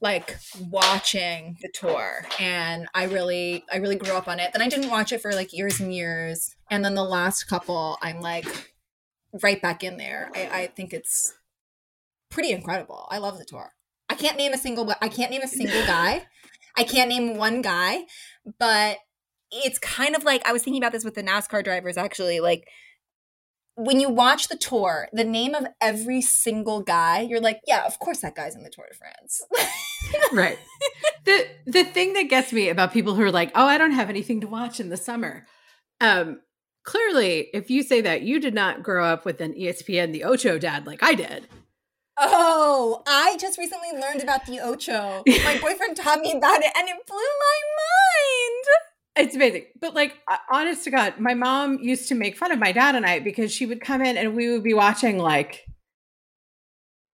like 0.00 0.36
watching 0.68 1.56
the 1.62 1.68
tour 1.72 2.26
and 2.38 2.86
i 2.94 3.04
really 3.04 3.64
i 3.72 3.78
really 3.78 3.96
grew 3.96 4.12
up 4.12 4.28
on 4.28 4.38
it 4.38 4.52
then 4.52 4.60
i 4.60 4.68
didn't 4.68 4.90
watch 4.90 5.10
it 5.10 5.22
for 5.22 5.32
like 5.32 5.52
years 5.52 5.80
and 5.80 5.94
years 5.94 6.54
and 6.70 6.84
then 6.84 6.94
the 6.94 7.02
last 7.02 7.44
couple 7.44 7.96
i'm 8.02 8.20
like 8.20 8.74
right 9.42 9.60
back 9.60 9.82
in 9.84 9.96
there 9.96 10.30
i, 10.34 10.62
I 10.62 10.66
think 10.68 10.92
it's 10.92 11.34
pretty 12.30 12.52
incredible 12.52 13.06
i 13.10 13.18
love 13.18 13.38
the 13.38 13.44
tour 13.44 13.72
i 14.08 14.14
can't 14.14 14.36
name 14.36 14.52
a 14.52 14.58
single 14.58 14.92
i 15.00 15.08
can't 15.08 15.30
name 15.30 15.42
a 15.42 15.48
single 15.48 15.82
guy 15.86 16.26
i 16.76 16.84
can't 16.84 17.08
name 17.08 17.36
one 17.36 17.62
guy 17.62 18.04
but 18.58 18.98
it's 19.52 19.78
kind 19.78 20.14
of 20.16 20.24
like 20.24 20.46
I 20.46 20.52
was 20.52 20.62
thinking 20.62 20.82
about 20.82 20.92
this 20.92 21.04
with 21.04 21.14
the 21.14 21.22
NASCAR 21.22 21.62
drivers 21.62 21.96
actually 21.96 22.40
like 22.40 22.66
when 23.76 24.00
you 24.00 24.08
watch 24.08 24.48
the 24.48 24.56
tour, 24.56 25.06
the 25.12 25.22
name 25.22 25.54
of 25.54 25.66
every 25.82 26.22
single 26.22 26.80
guy, 26.80 27.20
you're 27.20 27.42
like, 27.42 27.60
yeah, 27.66 27.84
of 27.84 27.98
course 27.98 28.22
that 28.22 28.34
guy's 28.34 28.56
in 28.56 28.62
the 28.62 28.70
Tour 28.70 28.86
de 28.90 28.96
France. 28.96 29.42
right. 30.32 30.58
The 31.24 31.46
the 31.66 31.84
thing 31.84 32.14
that 32.14 32.30
gets 32.30 32.54
me 32.54 32.70
about 32.70 32.92
people 32.92 33.14
who 33.14 33.22
are 33.22 33.30
like, 33.30 33.52
"Oh, 33.54 33.66
I 33.66 33.76
don't 33.76 33.92
have 33.92 34.08
anything 34.08 34.40
to 34.40 34.46
watch 34.46 34.80
in 34.80 34.88
the 34.88 34.96
summer." 34.96 35.46
Um 36.00 36.40
clearly, 36.86 37.48
if 37.52 37.68
you 37.70 37.82
say 37.82 38.00
that, 38.00 38.22
you 38.22 38.40
did 38.40 38.54
not 38.54 38.82
grow 38.82 39.04
up 39.04 39.26
with 39.26 39.40
an 39.42 39.52
ESPN 39.52 40.12
the 40.12 40.24
Ocho 40.24 40.58
dad 40.58 40.86
like 40.86 41.02
I 41.02 41.12
did. 41.14 41.46
Oh, 42.18 43.02
I 43.06 43.36
just 43.38 43.58
recently 43.58 43.90
learned 44.00 44.22
about 44.22 44.46
the 44.46 44.60
Ocho. 44.60 45.22
My 45.26 45.58
boyfriend 45.62 45.98
taught 45.98 46.20
me 46.20 46.32
about 46.32 46.60
it 46.60 46.72
and 46.74 46.88
it 46.88 46.96
blew 47.06 47.16
my 47.18 47.60
mind. 47.84 48.64
It's 49.26 49.34
amazing. 49.34 49.66
But 49.78 49.94
like 49.94 50.16
uh, 50.30 50.36
honest 50.50 50.84
to 50.84 50.90
God, 50.90 51.18
my 51.18 51.34
mom 51.34 51.78
used 51.82 52.08
to 52.08 52.14
make 52.14 52.38
fun 52.38 52.52
of 52.52 52.58
my 52.58 52.72
dad 52.72 52.94
and 52.94 53.04
I 53.04 53.18
because 53.18 53.52
she 53.52 53.66
would 53.66 53.82
come 53.82 54.00
in 54.02 54.16
and 54.16 54.34
we 54.34 54.50
would 54.50 54.62
be 54.62 54.72
watching 54.72 55.18
like 55.18 55.66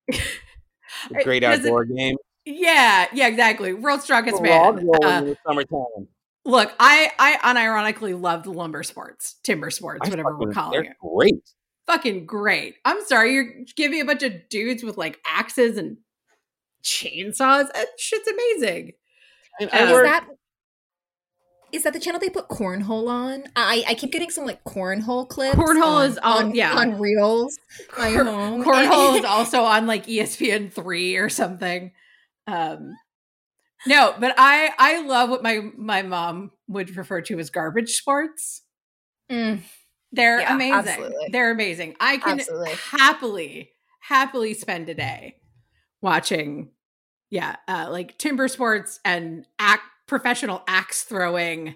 The 0.09 1.23
great 1.25 1.41
Does 1.41 1.61
it- 1.61 1.67
outdoor 1.67 1.85
game. 1.85 2.17
Yeah, 2.45 3.07
yeah, 3.13 3.29
exactly. 3.29 3.73
World's 3.73 4.03
strongest 4.05 4.43
Log 4.43 4.77
man. 4.77 4.87
rolling 4.87 5.05
Uh, 5.05 5.19
in 5.19 5.25
the 5.27 5.37
summertime. 5.47 6.09
Look, 6.45 6.73
I 6.81 7.11
I 7.19 7.55
unironically 7.55 8.19
loved 8.21 8.47
lumber 8.47 8.83
sports, 8.83 9.37
timber 9.45 9.71
sports, 9.71 10.01
I 10.05 10.11
whatever 10.11 10.37
we're 10.37 10.53
calling 10.53 10.83
they're 10.83 10.91
it. 10.93 10.97
Great. 11.01 11.51
Fucking 11.87 12.27
great. 12.27 12.77
I'm 12.85 13.05
sorry, 13.07 13.33
you're 13.35 13.53
giving 13.77 14.01
a 14.01 14.05
bunch 14.05 14.23
of 14.23 14.33
dudes 14.49 14.83
with 14.83 14.97
like 14.97 15.19
axes 15.27 15.77
and 15.77 15.97
chainsaws. 16.85 17.73
That 17.73 17.87
shit's 17.99 18.29
amazing. 18.29 18.93
And 19.61 19.71
Uh, 19.73 19.77
Is 19.77 20.03
that 20.03 20.27
is 21.73 21.83
that 21.85 21.95
the 21.95 22.01
channel 22.01 22.21
they 22.21 22.29
put 22.29 22.49
cornhole 22.49 23.09
on? 23.09 23.45
I 23.57 23.83
I 23.89 23.95
keep 23.95 24.13
getting 24.13 24.31
some 24.31 24.45
like 24.45 24.63
cornhole 24.65 25.27
clips. 25.29 25.57
Cornhole 25.57 25.83
on- 25.85 26.11
is 26.11 26.19
on- 26.19 26.45
on 26.47 26.55
yeah. 26.55 26.75
on 26.77 26.99
reels. 27.01 27.59
My 27.99 28.13
Cor- 28.13 28.25
home. 28.25 28.63
Cornhole 28.65 29.19
is 29.19 29.25
also 29.25 29.63
on 29.63 29.87
like 29.87 30.07
ESPN 30.07 30.71
three 30.73 31.17
or 31.17 31.29
something. 31.31 31.93
Um, 32.47 32.95
no, 33.87 34.15
but 34.19 34.35
I 34.39 34.71
I 34.79 35.03
love 35.03 35.31
what 35.31 35.43
my 35.43 35.61
my 35.77 36.03
mom 36.03 36.53
would 36.69 36.97
refer 36.97 37.21
to 37.23 37.39
as 37.39 37.51
garbage 37.51 37.91
sports. 37.97 38.63
Mm, 39.31 39.61
They're 40.13 40.41
Yeah, 40.41 40.55
amazing. 40.55 40.75
absolutely. 40.89 41.29
They're 41.33 41.51
amazing. 41.51 41.97
I 42.01 42.19
can 42.19 42.41
Absolutely. 42.41 42.71
happily 42.73 43.71
happily 44.01 44.55
spend 44.55 44.89
a 44.89 44.95
day 44.95 45.37
watching, 46.01 46.71
yeah, 47.31 47.57
uh, 47.69 47.89
like 47.91 48.19
timber 48.19 48.49
sports 48.49 49.01
and 49.05 49.47
act 49.59 49.83
professional 50.07 50.63
axe 50.69 51.05
throwing, 51.05 51.75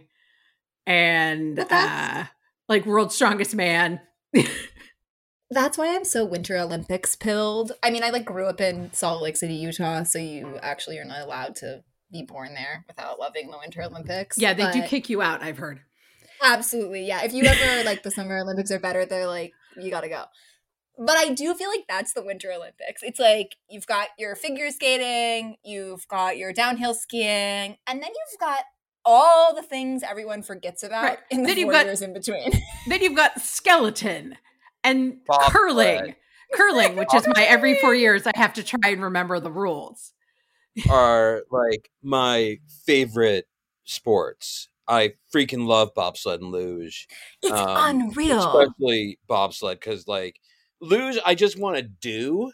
and 0.86 1.57
Well, 1.59 1.66
uh, 1.70 2.24
like 2.68 2.84
world's 2.86 3.14
strongest 3.14 3.54
man. 3.54 4.00
That's 5.50 5.78
why 5.78 5.94
I'm 5.94 6.04
so 6.04 6.24
Winter 6.24 6.57
Olympics 6.57 7.14
pilled. 7.14 7.70
I 7.82 7.90
mean, 7.90 8.02
I 8.02 8.11
like 8.11 8.24
grew 8.24 8.46
up 8.46 8.61
in 8.61 8.92
Salt 8.92 9.22
Lake 9.22 9.36
City, 9.36 9.54
Utah, 9.54 10.02
so 10.02 10.18
you 10.18 10.59
actually 10.61 10.98
are 10.98 11.04
not 11.04 11.20
allowed 11.20 11.54
to 11.57 11.84
be 12.12 12.22
born 12.22 12.54
there 12.54 12.84
without 12.86 13.18
loving 13.18 13.50
the 13.50 13.59
Winter 13.59 13.82
Olympics. 13.82 14.36
yeah, 14.38 14.52
they 14.54 14.70
do 14.72 14.82
kick 14.82 15.09
you 15.11 15.22
out. 15.22 15.42
I've 15.42 15.59
heard. 15.59 15.80
Absolutely. 16.42 17.07
Yeah. 17.07 17.22
If 17.24 17.32
you 17.32 17.44
ever 17.44 17.84
like 17.84 18.02
the 18.02 18.11
Summer 18.11 18.38
Olympics 18.38 18.70
are 18.70 18.78
better, 18.78 19.04
they're 19.07 19.26
like, 19.26 19.52
you 19.76 19.90
gotta 19.90 20.09
go. 20.09 20.24
But 20.98 21.16
I 21.16 21.30
do 21.34 21.54
feel 21.54 21.68
like 21.68 21.84
that's 21.88 22.12
the 22.14 22.22
Winter 22.24 22.50
Olympics. 22.52 23.02
It's 23.02 23.18
like 23.20 23.57
you've 23.68 23.86
got 23.86 24.09
your 24.18 24.34
figure 24.34 24.70
skating, 24.70 25.57
you've 25.64 26.07
got 26.09 26.36
your 26.38 26.52
downhill 26.52 26.94
skiing, 26.94 27.76
and 27.86 28.02
then 28.02 28.02
you've 28.02 28.40
got 28.40 28.61
all 29.04 29.54
the 29.54 29.62
things 29.62 30.02
everyone 30.02 30.42
forgets 30.42 30.82
about 30.82 31.02
Right. 31.04 31.18
in 31.30 31.42
the 31.42 31.48
Then 31.48 31.59
you've 31.59 31.66
four 31.66 31.72
got- 31.72 31.86
years 31.86 32.02
in 32.02 32.12
between. 32.12 32.50
Then 32.88 33.02
you've 33.02 33.16
got 33.16 33.40
skeleton 33.40 34.36
and 34.84 35.18
Bobsled. 35.26 35.50
curling. 35.52 36.14
Curling, 36.54 36.96
which 36.98 37.12
is 37.14 37.26
my 37.34 37.42
every 37.42 37.78
four 37.80 37.94
years 37.94 38.26
I 38.26 38.32
have 38.36 38.52
to 38.54 38.62
try 38.62 38.90
and 38.90 39.02
remember 39.02 39.38
the 39.40 39.50
rules. 39.50 40.12
Are 40.91 41.43
like 41.51 41.91
my 42.03 42.59
favorite 42.85 43.47
sports. 43.85 44.68
I 44.89 45.14
freaking 45.35 45.66
love 45.66 45.95
bobsled 45.95 46.41
and 46.41 46.53
luge, 46.53 47.09
It's 47.43 47.53
Um, 47.53 48.03
unreal. 48.03 48.39
especially 48.39 49.18
bobsled 49.27 49.81
because 49.81 50.07
like 50.07 50.41
luge 50.81 51.18
I 51.24 51.35
just 51.35 51.59
want 51.59 51.77
to 51.77 51.83
do, 51.83 52.53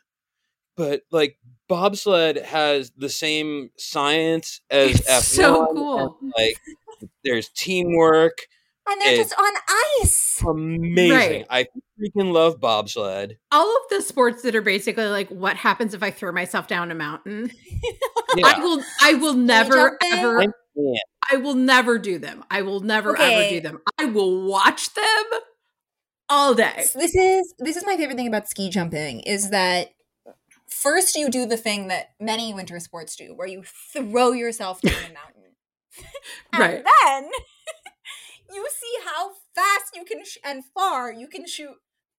but 0.76 1.02
like 1.10 1.38
bobsled 1.68 2.36
has 2.38 2.90
the 2.96 3.08
same 3.10 3.70
science 3.76 4.60
as 4.70 5.00
It's 5.00 5.08
F1. 5.08 5.22
so 5.22 5.66
cool. 5.74 6.18
like 6.36 6.56
there's 7.24 7.48
teamwork, 7.50 8.38
And 8.88 9.00
they're 9.00 9.14
it- 9.14 9.16
just 9.18 9.34
on 9.38 9.52
ice. 10.02 10.42
amazing. 10.46 11.10
Right. 11.16 11.46
I 11.48 11.66
freaking 12.00 12.32
love 12.32 12.58
bobsled. 12.60 13.36
All 13.52 13.68
of 13.76 13.82
the 13.90 14.02
sports 14.02 14.42
that 14.42 14.54
are 14.56 14.62
basically 14.62 15.06
like 15.06 15.28
what 15.28 15.56
happens 15.56 15.94
if 15.94 16.02
I 16.02 16.10
throw 16.10 16.32
myself 16.32 16.66
down 16.66 16.90
a 16.90 16.94
mountain. 16.94 17.50
I 18.44 18.58
will 18.60 18.82
I 19.00 19.14
will 19.14 19.34
never 19.34 19.98
ever 20.02 20.44
I 21.30 21.36
will 21.36 21.54
never 21.54 21.98
do 21.98 22.18
them. 22.18 22.44
I 22.50 22.62
will 22.62 22.80
never 22.80 23.16
ever 23.16 23.48
do 23.48 23.60
them. 23.60 23.78
I 23.98 24.06
will 24.06 24.46
watch 24.48 24.92
them 24.94 25.24
all 26.28 26.54
day. 26.54 26.84
this 26.94 27.14
is 27.14 27.54
this 27.58 27.76
is 27.76 27.84
my 27.86 27.96
favorite 27.96 28.16
thing 28.16 28.26
about 28.28 28.48
ski 28.48 28.68
jumping 28.70 29.20
is 29.20 29.50
that 29.50 29.90
first 30.68 31.14
you 31.14 31.28
do 31.30 31.44
the 31.46 31.56
thing 31.58 31.88
that 31.88 32.10
many 32.18 32.52
winter 32.54 32.80
sports 32.80 33.14
do 33.16 33.34
where 33.34 33.46
you 33.46 33.62
throw 33.92 34.32
yourself 34.32 34.80
down 34.80 34.94
a 34.94 35.12
mountain 35.12 35.42
and 36.54 36.60
Right. 36.60 36.84
then 37.04 37.30
you 38.52 38.66
see 38.70 39.04
how 39.04 39.30
fast 39.54 39.94
you 39.94 40.04
can 40.04 40.24
sh- 40.24 40.38
and 40.44 40.64
far 40.74 41.12
you 41.12 41.28
can 41.28 41.46
shoot 41.46 41.74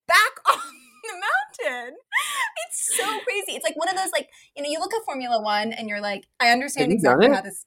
back 0.07 0.33
off 0.49 0.71
the 1.03 1.13
mountain 1.13 1.95
it's 2.65 2.97
so 2.97 3.03
crazy 3.03 3.55
it's 3.55 3.63
like 3.63 3.75
one 3.75 3.89
of 3.89 3.95
those 3.95 4.11
like 4.11 4.29
you 4.55 4.63
know 4.63 4.69
you 4.69 4.79
look 4.79 4.93
at 4.93 5.03
formula 5.05 5.41
one 5.41 5.73
and 5.73 5.89
you're 5.89 6.01
like 6.01 6.25
i 6.39 6.49
understand 6.49 6.91
exactly 6.91 7.27
how 7.27 7.41
this 7.41 7.65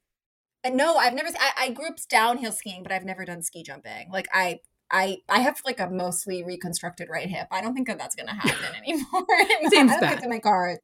and 0.64 0.76
no 0.76 0.96
i've 0.96 1.14
never 1.14 1.28
I, 1.38 1.66
I 1.66 1.70
grew 1.70 1.88
up 1.88 1.96
downhill 2.08 2.52
skiing 2.52 2.82
but 2.82 2.92
i've 2.92 3.04
never 3.04 3.24
done 3.24 3.42
ski 3.42 3.62
jumping 3.62 4.10
like 4.10 4.28
i 4.32 4.60
I 4.90 5.18
I 5.28 5.40
have 5.40 5.60
like 5.64 5.80
a 5.80 5.90
mostly 5.90 6.44
reconstructed 6.44 7.08
right 7.10 7.28
hip. 7.28 7.48
I 7.50 7.60
don't 7.60 7.74
think 7.74 7.88
that 7.88 7.98
that's 7.98 8.14
gonna 8.14 8.34
happen 8.40 8.76
anymore. 8.76 9.26
Seems 9.68 9.90
I 9.90 9.94
don't 9.94 10.00
bad. 10.00 10.14
get 10.14 10.22
to 10.22 10.28
my 10.28 10.38
cars. 10.38 10.78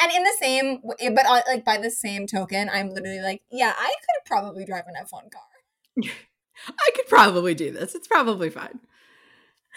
And 0.00 0.12
in 0.12 0.22
the 0.22 0.36
same, 0.38 0.80
but 1.14 1.26
uh, 1.26 1.40
like 1.48 1.64
by 1.64 1.78
the 1.78 1.90
same 1.90 2.26
token, 2.26 2.68
I'm 2.68 2.90
literally 2.90 3.20
like, 3.20 3.42
yeah, 3.50 3.72
I 3.76 3.86
could 3.88 4.26
probably 4.26 4.64
drive 4.64 4.84
an 4.86 4.94
F1 5.02 5.30
car. 5.32 6.12
I 6.68 6.90
could 6.94 7.06
probably 7.08 7.54
do 7.54 7.70
this. 7.70 7.94
It's 7.94 8.08
probably 8.08 8.50
fine. 8.50 8.80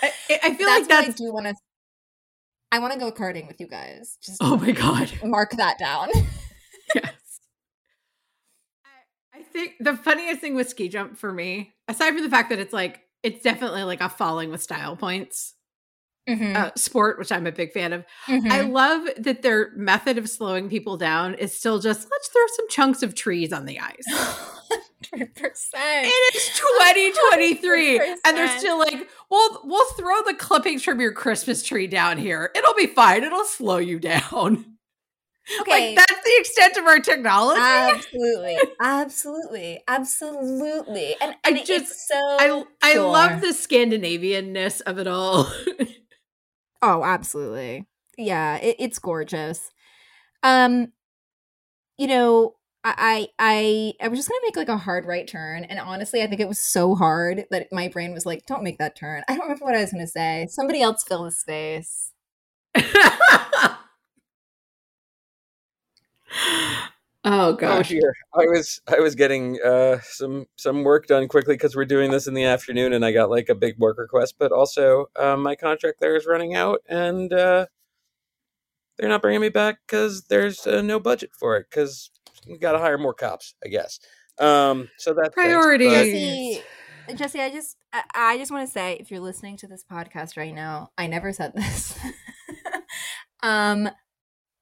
I, 0.02 0.12
I 0.44 0.54
feel 0.56 0.68
that's 0.68 0.90
like 0.90 1.06
what 1.06 1.10
I 1.10 1.12
do 1.12 1.34
want 1.34 1.46
to. 1.48 1.56
I 2.72 2.80
want 2.80 2.94
to 2.94 3.00
go 3.00 3.12
karting 3.12 3.48
with 3.48 3.60
you 3.60 3.68
guys. 3.68 4.18
Just 4.24 4.38
oh 4.42 4.58
my 4.58 4.72
god. 4.72 5.12
mark 5.24 5.52
that 5.58 5.80
down. 5.80 6.10
yes. 6.96 7.40
I, 9.34 9.40
I 9.40 9.44
think 9.44 9.74
the 9.80 9.98
funniest 9.98 10.40
thing 10.42 10.56
with 10.56 10.70
ski 10.70 10.88
jump 10.88 11.18
for 11.18 11.32
me, 11.34 11.74
aside 11.88 12.14
from 12.14 12.24
the 12.24 12.30
fact 12.30 12.50
that 12.50 12.60
it's 12.60 12.74
like 12.74 13.02
it's 13.24 13.42
definitely 13.44 13.84
like 13.84 14.02
a 14.02 14.10
falling 14.10 14.50
with 14.52 14.62
style 14.62 14.96
points 14.96 15.56
Mhm, 16.30 16.56
uh, 16.56 16.72
sport, 16.76 17.18
which 17.18 17.32
I'm 17.32 17.48
a 17.48 17.52
big 17.52 17.72
fan 17.72 17.92
of. 17.92 18.06
mhm. 18.28 18.52
I 18.52 18.62
love 18.62 19.10
that 19.18 19.42
their 19.42 19.72
method 19.76 20.20
of 20.20 20.30
slowing 20.30 20.70
people 20.70 20.96
down 20.96 21.34
is 21.34 21.58
still 21.58 21.80
just 21.80 22.08
let's 22.12 22.28
throw 22.28 22.46
some 22.56 22.70
chunks 22.70 23.02
of 23.02 23.16
trees 23.16 23.52
on 23.52 23.66
the 23.66 23.80
ice. 23.80 24.59
100%. 24.72 25.32
It 25.76 26.36
is 26.36 26.48
2023, 26.58 28.00
and 28.26 28.38
they're 28.38 28.58
still 28.60 28.78
like, 28.80 29.08
"We'll 29.30 29.62
we'll 29.64 29.86
throw 29.94 30.22
the 30.26 30.36
clippings 30.36 30.84
from 30.84 31.00
your 31.00 31.12
Christmas 31.14 31.64
tree 31.64 31.88
down 31.88 32.18
here. 32.18 32.52
It'll 32.56 32.74
be 32.76 32.88
fine. 32.88 33.24
It'll 33.24 33.44
slow 33.46 33.78
you 33.78 34.00
down." 34.00 34.66
Okay. 35.62 35.96
Like 35.96 35.96
that's 36.08 36.24
the 36.24 36.36
extent 36.38 36.78
of 36.78 36.86
our 36.86 37.00
technology. 37.00 37.60
absolutely. 37.60 38.56
Absolutely. 38.80 39.82
Absolutely. 39.88 41.16
And, 41.20 41.32
I 41.44 41.50
and 41.50 41.58
it- 41.58 41.66
just- 41.66 42.08
so. 42.08 42.16
I 42.16 42.64
I 42.84 42.94
Sure. 42.94 43.10
love 43.12 43.42
the 43.42 43.48
Scandinavianness 43.48 44.82
of 44.82 45.00
it 45.00 45.08
all. 45.08 45.52
Oh, 46.84 47.04
absolutely. 47.04 47.88
Yeah, 48.18 48.58
it, 48.58 48.76
it's 48.80 49.00
gorgeous. 49.00 49.72
Um, 50.44 50.94
you 51.98 52.08
know, 52.08 52.54
I, 52.84 53.28
I 53.40 53.94
I 54.00 54.06
I 54.06 54.08
was 54.08 54.20
just 54.20 54.30
gonna 54.30 54.40
make 54.44 54.56
like 54.56 54.70
a 54.70 54.78
hard 54.78 55.06
right 55.06 55.28
turn, 55.28 55.66
and 55.66 55.80
honestly, 55.80 56.22
I 56.24 56.28
think 56.28 56.40
it 56.42 56.48
was 56.48 56.62
so 56.62 56.96
hard 56.96 57.46
that 57.52 57.68
my 57.72 57.90
brain 57.90 58.14
was 58.14 58.26
like, 58.26 58.46
"Don't 58.46 58.64
make 58.64 58.78
that 58.80 58.96
turn." 58.96 59.24
I 59.28 59.34
don't 59.36 59.44
remember 59.44 59.66
what 59.66 59.76
I 59.76 59.82
was 59.82 59.92
gonna 59.92 60.08
say. 60.08 60.48
Somebody 60.50 60.82
else 60.82 61.04
fill 61.04 61.24
the 61.26 61.32
space. 61.32 62.12
oh 62.78 63.78
Oh 67.26 67.54
gosh. 67.54 67.84
dear. 67.84 68.14
I 68.34 68.46
was 68.48 68.82
I 68.88 69.00
was 69.00 69.16
getting 69.16 69.60
uh 69.62 70.00
some 70.02 70.46
some 70.56 70.84
work 70.84 71.08
done 71.08 71.28
quickly 71.28 71.56
because 71.56 71.76
we're 71.76 71.86
doing 71.86 72.10
this 72.12 72.26
in 72.28 72.34
the 72.34 72.46
afternoon 72.46 72.94
and 72.94 73.04
I 73.06 73.12
got 73.12 73.30
like 73.30 73.50
a 73.50 73.56
big 73.56 73.78
work 73.78 73.98
request, 73.98 74.36
but 74.40 74.52
also 74.52 75.08
um, 75.18 75.44
my 75.44 75.56
contract 75.56 76.00
there 76.00 76.16
is 76.16 76.26
running 76.26 76.56
out 76.56 76.82
and 76.88 77.32
uh, 77.34 77.66
they're 79.00 79.10
not 79.10 79.22
bringing 79.22 79.42
me 79.42 79.50
back 79.50 79.80
because 79.88 80.24
there's 80.26 80.68
uh, 80.68 80.82
no 80.82 81.00
budget 81.00 81.32
for 81.40 81.56
it 81.58 81.68
because 81.70 82.12
we 82.48 82.58
got 82.58 82.74
to 82.74 82.80
hire 82.80 82.98
more 82.98 83.14
cops, 83.14 83.56
I 83.64 83.70
guess. 83.70 84.00
Um, 84.38 84.90
so 84.98 85.14
that's 85.14 85.34
Priorities. 85.34 86.62
Jesse, 87.08 87.16
Jesse, 87.16 87.42
I 87.42 87.50
just 87.50 87.78
I, 87.94 88.04
I 88.14 88.38
just 88.38 88.52
want 88.52 88.68
to 88.68 88.72
say, 88.72 88.98
if 89.00 89.10
you're 89.10 89.20
listening 89.22 89.58
to 89.58 89.68
this 89.68 89.86
podcast 89.90 90.38
right 90.38 90.54
now, 90.54 90.90
I 90.98 91.08
never 91.08 91.32
said 91.32 91.54
this. 91.56 91.98
um, 93.44 93.90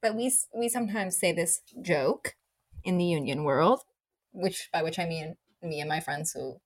but 0.01 0.15
we 0.15 0.31
we 0.55 0.69
sometimes 0.69 1.19
say 1.19 1.31
this 1.31 1.61
joke 1.81 2.35
in 2.83 2.97
the 2.97 3.05
union 3.05 3.43
world, 3.43 3.81
which 4.31 4.69
by 4.71 4.83
which 4.83 4.99
I 4.99 5.05
mean 5.05 5.35
me 5.63 5.79
and 5.79 5.89
my 5.89 5.99
friends 5.99 6.31
who 6.31 6.57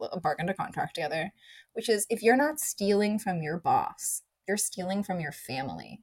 l- 0.00 0.20
bargained 0.22 0.50
a 0.50 0.54
contract 0.54 0.94
together, 0.94 1.30
which 1.74 1.88
is 1.88 2.06
if 2.08 2.22
you're 2.22 2.36
not 2.36 2.58
stealing 2.58 3.18
from 3.18 3.42
your 3.42 3.58
boss, 3.58 4.22
you're 4.48 4.56
stealing 4.56 5.02
from 5.02 5.20
your 5.20 5.32
family. 5.32 6.00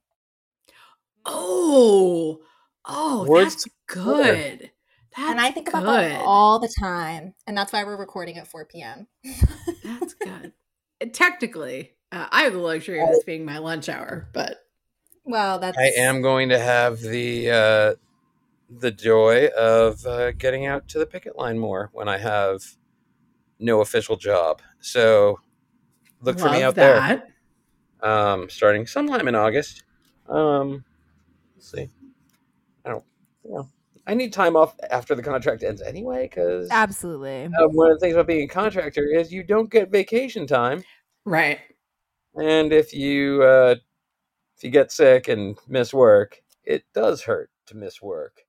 Oh. 1.25 2.39
Oh, 2.85 3.25
Words 3.25 3.55
that's 3.55 3.67
good. 3.87 4.71
That's 5.15 5.31
and 5.31 5.39
I 5.39 5.51
think 5.51 5.67
about 5.69 5.83
good. 5.83 6.11
that 6.11 6.21
all 6.25 6.59
the 6.59 6.73
time. 6.79 7.33
And 7.45 7.57
that's 7.57 7.73
why 7.73 7.83
we're 7.83 7.97
recording 7.97 8.37
at 8.37 8.47
4 8.47 8.65
p.m. 8.65 9.07
That's 9.83 10.13
good. 10.13 10.53
Technically, 11.13 11.91
uh, 12.11 12.27
I 12.31 12.43
have 12.43 12.53
the 12.53 12.59
luxury 12.59 13.01
of 13.01 13.09
this 13.09 13.23
being 13.23 13.45
my 13.45 13.57
lunch 13.59 13.89
hour, 13.89 14.27
but 14.33 14.57
well, 15.23 15.59
that's. 15.59 15.77
I 15.77 15.91
am 15.97 16.21
going 16.21 16.49
to 16.49 16.59
have 16.59 16.99
the 16.99 17.51
uh, 17.51 17.95
the 18.69 18.91
joy 18.91 19.47
of 19.47 20.05
uh, 20.05 20.31
getting 20.31 20.65
out 20.65 20.87
to 20.89 20.99
the 20.99 21.05
picket 21.05 21.37
line 21.37 21.57
more 21.57 21.89
when 21.93 22.07
I 22.07 22.17
have 22.17 22.63
no 23.59 23.81
official 23.81 24.15
job. 24.15 24.61
So 24.79 25.39
look 26.21 26.39
for 26.39 26.49
me 26.49 26.63
love 26.63 26.77
out 26.77 27.21
there. 27.21 27.23
um, 28.01 28.49
starting 28.49 28.87
sometime 28.87 29.27
in 29.27 29.35
August. 29.35 29.83
Um, 30.27 30.71
let's 30.71 30.88
see. 31.59 31.89
I 32.85 32.89
don't, 32.89 33.03
you 33.43 33.53
know, 33.53 33.69
I 34.07 34.13
need 34.13 34.33
time 34.33 34.55
off 34.55 34.75
after 34.89 35.13
the 35.15 35.21
contract 35.23 35.63
ends 35.63 35.81
anyway, 35.81 36.23
because 36.27 36.69
Absolutely. 36.71 37.47
one 37.71 37.91
of 37.91 37.97
the 37.97 37.99
things 37.99 38.15
about 38.15 38.27
being 38.27 38.43
a 38.43 38.47
contractor 38.47 39.05
is 39.05 39.31
you 39.31 39.43
don't 39.43 39.69
get 39.69 39.91
vacation 39.91 40.47
time, 40.47 40.83
Right. 41.25 41.59
and 42.35 42.71
if 42.73 42.93
you 42.93 43.43
uh, 43.43 43.75
if 44.57 44.63
you 44.63 44.71
get 44.71 44.91
sick 44.91 45.27
and 45.27 45.57
miss 45.67 45.93
work, 45.93 46.41
it 46.63 46.83
does 46.93 47.21
hurt 47.23 47.49
to 47.67 47.75
miss 47.77 48.01
work. 48.01 48.41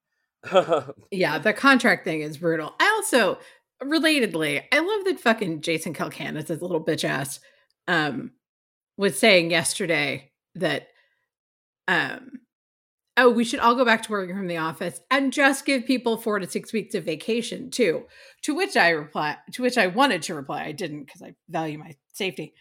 Yeah, 1.11 1.39
the 1.39 1.53
contract 1.53 2.05
thing 2.05 2.23
is 2.23 2.39
brutal. 2.39 2.75
I 2.81 2.89
also, 2.97 3.39
relatedly, 3.83 4.63
I 4.73 4.79
love 4.79 5.05
that 5.05 5.21
fucking 5.21 5.61
Jason 5.61 5.93
Calacanis, 5.93 6.49
his 6.49 6.63
little 6.63 6.83
bitch 6.83 7.05
ass, 7.05 7.41
um, 7.87 8.33
was 8.97 9.19
saying 9.19 9.51
yesterday 9.51 10.31
that, 10.55 10.89
um, 11.89 12.40
oh, 13.21 13.31
we 13.31 13.45
should 13.45 13.61
all 13.61 13.75
go 13.75 13.85
back 13.85 14.03
to 14.03 14.11
working 14.11 14.35
from 14.37 14.47
the 14.49 14.57
office 14.57 15.01
and 15.11 15.33
just 15.33 15.65
give 15.65 15.85
people 15.87 16.17
four 16.17 16.39
to 16.39 16.49
six 16.49 16.73
weeks 16.73 16.95
of 16.95 17.05
vacation 17.05 17.71
too. 17.71 18.05
To 18.43 18.55
which 18.55 18.77
I 18.77 18.91
reply, 18.91 19.37
to 19.53 19.63
which 19.63 19.79
I 19.79 19.87
wanted 19.89 20.23
to 20.23 20.35
reply, 20.35 20.65
I 20.65 20.73
didn't 20.73 21.05
because 21.05 21.23
I 21.23 21.35
value 21.49 21.79
my 21.79 21.95
safety. 22.13 22.55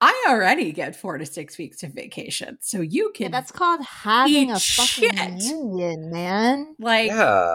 I 0.00 0.26
already 0.28 0.72
get 0.72 0.94
four 0.96 1.16
to 1.18 1.24
six 1.24 1.56
weeks 1.56 1.82
of 1.82 1.94
vacation, 1.94 2.58
so 2.60 2.80
you 2.80 3.12
Yeah, 3.14 3.18
can 3.24 3.30
that's 3.32 3.50
called 3.52 3.80
having 3.84 4.50
a 4.50 4.58
fucking 4.60 5.38
shit. 5.38 5.42
union, 5.50 6.10
man. 6.10 6.74
like 6.78 7.08
yeah, 7.08 7.54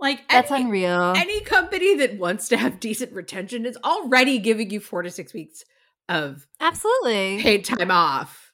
like 0.00 0.26
That's 0.30 0.50
any- 0.50 0.64
unreal. 0.64 1.12
any 1.16 1.40
company 1.42 1.94
that 1.96 2.16
wants 2.18 2.48
to 2.48 2.56
have 2.56 2.80
decent 2.80 3.12
retention 3.12 3.66
is 3.66 3.76
already 3.84 4.38
giving 4.38 4.70
you 4.70 4.80
four 4.80 5.02
to 5.02 5.10
six 5.10 5.34
weeks 5.34 5.62
of 6.08 6.46
Absolutely. 6.58 7.42
paid 7.42 7.64
time 7.66 7.90
off 7.90 8.49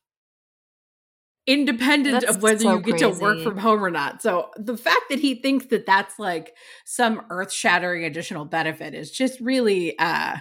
independent 1.47 2.21
That's 2.21 2.37
of 2.37 2.43
whether 2.43 2.59
so 2.61 2.75
you 2.75 2.81
get 2.83 2.99
to 2.99 3.11
work 3.11 3.43
from 3.43 3.59
home 3.59 3.85
or 3.85 3.91
not 3.91 4.21
so 4.23 4.51
the 4.57 4.77
fact 4.77 5.03
that 5.11 5.21
he 5.21 5.37
thinks 5.37 5.67
that 5.67 5.87
that's 5.87 6.19
like 6.19 6.55
some 6.85 7.23
earth-shattering 7.31 8.05
additional 8.05 8.45
benefit 8.45 8.95
is 8.95 9.11
just 9.11 9.41
really 9.41 9.99
uh 9.99 10.37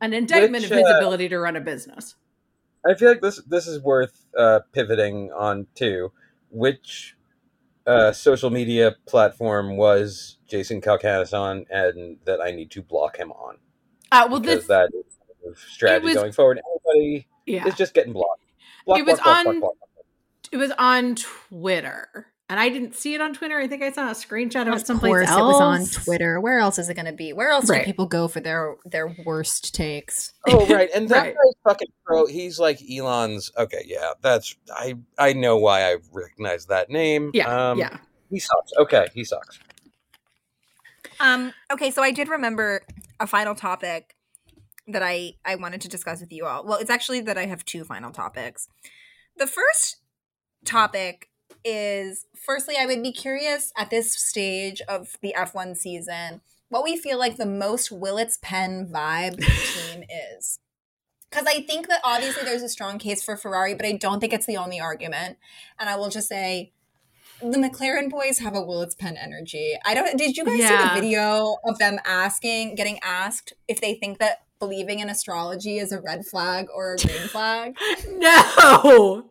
an 0.00 0.12
indictment 0.12 0.62
Which, 0.62 0.72
of 0.72 0.78
his 0.78 0.86
uh, 0.86 0.96
ability 0.96 1.28
to 1.28 1.38
run 1.38 1.56
a 1.56 1.60
business 1.60 2.16
I 2.88 2.94
feel 2.94 3.10
like 3.10 3.20
this 3.20 3.40
this 3.46 3.66
is 3.66 3.82
worth 3.82 4.24
uh, 4.34 4.60
pivoting 4.72 5.30
on 5.32 5.66
to. 5.74 6.12
Which 6.48 7.14
uh, 7.86 8.10
social 8.12 8.48
media 8.48 8.96
platform 9.06 9.76
was 9.76 10.38
Jason 10.48 10.80
Calacanis 10.80 11.38
on, 11.38 11.66
and 11.68 12.16
that 12.24 12.40
I 12.40 12.52
need 12.52 12.70
to 12.70 12.82
block 12.82 13.18
him 13.18 13.32
on? 13.32 13.58
uh 14.12 14.26
well 14.30 14.40
because 14.40 14.66
this 14.66 14.66
that 14.68 14.90
is 14.92 15.14
sort 15.14 15.52
of 15.52 15.58
strategy 15.58 16.06
was- 16.06 16.14
going 16.14 16.32
forward. 16.32 16.60
Anybody 16.88 17.26
yeah 17.46 17.66
is 17.66 17.74
just 17.74 17.94
getting 17.94 18.12
blocked. 18.12 18.42
Block, 18.90 18.98
It 19.00 19.06
was 19.06 19.20
block, 19.20 19.24
block, 19.24 19.46
on- 19.46 19.60
block, 19.60 19.60
block, 19.60 19.76
block. 19.94 20.52
it 20.52 20.56
was 20.56 20.72
on 20.78 21.14
twitter 21.14 22.26
and 22.48 22.58
i 22.58 22.68
didn't 22.68 22.96
see 22.96 23.14
it 23.14 23.20
on 23.20 23.32
twitter 23.32 23.56
i 23.58 23.68
think 23.68 23.82
i 23.82 23.92
saw 23.92 24.08
a 24.10 24.14
screenshot 24.14 24.62
of, 24.62 24.68
it 24.68 24.74
Of 24.74 24.86
someplace 24.86 25.10
course, 25.10 25.28
else 25.28 25.38
it 25.40 25.44
was 25.44 25.60
on 25.60 26.02
Twitter. 26.04 26.40
Where 26.40 26.58
else 26.58 26.78
is 26.78 26.88
it 26.88 26.94
going 26.94 27.06
to 27.06 27.12
be? 27.12 27.32
Where 27.32 27.50
else 27.50 27.70
Right. 27.70 27.80
do 27.80 27.84
people 27.84 28.06
go 28.06 28.26
for 28.26 28.40
their 28.40 28.74
their 28.84 29.14
worst 29.24 29.72
takes? 29.74 30.32
Oh 30.48 30.66
right, 30.66 30.90
and 30.94 31.08
that 31.10 31.18
Right. 31.22 31.34
guy's 31.34 31.54
fucking 31.64 31.88
pro. 32.04 32.26
He's 32.26 32.58
like 32.58 32.80
Elon's. 32.90 33.52
Okay, 33.56 33.84
yeah, 33.86 34.12
that's 34.20 34.56
I. 34.74 34.96
I 35.18 35.32
know 35.34 35.56
why 35.58 35.82
I 35.92 35.96
recognize 36.12 36.66
that 36.66 36.90
name. 36.90 37.30
yeah 37.34 37.70
um, 37.70 37.78
yeah 37.78 37.98
He 38.30 38.40
sucks. 38.40 38.72
Okay, 38.78 39.06
he 39.14 39.22
sucks. 39.24 39.58
Um, 41.20 41.52
okay, 41.72 41.90
so 41.90 42.02
I 42.02 42.10
did 42.12 42.28
remember 42.28 42.82
a 43.20 43.26
final 43.26 43.54
topic 43.54 44.16
that 44.92 45.02
I 45.02 45.34
I 45.44 45.54
wanted 45.56 45.80
to 45.82 45.88
discuss 45.88 46.20
with 46.20 46.32
you 46.32 46.46
all. 46.46 46.64
Well, 46.64 46.78
it's 46.78 46.90
actually 46.90 47.20
that 47.22 47.38
I 47.38 47.46
have 47.46 47.64
two 47.64 47.84
final 47.84 48.10
topics. 48.10 48.68
The 49.36 49.46
first 49.46 49.96
topic 50.64 51.30
is 51.64 52.26
firstly, 52.34 52.76
I 52.78 52.86
would 52.86 53.02
be 53.02 53.12
curious 53.12 53.72
at 53.76 53.90
this 53.90 54.12
stage 54.12 54.80
of 54.82 55.16
the 55.20 55.34
F1 55.36 55.76
season 55.76 56.40
what 56.68 56.84
we 56.84 56.96
feel 56.96 57.18
like 57.18 57.36
the 57.36 57.46
most 57.46 57.90
Willets 57.90 58.38
Pen 58.40 58.88
vibe 58.92 59.38
team 59.40 60.04
is. 60.36 60.60
Because 61.28 61.46
I 61.46 61.60
think 61.62 61.88
that 61.88 62.00
obviously 62.02 62.44
there's 62.44 62.62
a 62.62 62.68
strong 62.68 62.98
case 62.98 63.22
for 63.22 63.36
Ferrari, 63.36 63.74
but 63.74 63.86
I 63.86 63.92
don't 63.92 64.20
think 64.20 64.32
it's 64.32 64.46
the 64.46 64.56
only 64.56 64.80
argument. 64.80 65.36
And 65.78 65.88
I 65.88 65.96
will 65.96 66.08
just 66.08 66.28
say 66.28 66.72
the 67.40 67.58
McLaren 67.58 68.10
boys 68.10 68.38
have 68.38 68.54
a 68.54 68.62
Willets 68.62 68.94
Pen 68.94 69.16
energy. 69.16 69.74
I 69.84 69.94
don't. 69.94 70.16
Did 70.16 70.36
you 70.36 70.44
guys 70.44 70.58
see 70.58 70.76
the 70.76 70.90
video 70.94 71.56
of 71.64 71.78
them 71.78 71.98
asking, 72.04 72.74
getting 72.74 72.98
asked 73.02 73.52
if 73.68 73.80
they 73.80 73.94
think 73.94 74.18
that 74.18 74.42
believing 74.60 75.00
in 75.00 75.10
astrology 75.10 75.78
is 75.78 75.90
a 75.90 76.00
red 76.00 76.24
flag 76.26 76.68
or 76.72 76.94
a 76.94 76.96
green 76.98 77.18
flag? 77.28 77.76
no 78.08 79.24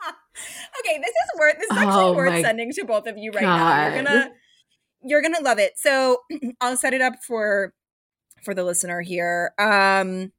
okay, 0.80 0.98
this 0.98 1.10
is 1.10 1.38
worth. 1.38 1.56
This 1.58 1.70
is 1.70 1.76
actually 1.76 2.04
Oh 2.04 2.14
worth 2.14 2.40
sending 2.42 2.72
to 2.72 2.84
both 2.84 3.06
of 3.06 3.18
you 3.18 3.32
right 3.32 3.42
now. 3.42 3.86
You're 3.94 4.04
gonna, 4.04 4.30
you're 5.02 5.22
gonna 5.22 5.40
love 5.40 5.58
it. 5.58 5.72
So 5.76 6.18
I'll 6.60 6.76
set 6.76 6.94
it 6.94 7.00
up 7.00 7.14
for 7.26 7.72
for 8.44 8.54
the 8.54 8.64
listener 8.64 9.00
here. 9.00 9.52
Um, 9.58 10.32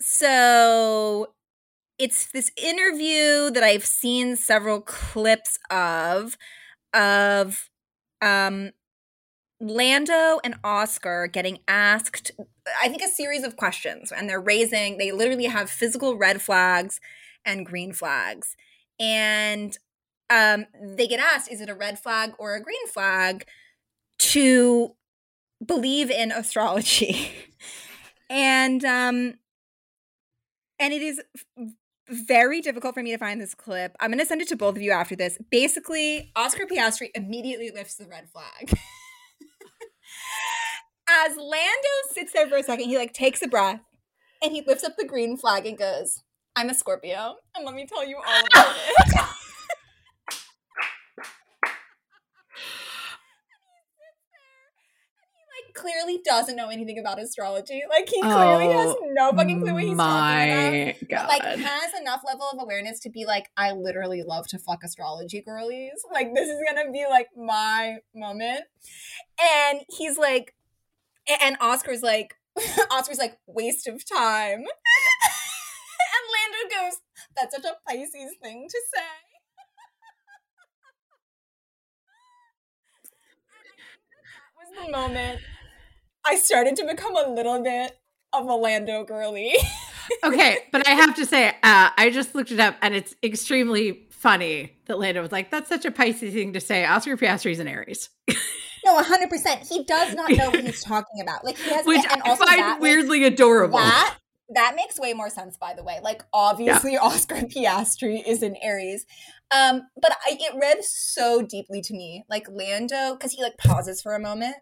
so 0.00 1.34
it's 1.98 2.32
this 2.32 2.50
interview 2.56 3.50
that 3.50 3.62
I've 3.62 3.84
seen 3.84 4.36
several 4.36 4.80
clips 4.80 5.58
of 5.70 6.36
of 6.94 7.68
um 8.22 8.72
Lando 9.60 10.40
and 10.42 10.56
Oscar 10.64 11.26
getting 11.26 11.58
asked 11.68 12.32
I 12.82 12.88
think 12.88 13.02
a 13.02 13.08
series 13.08 13.44
of 13.44 13.56
questions 13.56 14.10
and 14.10 14.28
they're 14.28 14.40
raising 14.40 14.96
they 14.96 15.12
literally 15.12 15.46
have 15.46 15.68
physical 15.68 16.16
red 16.16 16.40
flags 16.40 17.00
and 17.44 17.66
green 17.66 17.92
flags 17.92 18.56
and 18.98 19.76
um 20.30 20.66
they 20.82 21.06
get 21.06 21.20
asked 21.20 21.52
is 21.52 21.60
it 21.60 21.68
a 21.68 21.74
red 21.74 21.98
flag 21.98 22.32
or 22.38 22.54
a 22.54 22.62
green 22.62 22.86
flag 22.88 23.46
to 24.18 24.94
believe 25.64 26.10
in 26.10 26.32
astrology 26.32 27.30
and 28.30 28.84
um 28.84 29.34
and 30.78 30.94
it 30.94 31.02
is 31.02 31.20
very 32.08 32.60
difficult 32.60 32.94
for 32.94 33.02
me 33.02 33.12
to 33.12 33.18
find 33.18 33.40
this 33.40 33.54
clip. 33.54 33.94
I'm 34.00 34.10
going 34.10 34.18
to 34.18 34.26
send 34.26 34.40
it 34.40 34.48
to 34.48 34.56
both 34.56 34.76
of 34.76 34.82
you 34.82 34.90
after 34.90 35.14
this. 35.14 35.38
Basically, 35.50 36.32
Oscar 36.34 36.66
Piastri 36.66 37.10
immediately 37.14 37.70
lifts 37.70 37.94
the 37.96 38.06
red 38.06 38.28
flag. 38.30 38.76
As 41.10 41.36
Lando 41.36 41.88
sits 42.12 42.32
there 42.32 42.46
for 42.48 42.56
a 42.56 42.62
second, 42.62 42.88
he 42.88 42.96
like 42.96 43.12
takes 43.12 43.42
a 43.42 43.48
breath 43.48 43.80
and 44.42 44.52
he 44.52 44.62
lifts 44.66 44.84
up 44.84 44.96
the 44.96 45.04
green 45.04 45.36
flag 45.36 45.66
and 45.66 45.76
goes, 45.76 46.22
"I'm 46.54 46.70
a 46.70 46.74
Scorpio, 46.74 47.36
and 47.56 47.64
let 47.66 47.74
me 47.74 47.86
tell 47.86 48.06
you 48.06 48.16
all 48.16 48.44
about 48.52 48.76
it." 48.76 49.20
Like, 55.66 55.74
clearly 55.74 56.20
doesn't 56.24 56.56
know 56.56 56.68
anything 56.68 56.98
about 56.98 57.20
astrology. 57.20 57.82
Like 57.88 58.08
he 58.08 58.20
clearly 58.20 58.68
has 58.68 58.94
Oh, 58.98 59.08
no 59.12 59.32
fucking 59.32 59.60
clue 59.60 59.74
what 59.74 59.82
he's 59.82 59.96
talking 59.96 60.50
about 60.50 60.72
my 60.72 60.96
but, 61.10 61.28
like 61.28 61.42
has 61.42 62.00
enough 62.00 62.22
level 62.26 62.48
of 62.52 62.58
awareness 62.62 63.00
to 63.00 63.10
be 63.10 63.24
like, 63.26 63.50
I 63.56 63.72
literally 63.72 64.22
love 64.22 64.46
to 64.48 64.58
fuck 64.58 64.82
astrology 64.84 65.42
girlies. 65.42 66.02
Like 66.12 66.34
this 66.34 66.48
is 66.48 66.58
gonna 66.68 66.90
be 66.90 67.04
like 67.10 67.28
my 67.36 67.98
moment. 68.14 68.62
And 69.40 69.80
he's 69.88 70.16
like, 70.16 70.54
and 71.40 71.56
Oscar's 71.60 72.02
like, 72.02 72.34
Oscar's 72.90 73.18
like, 73.18 73.38
waste 73.46 73.86
of 73.86 74.04
time. 74.08 74.58
and 74.58 74.66
Lando 76.34 76.74
goes, 76.76 77.00
that's 77.36 77.54
such 77.54 77.64
a 77.64 77.76
Pisces 77.88 78.34
thing 78.42 78.66
to 78.68 78.80
say. 78.94 79.02
That 84.60 84.76
was 84.76 84.86
the 84.86 84.92
moment 84.92 85.40
I 86.24 86.36
started 86.36 86.76
to 86.76 86.86
become 86.86 87.16
a 87.16 87.30
little 87.30 87.62
bit 87.62 87.98
of 88.32 88.46
a 88.46 88.54
Lando 88.54 89.04
girly. 89.04 89.54
okay, 90.24 90.58
but 90.72 90.86
I 90.86 90.92
have 90.92 91.14
to 91.16 91.26
say, 91.26 91.48
uh, 91.48 91.90
I 91.96 92.10
just 92.12 92.34
looked 92.34 92.50
it 92.50 92.60
up, 92.60 92.76
and 92.82 92.94
it's 92.94 93.14
extremely 93.22 94.06
funny 94.10 94.76
that 94.86 94.98
Lando 94.98 95.22
was 95.22 95.32
like, 95.32 95.50
"That's 95.50 95.68
such 95.68 95.84
a 95.84 95.90
Pisces 95.90 96.34
thing 96.34 96.52
to 96.52 96.60
say." 96.60 96.84
Oscar 96.84 97.16
Piastri's 97.16 97.58
an 97.58 97.68
Aries, 97.68 98.10
No, 98.84 99.02
hundred 99.02 99.30
percent. 99.30 99.66
He 99.66 99.84
does 99.84 100.14
not 100.14 100.30
know 100.30 100.50
what 100.50 100.64
he's 100.64 100.82
talking 100.84 101.20
about. 101.20 101.44
Like 101.44 101.58
he 101.58 101.70
has, 101.70 101.86
which 101.86 102.04
and 102.10 102.22
I 102.22 102.28
also 102.30 102.44
find 102.44 102.58
that, 102.60 102.72
like, 102.72 102.80
weirdly 102.80 103.24
adorable. 103.24 103.78
that 103.78 104.18
that 104.54 104.74
makes 104.74 104.98
way 104.98 105.12
more 105.12 105.30
sense, 105.30 105.56
by 105.56 105.74
the 105.74 105.82
way. 105.82 106.00
Like, 106.02 106.22
obviously, 106.32 106.96
Oscar 107.00 107.36
Piastri 107.36 108.22
is 108.26 108.42
in 108.42 108.56
Aries. 108.62 109.06
Um, 109.54 109.82
but 110.00 110.12
I, 110.26 110.36
it 110.38 110.54
read 110.60 110.84
so 110.84 111.42
deeply 111.42 111.80
to 111.82 111.92
me. 111.92 112.24
Like, 112.28 112.46
Lando, 112.50 113.14
because 113.14 113.32
he 113.32 113.42
like 113.42 113.58
pauses 113.58 114.02
for 114.02 114.14
a 114.14 114.20
moment 114.20 114.56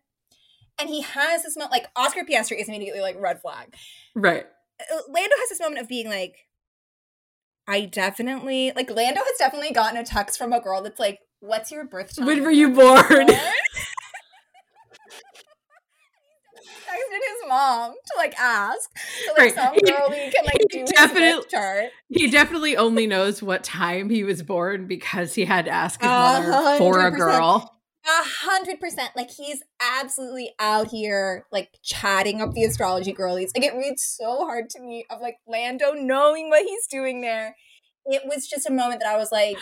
and 0.79 0.89
he 0.89 1.03
has 1.03 1.43
this 1.43 1.57
moment, 1.57 1.73
like, 1.73 1.87
Oscar 1.97 2.25
Piastri 2.25 2.61
is 2.61 2.69
immediately 2.69 3.01
like 3.01 3.17
red 3.21 3.41
flag. 3.41 3.75
Right. 4.15 4.47
Uh, 4.81 4.97
Lando 5.09 5.35
has 5.39 5.49
this 5.49 5.61
moment 5.61 5.81
of 5.81 5.89
being 5.89 6.09
like, 6.09 6.47
I 7.67 7.85
definitely, 7.85 8.73
like, 8.75 8.91
Lando 8.91 9.21
has 9.21 9.39
definitely 9.39 9.73
gotten 9.73 9.99
a 9.99 10.05
text 10.05 10.39
from 10.39 10.53
a 10.53 10.61
girl 10.61 10.83
that's 10.83 11.01
like, 11.01 11.19
What's 11.41 11.71
your 11.71 11.85
birth? 11.85 12.15
When 12.19 12.43
were 12.43 12.51
you 12.51 12.71
born? 12.75 13.29
Texted 16.89 17.15
his 17.15 17.49
mom 17.49 17.93
to 17.93 18.13
like 18.17 18.35
ask. 18.39 18.91
So 19.27 19.33
like 19.33 19.39
Right. 19.39 19.55
some 19.55 19.75
He- 19.75 19.81
can 20.31 20.45
like 20.45 20.61
he 20.71 20.79
do 20.79 20.85
definitely- 20.87 21.45
chart. 21.51 21.87
He 22.09 22.31
definitely 22.31 22.77
only 22.77 23.07
knows 23.07 23.43
what 23.43 23.63
time 23.65 24.11
he 24.11 24.25
was 24.25 24.43
born 24.43 24.87
because 24.87 25.35
he 25.35 25.45
had 25.45 25.65
to 25.67 25.71
ask 25.71 26.01
his 26.01 26.09
mother 26.09 26.79
for 26.79 27.07
a 27.07 27.11
girl. 27.11 27.75
A 28.07 28.23
hundred 28.25 28.81
percent. 28.81 29.11
Like 29.17 29.31
he's 29.31 29.63
absolutely 29.81 30.55
out 30.59 30.89
here 30.89 31.45
like 31.53 31.69
chatting 31.83 32.41
up 32.41 32.53
the 32.53 32.65
astrology 32.65 33.13
girlies. 33.13 33.53
Like 33.55 33.67
it 33.67 33.75
reads 33.75 34.03
so 34.03 34.47
hard 34.47 34.71
to 34.71 34.81
me 34.81 35.05
of 35.11 35.21
like 35.21 35.37
Lando 35.47 35.93
knowing 35.93 36.49
what 36.49 36.65
he's 36.65 36.87
doing 36.87 37.21
there. 37.21 37.55
It 38.07 38.23
was 38.25 38.49
just 38.49 38.67
a 38.69 38.73
moment 38.73 39.01
that 39.03 39.13
I 39.15 39.19
was 39.19 39.31
like, 39.31 39.59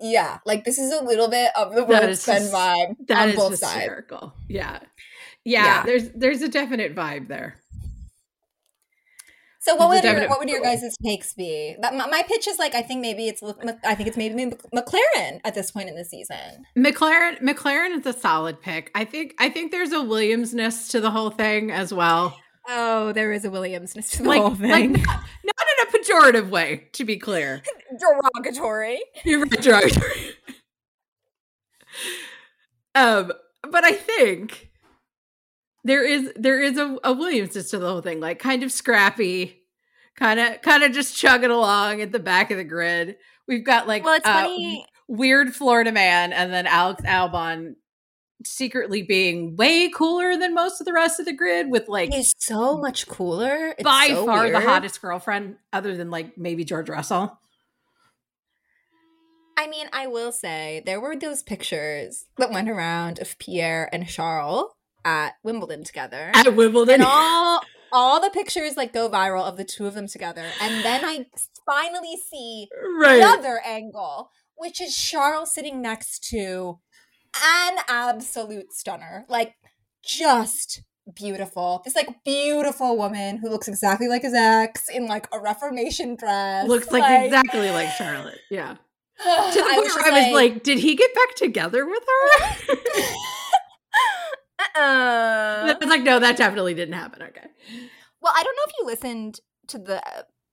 yeah, 0.00 0.38
like 0.46 0.64
this 0.64 0.78
is 0.78 0.92
a 0.92 1.02
little 1.02 1.28
bit 1.28 1.50
of 1.56 1.74
the 1.74 1.82
work 1.84 2.14
spend 2.14 2.52
vibe 2.52 2.94
That 3.08 3.30
on 3.30 3.34
both 3.34 3.58
sides. 3.58 3.74
hysterical. 3.74 4.32
Yeah. 4.48 4.78
Yeah. 5.48 5.64
Yeah. 5.64 5.82
There's 5.84 6.10
there's 6.10 6.42
a 6.42 6.48
definite 6.48 6.94
vibe 6.94 7.28
there. 7.28 7.56
So 9.60 9.74
what 9.74 9.90
There's 9.90 10.14
would 10.14 10.20
your, 10.20 10.28
what 10.30 10.38
would 10.38 10.48
your 10.48 10.62
guys' 10.62 10.96
takes 11.04 11.34
be? 11.34 11.76
That 11.82 11.94
my, 11.94 12.06
my 12.06 12.22
pitch 12.26 12.46
is 12.46 12.58
like 12.58 12.74
I 12.74 12.82
think 12.82 13.02
maybe 13.02 13.28
it's 13.28 13.42
I 13.84 13.94
think 13.94 14.08
it's 14.08 14.16
maybe 14.16 14.50
McLaren 14.74 15.40
at 15.44 15.54
this 15.54 15.70
point 15.70 15.88
in 15.88 15.96
the 15.96 16.04
season. 16.04 16.64
McLaren 16.76 17.40
McLaren 17.42 17.98
is 17.98 18.06
a 18.06 18.12
solid 18.12 18.62
pick. 18.62 18.90
I 18.94 19.04
think 19.04 19.34
I 19.38 19.50
think 19.50 19.72
there's 19.72 19.92
a 19.92 19.96
Williamsness 19.96 20.90
to 20.92 21.00
the 21.00 21.10
whole 21.10 21.30
thing 21.30 21.70
as 21.70 21.92
well. 21.92 22.38
Oh, 22.68 23.12
there 23.12 23.32
is 23.32 23.44
a 23.44 23.48
Williamsness 23.50 24.12
to 24.12 24.22
the 24.22 24.28
Like, 24.28 24.40
whole 24.40 24.50
like 24.50 24.58
thing. 24.58 24.92
not, 24.92 25.24
not 25.44 25.66
in 25.74 25.86
a 25.86 25.98
pejorative 25.98 26.50
way, 26.50 26.88
to 26.92 27.04
be 27.04 27.16
clear. 27.16 27.62
Derogatory. 27.98 29.00
You're 29.24 29.40
right, 29.40 29.50
derogatory. 29.50 30.34
um, 32.94 33.32
but 33.70 33.84
I 33.84 33.92
think 33.92 34.67
there 35.88 36.04
is 36.04 36.32
there 36.36 36.60
is 36.60 36.76
a, 36.76 36.96
a 37.04 37.14
Williamsness 37.14 37.70
to 37.70 37.78
the 37.78 37.88
whole 37.88 38.00
thing, 38.00 38.20
like 38.20 38.38
kind 38.38 38.62
of 38.62 38.70
scrappy, 38.70 39.62
kind 40.16 40.38
of 40.38 40.60
kind 40.62 40.82
of 40.82 40.92
just 40.92 41.16
chugging 41.16 41.50
along 41.50 42.00
at 42.00 42.12
the 42.12 42.18
back 42.18 42.50
of 42.50 42.58
the 42.58 42.64
grid. 42.64 43.16
We've 43.46 43.64
got 43.64 43.88
like 43.88 44.04
well, 44.04 44.14
it's 44.14 44.26
uh, 44.26 44.42
funny. 44.42 44.84
weird 45.08 45.54
Florida 45.54 45.92
man, 45.92 46.32
and 46.32 46.52
then 46.52 46.66
Alex 46.66 47.02
Albon 47.02 47.74
secretly 48.44 49.02
being 49.02 49.56
way 49.56 49.90
cooler 49.90 50.36
than 50.36 50.54
most 50.54 50.80
of 50.80 50.84
the 50.84 50.92
rest 50.92 51.18
of 51.18 51.26
the 51.26 51.32
grid 51.32 51.70
with 51.70 51.88
like 51.88 52.12
He's 52.12 52.32
so 52.38 52.76
much 52.76 53.06
cooler. 53.08 53.68
It's 53.70 53.82
by 53.82 54.08
so 54.08 54.26
far 54.26 54.50
the 54.50 54.60
hottest 54.60 55.00
girlfriend 55.00 55.56
other 55.72 55.96
than 55.96 56.10
like 56.10 56.36
maybe 56.36 56.64
George 56.64 56.88
Russell. 56.88 57.38
I 59.56 59.66
mean, 59.66 59.88
I 59.92 60.06
will 60.06 60.30
say 60.30 60.84
there 60.86 61.00
were 61.00 61.16
those 61.16 61.42
pictures 61.42 62.26
that 62.36 62.52
went 62.52 62.68
around 62.68 63.18
of 63.18 63.36
Pierre 63.40 63.88
and 63.92 64.06
Charles 64.06 64.70
at 65.04 65.34
Wimbledon 65.42 65.84
together. 65.84 66.30
At 66.34 66.54
Wimbledon. 66.54 66.96
and 66.96 67.04
all 67.04 67.62
all 67.92 68.20
the 68.20 68.30
pictures 68.30 68.76
like 68.76 68.92
go 68.92 69.08
viral 69.08 69.44
of 69.44 69.56
the 69.56 69.64
two 69.64 69.86
of 69.86 69.94
them 69.94 70.06
together. 70.06 70.46
And 70.60 70.84
then 70.84 71.04
I 71.04 71.26
finally 71.66 72.16
see 72.30 72.68
right. 73.00 73.18
the 73.18 73.24
other 73.24 73.60
angle, 73.64 74.30
which 74.56 74.80
is 74.80 74.96
Charles 74.96 75.54
sitting 75.54 75.80
next 75.80 76.24
to 76.30 76.78
an 77.42 77.78
absolute 77.88 78.72
stunner. 78.72 79.24
Like 79.28 79.54
just 80.04 80.82
beautiful. 81.14 81.82
This 81.84 81.96
like 81.96 82.24
beautiful 82.24 82.96
woman 82.96 83.38
who 83.38 83.48
looks 83.48 83.68
exactly 83.68 84.08
like 84.08 84.22
his 84.22 84.34
ex 84.34 84.88
in 84.88 85.06
like 85.06 85.26
a 85.32 85.40
reformation 85.40 86.16
dress. 86.16 86.68
Looks 86.68 86.90
like, 86.90 87.24
exactly 87.24 87.70
like 87.70 87.90
Charlotte. 87.92 88.38
Yeah. 88.50 88.76
To 89.18 89.24
the 89.52 89.62
point 89.62 89.82
was 89.82 89.94
where 89.96 90.12
I 90.12 90.26
was 90.26 90.32
like, 90.32 90.62
did 90.62 90.78
he 90.78 90.94
get 90.94 91.12
back 91.12 91.34
together 91.34 91.84
with 91.84 92.04
her? 92.06 92.76
uh-uh. 94.76 95.74
I 95.74 95.76
was 95.80 95.88
like, 95.88 96.02
no, 96.02 96.18
that 96.20 96.36
definitely 96.36 96.74
didn't 96.74 96.94
happen. 96.94 97.22
Okay. 97.22 97.46
Well, 98.20 98.32
I 98.36 98.42
don't 98.42 98.56
know 98.56 98.62
if 98.66 98.72
you 98.80 98.86
listened 98.86 99.40
to 99.68 99.78
the 99.78 100.02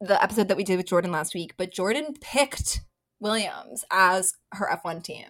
the 0.02 0.22
episode 0.22 0.50
that 0.50 0.58
we 0.58 0.64
did 0.64 0.78
with 0.78 0.88
Jordan 0.88 1.12
last 1.12 1.34
week, 1.34 1.54
but 1.58 1.72
Jordan 1.72 2.14
picked 2.20 2.82
Williams 3.20 3.86
as 3.92 4.34
her 4.52 4.70
F1 4.84 5.04
team. 5.04 5.26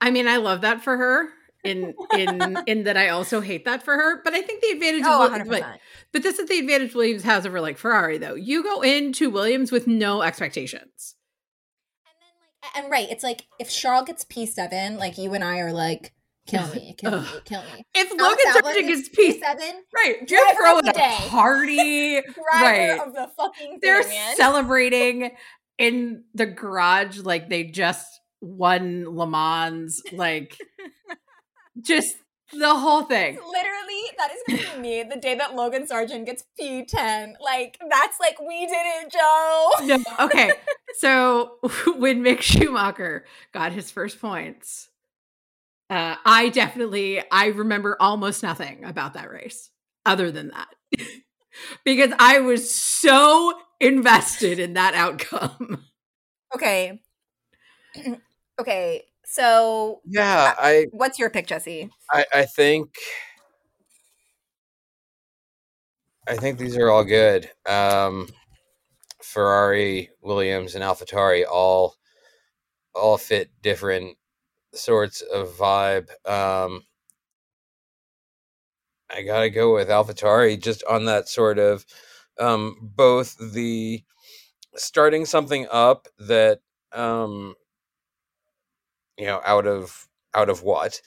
I 0.00 0.10
mean, 0.10 0.28
I 0.28 0.36
love 0.36 0.60
that 0.60 0.82
for 0.82 0.96
her. 0.96 1.28
In 1.64 1.94
in 2.16 2.58
in 2.66 2.84
that 2.84 2.96
I 2.96 3.08
also 3.08 3.40
hate 3.40 3.64
that 3.64 3.82
for 3.82 3.94
her. 3.94 4.22
But 4.22 4.34
I 4.34 4.42
think 4.42 4.60
the 4.62 4.68
advantage 4.70 5.02
Oh, 5.06 5.26
of 5.26 5.32
100%. 5.32 5.48
but, 5.48 5.64
but 6.12 6.22
this 6.22 6.38
is 6.38 6.48
the 6.48 6.58
advantage 6.58 6.94
Williams 6.94 7.24
has 7.24 7.46
over 7.46 7.60
like 7.60 7.78
Ferrari 7.78 8.18
though. 8.18 8.34
You 8.34 8.62
go 8.62 8.82
into 8.82 9.30
Williams 9.30 9.72
with 9.72 9.86
no 9.86 10.22
expectations. 10.22 11.16
And 12.06 12.14
then 12.20 12.34
like 12.62 12.84
and 12.84 12.90
right, 12.92 13.10
it's 13.10 13.24
like 13.24 13.46
if 13.58 13.70
Charles 13.70 14.06
gets 14.06 14.24
P7, 14.24 14.98
like 14.98 15.18
you 15.18 15.32
and 15.34 15.42
I 15.42 15.58
are 15.60 15.72
like 15.72 16.12
kill 16.46 16.66
me, 16.68 16.94
kill 16.96 17.20
me, 17.20 17.26
kill 17.44 17.62
me. 17.62 17.84
If 17.94 18.12
Alex 18.18 18.44
Logan 18.44 18.62
Sargeant 18.62 18.86
gets 18.88 19.08
gets 19.08 19.38
P7, 19.38 19.72
right? 19.94 20.30
You're 20.30 20.78
of 20.78 20.84
the 20.84 20.92
a 20.96 21.28
party. 21.28 22.16
Right. 22.52 22.98
of 23.00 23.12
the 23.12 23.28
fucking 23.36 23.78
They're 23.82 24.06
man. 24.06 24.36
celebrating 24.36 25.30
in 25.78 26.24
the 26.34 26.46
garage 26.46 27.18
like 27.18 27.48
they 27.48 27.64
just 27.64 28.06
won 28.40 29.04
Le 29.08 29.26
Mans. 29.26 30.02
Like 30.12 30.56
just 31.80 32.16
the 32.52 32.74
whole 32.74 33.02
thing. 33.02 33.34
Literally, 33.34 34.02
that 34.18 34.30
is 34.32 34.42
gonna 34.64 34.76
be 34.76 34.80
me 34.80 35.02
the 35.02 35.16
day 35.16 35.34
that 35.34 35.54
Logan 35.54 35.86
Sargeant 35.86 36.26
gets 36.26 36.44
P10. 36.60 37.34
Like, 37.40 37.78
that's 37.90 38.18
like, 38.20 38.40
we 38.40 38.66
did 38.66 38.74
it, 38.74 39.12
Joe. 39.12 39.70
No, 39.84 40.26
okay. 40.26 40.52
So 40.98 41.58
when 41.96 42.22
Mick 42.22 42.40
Schumacher 42.40 43.24
got 43.52 43.72
his 43.72 43.90
first 43.90 44.20
points, 44.20 44.88
uh, 45.90 46.16
I 46.24 46.48
definitely 46.50 47.22
I 47.30 47.46
remember 47.46 47.96
almost 48.00 48.42
nothing 48.42 48.84
about 48.84 49.14
that 49.14 49.30
race 49.30 49.70
other 50.04 50.30
than 50.30 50.48
that. 50.48 50.68
because 51.84 52.12
I 52.18 52.40
was 52.40 52.72
so 52.72 53.52
invested 53.80 54.58
in 54.58 54.74
that 54.74 54.94
outcome. 54.94 55.84
Okay. 56.54 57.00
okay, 58.60 59.02
so 59.24 60.00
Yeah, 60.04 60.54
I 60.56 60.86
what's 60.92 61.18
your 61.18 61.28
pick, 61.28 61.46
Jesse? 61.46 61.90
I, 62.12 62.24
I 62.32 62.44
think 62.44 62.94
I 66.26 66.36
think 66.36 66.58
these 66.58 66.76
are 66.76 66.90
all 66.90 67.04
good. 67.04 67.50
Um, 67.66 68.28
Ferrari, 69.22 70.10
Williams, 70.22 70.74
and 70.74 70.84
AlphaTauri 70.84 71.44
all 71.50 71.96
all 72.94 73.18
fit 73.18 73.50
different 73.62 74.16
sorts 74.76 75.22
of 75.22 75.48
vibe. 75.56 76.08
Um, 76.28 76.82
I 79.10 79.22
gotta 79.22 79.50
go 79.50 79.74
with 79.74 79.88
AlphaTauri 79.88 80.60
just 80.62 80.82
on 80.84 81.04
that 81.06 81.28
sort 81.28 81.58
of 81.58 81.86
um, 82.38 82.76
both 82.82 83.36
the 83.52 84.02
starting 84.76 85.24
something 85.26 85.66
up 85.70 86.08
that 86.18 86.60
um, 86.92 87.54
you 89.18 89.26
know 89.26 89.40
out 89.44 89.66
of 89.66 90.08
out 90.34 90.48
of 90.48 90.62
what 90.62 91.00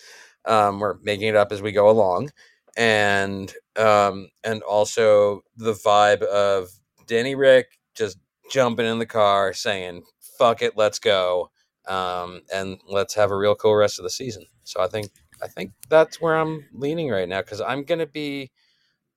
um, 0.46 0.80
we're 0.80 0.98
making 1.04 1.28
it 1.28 1.36
up 1.36 1.52
as 1.52 1.62
we 1.62 1.72
go 1.72 1.90
along 1.90 2.32
and 2.78 3.54
um, 3.78 4.30
and 4.44 4.62
also 4.64 5.42
the 5.58 5.74
vibe 5.74 6.22
of 6.24 6.70
Danny 7.08 7.36
Ric 7.36 7.68
just 7.96 8.18
jumping 8.52 8.86
in 8.86 9.00
the 9.00 9.06
car 9.06 9.54
saying 9.54 10.04
fuck 10.38 10.62
it 10.62 10.78
let's 10.78 11.00
go 11.00 11.50
um, 11.90 12.42
and 12.54 12.80
let's 12.88 13.16
have 13.16 13.32
a 13.32 13.36
real 13.38 13.56
cool 13.56 13.76
rest 13.76 14.00
of 14.00 14.04
the 14.04 14.10
season. 14.10 14.46
So 14.64 14.82
I 14.82 14.88
think 14.88 15.10
I 15.42 15.48
think 15.48 15.72
that's 15.90 16.22
where 16.22 16.36
I'm 16.36 16.66
leaning 16.74 17.10
right 17.10 17.28
now 17.28 17.42
because 17.42 17.60
I'm 17.62 17.84
gonna 17.84 18.06
be 18.08 18.52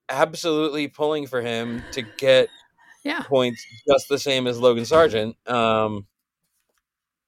absolutely 0.08 0.88
pulling 0.88 1.26
for 1.26 1.40
him 1.40 1.84
to 1.92 2.02
get 2.02 2.48
Yeah. 3.04 3.22
points 3.22 3.64
just 3.88 4.08
the 4.08 4.18
same 4.18 4.46
as 4.46 4.58
Logan 4.58 4.84
Sargeant 4.84 5.34
um, 5.50 6.06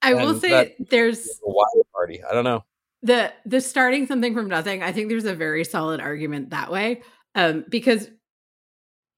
I 0.03 0.15
will 0.15 0.35
say 0.39 0.51
that- 0.51 0.73
there's 0.91 1.27
a 1.27 1.31
wild 1.45 1.87
party. 1.93 2.23
I 2.23 2.33
don't 2.35 2.45
know. 2.45 2.65
The 3.03 3.33
the 3.47 3.61
starting 3.61 4.07
something 4.07 4.33
from 4.35 4.49
nothing 4.49 4.83
i 4.83 4.91
think 4.93 5.11
there's 5.11 5.27
a 5.27 5.35
very 5.35 5.63
solid 5.65 6.01
argument 6.01 6.51
that 6.51 6.71
way 6.73 7.03
um 7.35 7.65
because 7.69 8.09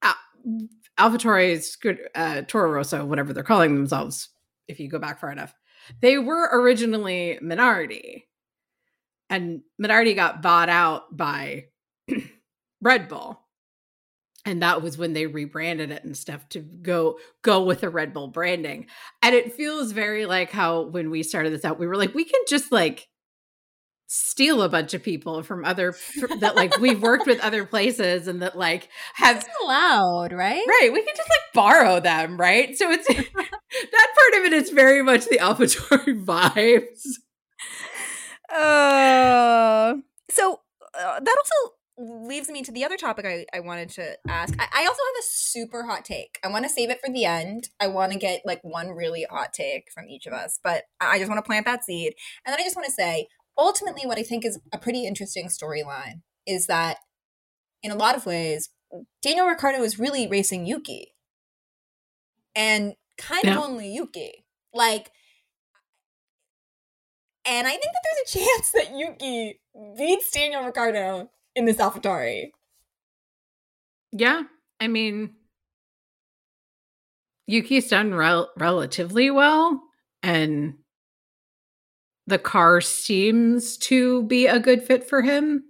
Al- 0.03 0.16
alphatauri's 0.99 1.77
good 1.77 2.01
uh 2.16 2.43
toro 2.49 2.70
rosso 2.72 3.05
whatever 3.05 3.33
they're 3.33 3.45
calling 3.45 3.77
themselves 3.77 4.29
if 4.66 4.81
you 4.81 4.89
go 4.89 4.99
back 4.99 5.20
far 5.20 5.31
enough 5.31 5.55
they 6.01 6.18
were 6.18 6.49
originally 6.53 7.39
minardi 7.43 8.24
and 9.30 9.62
minardi 9.80 10.14
got 10.14 10.43
bought 10.43 10.68
out 10.68 11.16
by 11.16 11.64
red 12.80 13.09
bull 13.09 13.47
and 14.47 14.62
that 14.62 14.80
was 14.80 14.97
when 14.97 15.12
they 15.12 15.26
rebranded 15.26 15.91
it 15.91 16.05
and 16.05 16.16
stuff 16.16 16.49
to 16.51 16.61
go 16.61 17.18
go 17.43 17.64
with 17.64 17.80
the 17.80 17.91
Red 17.91 18.14
Bull 18.14 18.28
branding. 18.28 18.87
And 19.20 19.34
it 19.34 19.53
feels 19.53 19.91
very 19.91 20.24
like 20.24 20.53
how 20.53 20.82
when 20.82 21.11
we 21.11 21.24
started 21.24 21.53
this 21.53 21.64
out, 21.64 21.80
we 21.80 21.89
were 21.89 21.97
like, 21.97 22.14
we 22.14 22.24
can 22.24 22.41
just 22.47 22.70
like 22.70 23.09
steal 24.09 24.63
a 24.63 24.69
bunch 24.69 24.95
of 24.95 25.03
people 25.03 25.43
from 25.43 25.65
other 25.65 25.95
that 26.39 26.55
like 26.55 26.79
we've 26.79 27.03
worked 27.03 27.27
with 27.27 27.41
other 27.41 27.65
places 27.65 28.29
and 28.29 28.41
that 28.43 28.57
like 28.57 28.89
have 29.15 29.37
It's 29.37 29.49
allowed, 29.63 30.33
right? 30.33 30.65
right 30.69 30.91
we 30.93 31.03
can 31.03 31.15
just 31.17 31.29
like 31.29 31.53
borrow 31.55 32.01
them 32.01 32.37
right 32.39 32.77
so 32.77 32.91
it's 32.91 33.07
that 33.09 33.25
part 33.25 34.41
of 34.41 34.45
it 34.45 34.53
is 34.53 34.71
very 34.71 35.03
much 35.03 35.27
the 35.27 35.39
alphatauri 35.39 36.25
vibes 36.25 37.19
Uh, 38.49 39.97
so 40.31 40.61
uh, 40.99 41.21
that 41.21 41.37
also 41.37 41.75
leaves 41.99 42.49
me 42.51 42.63
to 42.63 42.71
the 42.71 42.85
other 42.85 42.97
topic 42.97 43.25
I, 43.25 43.47
I 43.55 43.61
wanted 43.61 43.89
to 43.91 44.17
ask. 44.29 44.55
I, 44.59 44.67
I 44.73 44.81
also 44.87 45.01
have 45.03 45.21
a 45.21 45.27
super 45.27 45.85
hot 45.85 46.05
take. 46.05 46.39
I 46.45 46.49
want 46.49 46.65
to 46.65 46.69
save 46.69 46.91
it 46.91 47.01
for 47.05 47.11
the 47.11 47.25
end. 47.25 47.71
I 47.81 47.87
want 47.87 48.13
to 48.13 48.19
get 48.19 48.43
like 48.45 48.61
one 48.63 48.91
really 48.91 49.27
hot 49.31 49.53
take 49.53 49.91
from 49.93 50.07
each 50.09 50.27
of 50.27 50.33
us, 50.33 50.61
but 50.63 50.85
I 51.01 51.19
just 51.19 51.31
want 51.31 51.43
to 51.43 51.47
plant 51.47 51.65
that 51.67 51.85
seed. 51.85 52.15
And 52.45 52.53
then 52.53 52.61
I 52.61 52.65
just 52.65 52.77
want 52.77 52.87
to 52.87 52.93
say, 52.93 53.29
ultimately, 53.59 54.07
what 54.07 54.19
I 54.19 54.23
think 54.23 54.45
is 54.45 54.59
a 54.73 54.79
pretty 54.79 55.07
interesting 55.07 55.47
storyline 55.49 56.23
is 56.47 56.67
that 56.67 56.99
in 57.83 57.91
a 57.91 57.97
lot 57.97 58.17
of 58.17 58.27
ways, 58.27 58.69
Daniel 59.23 59.47
Ricciardo 59.47 59.83
is 59.83 59.99
really 59.99 60.27
racing 60.29 60.67
Yuki. 60.67 61.13
And 62.55 62.95
kind 63.19 63.45
Yeah. 63.45 63.59
of 63.59 63.65
only 63.65 63.93
Yuki. 63.93 64.45
Like, 64.73 65.11
and 67.45 67.67
I 67.67 67.71
think 67.71 67.83
that 67.85 68.03
there's 68.05 68.35
a 68.35 68.39
chance 68.47 68.73
that 68.73 68.97
Yuki 68.99 69.61
beats 69.97 70.31
Daniel 70.31 70.65
Ricciardo 70.65 71.31
in 71.55 71.65
this 71.65 71.77
AlphaTauri. 71.77 72.51
yeah 74.13 74.43
i 74.81 74.87
mean 74.89 75.35
yuki's 77.47 77.89
done 77.89 78.15
rel- 78.15 78.51
relatively 78.57 79.31
well 79.31 79.83
and 80.23 80.75
the 82.27 82.39
car 82.39 82.81
seems 82.81 83.77
to 83.79 84.22
be 84.24 84.47
a 84.47 84.59
good 84.59 84.83
fit 84.83 85.09
for 85.09 85.22
him 85.22 85.64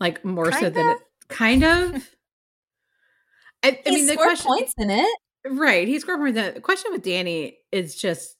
like 0.00 0.24
more 0.24 0.50
so 0.52 0.58
Kind 0.60 0.74
than 0.74 0.88
it 0.90 0.98
kind 1.28 1.64
of 1.64 2.10
I, 3.62 3.80
I 3.86 3.90
mean, 3.90 4.06
the 4.06 4.16
question, 4.16 4.46
points 4.46 4.74
in 4.76 4.90
it. 4.90 5.18
right? 5.48 5.88
He 5.88 5.98
scored 5.98 6.34
than 6.34 6.54
the 6.54 6.60
question 6.60 6.92
with 6.92 7.02
Danny 7.02 7.56
is 7.72 7.94
just 7.96 8.36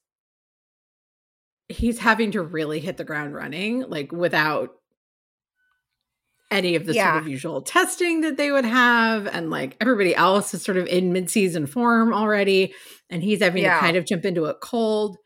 he's 1.71 1.99
having 1.99 2.33
to 2.33 2.43
really 2.43 2.79
hit 2.79 2.99
the 2.99 3.05
ground 3.05 3.35
running, 3.35 3.89
like 3.89 4.13
without 4.13 4.71
any 6.51 6.75
of 6.77 6.85
the 6.85 6.93
sort 6.93 7.17
of 7.17 7.27
usual 7.29 7.63
testing 7.63 8.21
that 8.21 8.37
they 8.37 8.51
would 8.53 8.67
have, 8.67 9.27
and 9.27 9.49
like 9.51 9.77
everybody 9.81 10.15
else 10.15 10.53
is 10.53 10.63
sort 10.63 10.77
of 10.77 10.87
in 10.89 11.13
mid-season 11.13 11.67
form 11.67 12.13
already, 12.13 12.75
and 13.09 13.23
he's 13.23 13.41
having 13.43 13.63
Yeah. 13.63 13.75
to 13.77 13.81
kind 13.81 13.97
of 13.97 14.05
jump 14.05 14.27
into 14.27 14.45
a 14.45 14.55
cold. 14.55 15.17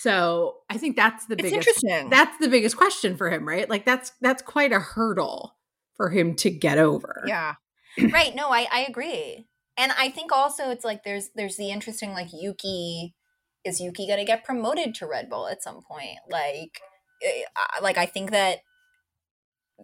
So 0.00 0.58
I 0.70 0.78
think 0.78 0.94
that's 0.94 1.26
the 1.26 1.34
It's 1.34 1.50
biggest 1.50 1.84
that's 2.08 2.38
the 2.38 2.46
biggest 2.46 2.76
question 2.76 3.16
for 3.16 3.28
him, 3.30 3.46
right? 3.46 3.68
Like 3.68 3.84
that's 3.84 4.12
that's 4.20 4.42
quite 4.42 4.72
a 4.72 4.78
hurdle 4.78 5.56
for 5.96 6.08
him 6.10 6.36
to 6.36 6.50
get 6.50 6.78
over. 6.78 7.24
yeah. 7.26 7.54
right. 8.12 8.32
No, 8.36 8.50
I, 8.50 8.68
I 8.70 8.86
agree. 8.88 9.48
And 9.76 9.90
I 9.98 10.10
think 10.10 10.30
also 10.30 10.70
it's 10.70 10.84
like 10.84 11.02
there's 11.02 11.30
there's 11.34 11.56
the 11.56 11.70
interesting 11.70 12.12
like 12.12 12.28
Yuki 12.32 13.16
is 13.64 13.80
Yuki 13.80 14.06
gonna 14.06 14.24
get 14.24 14.44
promoted 14.44 14.94
to 14.96 15.06
Red 15.06 15.28
Bull 15.28 15.48
at 15.48 15.64
some 15.64 15.80
point? 15.82 16.18
Like 16.30 16.78
eh, 17.24 17.42
I- 17.56 17.80
like 17.80 17.98
I 17.98 18.06
think 18.06 18.30
that 18.30 18.58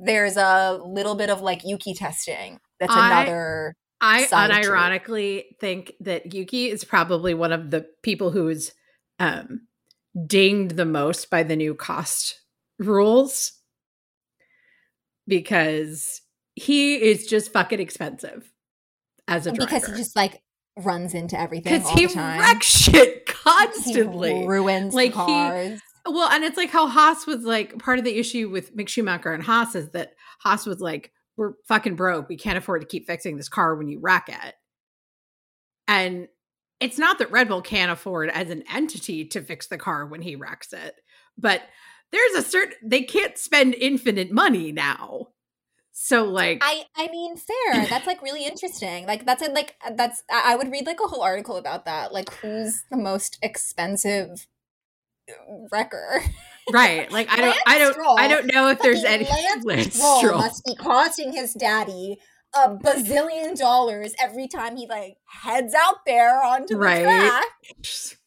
there's 0.00 0.36
a 0.36 0.80
little 0.84 1.16
bit 1.16 1.28
of 1.28 1.40
like 1.40 1.62
Yuki 1.64 1.92
testing. 1.92 2.60
That's 2.78 2.94
another 2.94 3.74
I 4.00 4.22
it. 4.22 4.30
unironically 4.30 5.44
think 5.60 5.92
that 6.00 6.32
Yuki 6.32 6.70
is 6.70 6.84
probably 6.84 7.34
one 7.34 7.50
of 7.52 7.72
the 7.72 7.86
people 8.04 8.30
who's 8.30 8.70
um, 9.18 9.62
dinged 10.26 10.76
the 10.76 10.84
most 10.84 11.28
by 11.30 11.42
the 11.42 11.56
new 11.56 11.74
cost 11.74 12.40
rules 12.78 13.52
because 15.26 16.20
he 16.54 16.94
is 16.96 17.26
just 17.26 17.52
fucking 17.52 17.80
expensive 17.80 18.52
as 19.26 19.46
a 19.46 19.52
driver. 19.52 19.66
because 19.66 19.86
he 19.86 19.92
just 19.96 20.14
like 20.16 20.40
runs 20.76 21.14
into 21.14 21.38
everything 21.38 21.72
because 21.72 21.88
he 21.90 22.06
the 22.06 22.14
time. 22.14 22.40
wrecks 22.40 22.66
shit 22.66 23.28
He 23.28 23.32
constantly. 23.34 24.46
ruins 24.46 24.94
Like, 24.94 25.14
like 25.14 25.26
he- 25.28 25.32
cars. 25.34 25.80
Well, 26.06 26.28
and 26.30 26.44
it's 26.44 26.58
like 26.58 26.68
how 26.70 26.86
Haas 26.86 27.26
was 27.26 27.44
like 27.44 27.78
part 27.78 27.98
of 27.98 28.04
the 28.04 28.18
issue 28.18 28.50
with 28.50 28.76
Mick 28.76 28.88
Schumacher 28.88 29.32
and 29.32 29.42
Haas 29.42 29.74
is 29.74 29.90
that 29.92 30.12
Haas 30.40 30.66
was 30.66 30.80
like, 30.80 31.10
we're 31.38 31.52
fucking 31.66 31.96
broke. 31.96 32.28
We 32.28 32.36
can't 32.36 32.58
afford 32.58 32.82
to 32.82 32.86
keep 32.86 33.06
fixing 33.06 33.36
this 33.38 33.48
car 33.48 33.74
when 33.74 33.88
you 33.88 34.00
wreck 34.00 34.28
it. 34.28 34.54
And 35.88 36.28
it's 36.84 36.98
not 36.98 37.18
that 37.18 37.30
Red 37.30 37.48
Bull 37.48 37.62
can't 37.62 37.90
afford 37.90 38.28
as 38.28 38.50
an 38.50 38.62
entity 38.70 39.24
to 39.28 39.40
fix 39.40 39.66
the 39.66 39.78
car 39.78 40.04
when 40.04 40.20
he 40.20 40.36
wrecks 40.36 40.74
it, 40.74 40.94
but 41.38 41.62
there's 42.12 42.34
a 42.34 42.42
certain, 42.42 42.74
they 42.82 43.02
can't 43.02 43.38
spend 43.38 43.74
infinite 43.74 44.30
money 44.30 44.70
now. 44.70 45.28
So, 45.92 46.24
like, 46.24 46.58
I 46.60 46.84
I 46.96 47.08
mean, 47.08 47.36
fair. 47.36 47.86
That's 47.86 48.06
like 48.06 48.20
really 48.20 48.44
interesting. 48.44 49.06
Like 49.06 49.24
that's 49.24 49.46
a, 49.46 49.50
like 49.50 49.76
uh, 49.86 49.92
that's 49.96 50.24
I 50.28 50.56
would 50.56 50.70
read 50.72 50.86
like 50.86 50.98
a 51.02 51.06
whole 51.06 51.22
article 51.22 51.56
about 51.56 51.84
that. 51.84 52.12
Like 52.12 52.32
who's 52.34 52.82
the 52.90 52.96
most 52.96 53.38
expensive 53.40 54.48
uh, 55.30 55.34
wrecker? 55.70 56.20
right. 56.72 57.10
Like, 57.12 57.30
I 57.30 57.36
don't, 57.36 57.44
Lance 57.46 57.58
I 57.68 57.78
don't, 57.78 57.92
Stroll. 57.92 58.18
I 58.18 58.26
don't 58.26 58.52
know 58.52 58.68
if 58.68 58.80
there's 58.80 59.04
any 59.04 59.24
Lance 59.24 59.64
Lance 59.64 59.94
Stroll 59.94 60.18
Stroll. 60.18 60.38
must 60.38 60.64
be 60.64 60.74
costing 60.74 61.32
his 61.32 61.54
daddy 61.54 62.18
a 62.56 62.76
bazillion 62.76 63.56
dollars 63.58 64.14
every 64.20 64.46
time 64.48 64.76
he 64.76 64.86
like 64.86 65.16
heads 65.26 65.74
out 65.74 66.04
there 66.06 66.42
onto 66.42 66.74
the 66.74 66.80
Right. 66.80 67.02
track. 67.02 67.44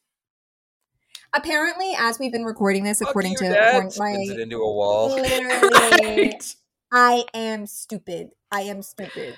Apparently, 1.34 1.94
as 1.98 2.20
we've 2.20 2.32
been 2.32 2.46
recording 2.46 2.84
this, 2.84 3.00
Fuck 3.00 3.10
according 3.10 3.32
you, 3.34 3.38
to 3.40 3.50
Dad. 3.50 3.70
according- 3.76 3.92
Spins 3.92 4.30
it 4.30 4.38
my 4.38 4.44
into 4.44 4.58
a 4.58 4.74
wall. 4.74 5.10
literally, 5.16 5.70
Right. 6.32 6.56
I 6.92 7.26
am 7.34 7.66
stupid. 7.68 8.30
I 8.52 8.62
am 8.62 8.82
stupid. 8.82 9.36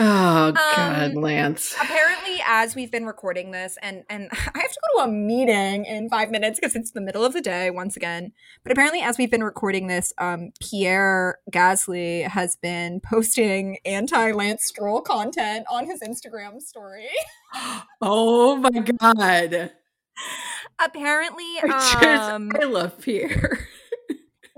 Oh 0.00 0.52
God, 0.52 1.10
Um, 1.16 1.22
Lance. 1.22 1.74
apparently 1.80 2.36
as 2.46 2.76
we've 2.76 2.90
been 2.90 3.04
recording 3.04 3.50
this 3.50 3.76
and 3.82 4.04
and 4.08 4.28
i 4.32 4.58
have 4.60 4.70
to 4.72 4.78
go 4.96 5.02
to 5.04 5.08
a 5.08 5.12
meeting 5.12 5.84
in 5.86 6.08
five 6.08 6.30
minutes 6.30 6.60
because 6.60 6.76
it's 6.76 6.92
the 6.92 7.00
middle 7.00 7.24
of 7.24 7.32
the 7.32 7.40
day 7.40 7.68
once 7.70 7.96
again 7.96 8.32
but 8.62 8.70
apparently 8.70 9.00
as 9.00 9.18
we've 9.18 9.30
been 9.30 9.42
recording 9.42 9.88
this 9.88 10.12
um 10.18 10.52
pierre 10.60 11.38
gasly 11.50 12.26
has 12.28 12.54
been 12.56 13.00
posting 13.00 13.78
anti-lance 13.84 14.64
stroll 14.64 15.00
content 15.00 15.66
on 15.70 15.84
his 15.86 16.00
instagram 16.00 16.60
story 16.60 17.08
Oh 18.00 18.56
my 18.56 18.70
God. 18.70 19.72
apparently 20.80 21.44
I 21.62 21.68
just- 21.68 22.02
um 22.30 22.50
I 22.60 22.64
love 22.64 23.00
Pierre. 23.00 23.66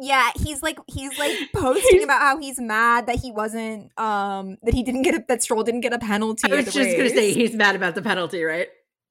yeah 0.00 0.30
he's 0.42 0.62
like 0.62 0.78
he's 0.86 1.18
like 1.18 1.36
posting 1.54 1.82
He's- 1.90 2.04
about 2.04 2.20
how 2.20 2.38
he's 2.38 2.58
mad 2.60 3.06
that 3.06 3.16
he 3.20 3.30
wasn't 3.32 3.90
um 3.98 4.56
that 4.62 4.74
he 4.74 4.82
didn't 4.82 5.02
get 5.02 5.14
a 5.14 5.24
that 5.28 5.42
stroll 5.42 5.62
didn't 5.62 5.82
get 5.82 5.92
a 5.92 5.98
penalty 5.98 6.50
I 6.50 6.56
was 6.56 6.64
just 6.72 6.96
gonna 6.96 7.10
say 7.10 7.32
he's 7.32 7.54
mad 7.54 7.76
about 7.76 7.94
the 7.94 8.02
penalty, 8.02 8.42
right? 8.42 8.68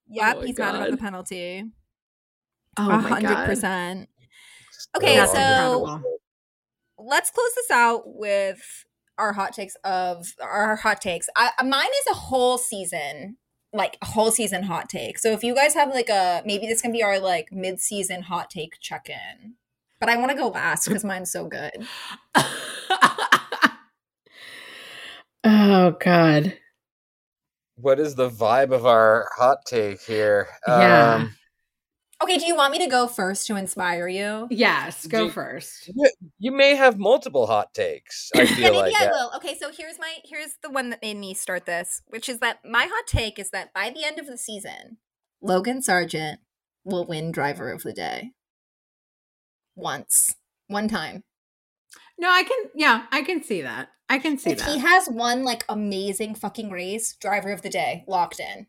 yep 0.08 0.38
Oh 0.38 0.42
he's 0.42 0.58
mad 0.58 0.76
about 0.76 0.92
the 0.92 0.98
penalty 0.98 1.64
Oh 2.78 2.84
hundred 3.00 3.30
God. 3.30 3.46
percent 3.46 4.10
Okay, 4.98 5.16
That's 5.18 5.32
so- 5.34 5.38
incredible. 5.86 6.02
let's 6.98 7.30
close 7.30 7.54
this 7.56 7.70
out 7.72 8.02
with 8.06 8.60
our 9.20 9.34
hot 9.34 9.54
takes 9.54 9.76
of 9.84 10.26
our 10.42 10.78
hot 10.78 11.02
takes. 11.02 11.28
I, 11.36 11.52
mine 11.64 11.86
is 11.90 12.12
a 12.12 12.16
whole 12.16 12.58
season, 12.58 13.38
like 13.74 13.98
a 14.02 14.06
whole 14.06 14.32
season 14.32 14.64
hot 14.64 14.88
take. 14.90 15.20
So 15.20 15.32
if 15.32 15.44
you 15.44 15.54
guys 15.54 15.74
have 15.76 15.90
like 15.90 16.10
a 16.10 16.42
maybe 16.46 16.66
this 16.68 16.82
can 16.82 16.92
be 16.92 17.04
our 17.04 17.20
like 17.20 17.50
mid 17.52 17.80
season 17.82 18.24
hot 18.24 18.50
take 18.50 18.80
check 18.80 19.10
in. 19.10 19.56
But 20.00 20.10
I 20.10 20.18
want 20.18 20.32
to 20.32 20.38
go 20.38 20.48
last 20.48 20.88
because 20.88 21.04
mine's 21.04 21.32
so 21.32 21.48
good. 21.48 21.72
oh 25.44 25.92
God. 26.00 26.58
What 27.76 28.00
is 28.00 28.16
the 28.16 28.30
vibe 28.30 28.72
of 28.74 28.86
our 28.86 29.30
hot 29.38 29.60
take 29.68 30.02
here? 30.02 30.48
Yeah. 30.68 31.16
Um, 31.16 31.36
Okay, 32.22 32.38
do 32.38 32.46
you 32.46 32.54
want 32.58 32.74
me 32.74 32.80
to 32.80 32.88
go 32.88 33.08
first 33.08 33.48
to 33.48 33.56
inspire 33.56 34.06
you? 34.06 34.48
Yes, 34.52 35.08
go 35.08 35.28
Do- 35.28 35.32
first. 35.32 35.90
you, 35.96 36.10
you 36.38 36.52
may 36.52 36.76
have 36.76 36.98
multiple 37.00 37.48
hot 37.48 37.74
takes. 37.74 38.30
I 38.36 38.40
Yeah, 38.44 38.46
feel 38.48 38.64
maybe 38.74 38.78
like 38.78 38.94
I 38.94 39.06
that. 39.06 39.12
will. 39.12 39.32
Okay, 39.38 39.58
so 39.58 39.72
here's 39.72 39.98
my 39.98 40.16
here's 40.26 40.58
the 40.62 40.70
one 40.70 40.90
that 40.90 41.02
made 41.02 41.16
me 41.16 41.34
start 41.34 41.66
this, 41.66 42.02
which 42.08 42.28
is 42.28 42.40
that 42.40 42.60
my 42.66 42.88
hot 42.92 43.08
take 43.08 43.40
is 43.40 43.52
that 43.52 43.74
by 43.74 43.90
the 43.90 44.04
end 44.04 44.20
of 44.20 44.28
the 44.28 44.38
season, 44.38 44.98
Logan 45.42 45.80
Sargeant 45.80 46.40
will 46.84 47.06
win 47.06 47.32
driver 47.32 47.72
of 47.72 47.84
the 47.84 47.94
day. 47.94 48.32
Once. 49.80 50.36
One 50.68 50.88
time. 50.88 51.24
No, 52.20 52.30
I 52.30 52.44
can 52.44 52.58
yeah, 52.76 53.06
I 53.12 53.22
can 53.24 53.42
see 53.44 53.62
that. 53.62 53.90
I 54.10 54.20
can 54.20 54.38
see 54.38 54.52
if 54.52 54.60
that. 54.60 54.70
he 54.70 54.80
has 54.80 55.08
one 55.08 55.44
like 55.44 55.64
amazing 55.70 56.36
fucking 56.36 56.70
race, 56.70 57.16
driver 57.16 57.52
of 57.52 57.62
the 57.62 57.70
day, 57.70 58.04
locked 58.08 58.40
in. 58.40 58.68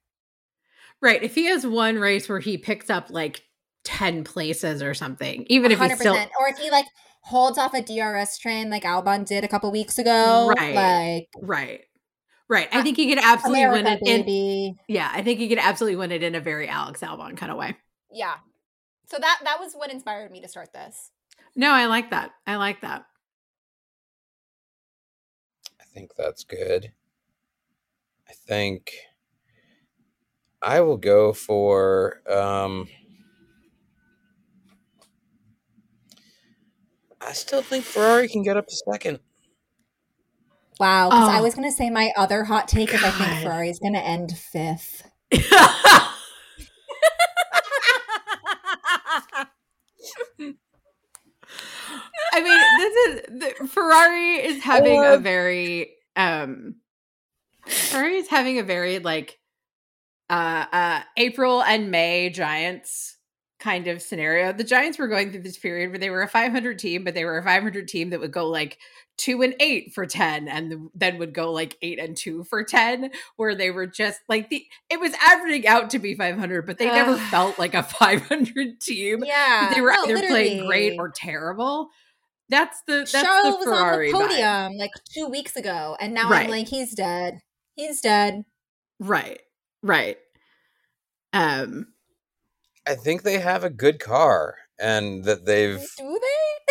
Right. 1.02 1.22
If 1.22 1.34
he 1.34 1.46
has 1.46 1.66
one 1.66 1.96
race 1.98 2.28
where 2.28 2.40
he 2.40 2.58
picks 2.58 2.90
up 2.90 3.11
like 3.11 3.42
10 3.84 4.24
places 4.24 4.82
or 4.82 4.92
something, 4.94 5.46
even 5.48 5.72
if 5.72 5.80
he's 5.80 5.98
still 5.98 6.14
or 6.14 6.48
if 6.48 6.58
he 6.58 6.70
like 6.70 6.84
holds 7.22 7.58
off 7.58 7.74
a 7.74 7.82
DRS 7.82 8.38
train 8.38 8.70
like 8.70 8.84
Albon 8.84 9.26
did 9.26 9.42
a 9.44 9.48
couple 9.48 9.70
weeks 9.72 9.98
ago. 9.98 10.52
Right. 10.56 10.74
Like 10.74 11.28
right. 11.40 11.80
Right. 12.48 12.68
I 12.72 12.80
Uh, 12.80 12.82
think 12.82 12.96
he 12.96 13.08
could 13.08 13.22
absolutely 13.22 13.62
America, 13.62 13.84
win 13.84 13.92
it 13.92 14.00
in 14.02 14.20
baby. 14.26 14.74
Yeah, 14.88 15.11
I 15.12 15.22
think 15.22 15.38
he 15.38 15.48
could 15.48 15.58
absolutely 15.58 15.96
win 15.96 16.12
it 16.12 16.22
in 16.22 16.34
a 16.34 16.40
very 16.40 16.68
Alex 16.68 17.00
Albon 17.00 17.36
kind 17.36 17.50
of 17.50 17.56
way. 17.58 17.76
Yeah. 18.12 18.34
So 19.11 19.18
that 19.20 19.40
that 19.44 19.58
was 19.61 19.74
what 19.74 19.92
inspired 19.92 20.30
me 20.30 20.40
to 20.42 20.48
start 20.48 20.72
this. 20.72 21.11
No, 21.56 21.70
I 21.72 21.86
like 21.86 22.11
that. 22.11 22.32
I 22.46 22.56
like 22.56 22.80
that. 22.82 23.06
I 25.80 25.84
think 25.84 26.12
that's 26.16 26.44
good. 26.44 26.92
I 28.28 28.32
think 28.32 28.92
I 30.62 30.80
will 30.80 30.96
go 30.98 31.32
for 31.32 32.22
um 32.30 32.88
I 37.20 37.32
still 37.32 37.62
think 37.62 37.84
Ferrari 37.84 38.28
can 38.28 38.42
get 38.42 38.56
up 38.56 38.66
to 38.68 38.76
second. 38.92 39.20
Wow, 40.80 41.11
because 41.11 41.28
I 41.28 41.40
Oh. 41.40 41.42
was 41.42 41.54
gonna 41.54 41.72
say 41.72 41.90
my 41.90 42.12
other 42.16 42.44
hot 42.44 42.68
take 42.68 42.94
is 42.94 43.02
I 43.04 43.11
think 43.11 43.18
God. 43.18 43.42
Ferrari's 43.42 43.78
gonna 43.80 43.98
end 43.98 44.36
fifth. 44.38 45.08
I 52.33 52.43
mean, 52.43 52.61
this 52.76 52.95
is 52.95 53.20
the, 53.28 53.66
Ferrari 53.68 54.35
is 54.37 54.62
having 54.62 55.05
a 55.05 55.18
very 55.18 55.95
um 56.16 56.76
Ferrari 57.66 58.16
is 58.16 58.28
having 58.28 58.59
a 58.59 58.62
very 58.62 58.99
like 58.99 59.39
uh 60.28 60.66
uh 60.72 61.01
April 61.16 61.62
and 61.62 61.91
May 61.91 62.31
Giants 62.31 63.16
kind 63.61 63.87
of 63.87 64.03
scenario. 64.03 64.53
The 64.53 64.64
Giants 64.64 64.99
were 64.99 65.07
going 65.07 65.31
through 65.31 65.43
this 65.43 65.59
period 65.59 65.91
where 65.91 65.99
they 65.99 66.11
were 66.11 66.22
a 66.22 66.28
500 66.28 66.78
team, 66.78 67.05
but 67.05 67.14
they 67.14 67.24
were 67.24 67.39
a 67.39 67.45
500 67.45 67.87
team 67.87 68.11
that 68.11 68.20
would 68.20 68.33
go 68.33 68.47
like 68.47 68.78
2 69.18 69.43
and 69.43 69.55
8 69.61 69.93
for 69.93 70.07
10 70.07 70.49
and 70.49 70.89
then 70.95 71.18
would 71.18 71.35
go 71.35 71.53
like 71.53 71.76
8 71.83 71.99
and 71.99 72.16
2 72.16 72.45
for 72.45 72.64
10 72.64 73.11
where 73.37 73.55
they 73.55 73.70
were 73.70 73.87
just 73.87 74.20
like 74.28 74.49
the 74.49 74.64
it 74.89 74.99
was 74.99 75.12
averaging 75.22 75.66
out 75.66 75.91
to 75.91 75.99
be 75.99 76.14
500, 76.14 76.66
but 76.66 76.78
they 76.78 76.87
never 76.87 77.16
felt 77.16 77.59
like 77.59 77.74
a 77.74 77.83
500 78.01 78.81
team 78.81 79.22
Yeah, 79.24 79.72
they 79.74 79.83
were 79.83 79.93
no, 79.93 80.05
either 80.05 80.26
playing 80.26 80.66
great 80.66 80.99
or 80.99 81.11
terrible. 81.11 81.91
That's 82.51 82.82
the 82.86 82.98
that's 83.11 83.12
Charles 83.12 83.64
the 83.64 83.70
was 83.70 83.78
on 83.80 83.92
the 83.92 83.96
vibe. 84.07 84.12
podium 84.12 84.76
like 84.76 84.90
two 85.14 85.28
weeks 85.28 85.57
ago, 85.57 85.96
and 86.01 86.12
now 86.14 86.28
Right. 86.28 86.44
I'm 86.44 86.51
like, 86.51 86.68
he's 86.68 86.94
dead. 86.94 87.38
He's 87.76 88.01
dead. 88.01 88.42
Right. 88.98 89.40
Right. 89.82 90.18
Um 91.32 91.86
I 92.86 92.94
think 92.96 93.22
they 93.22 93.38
have 93.38 93.62
a 93.64 93.70
good 93.70 94.01
car 94.01 94.57
and 94.78 95.24
that 95.24 95.46
they've 95.46 95.86
Do 95.98 96.20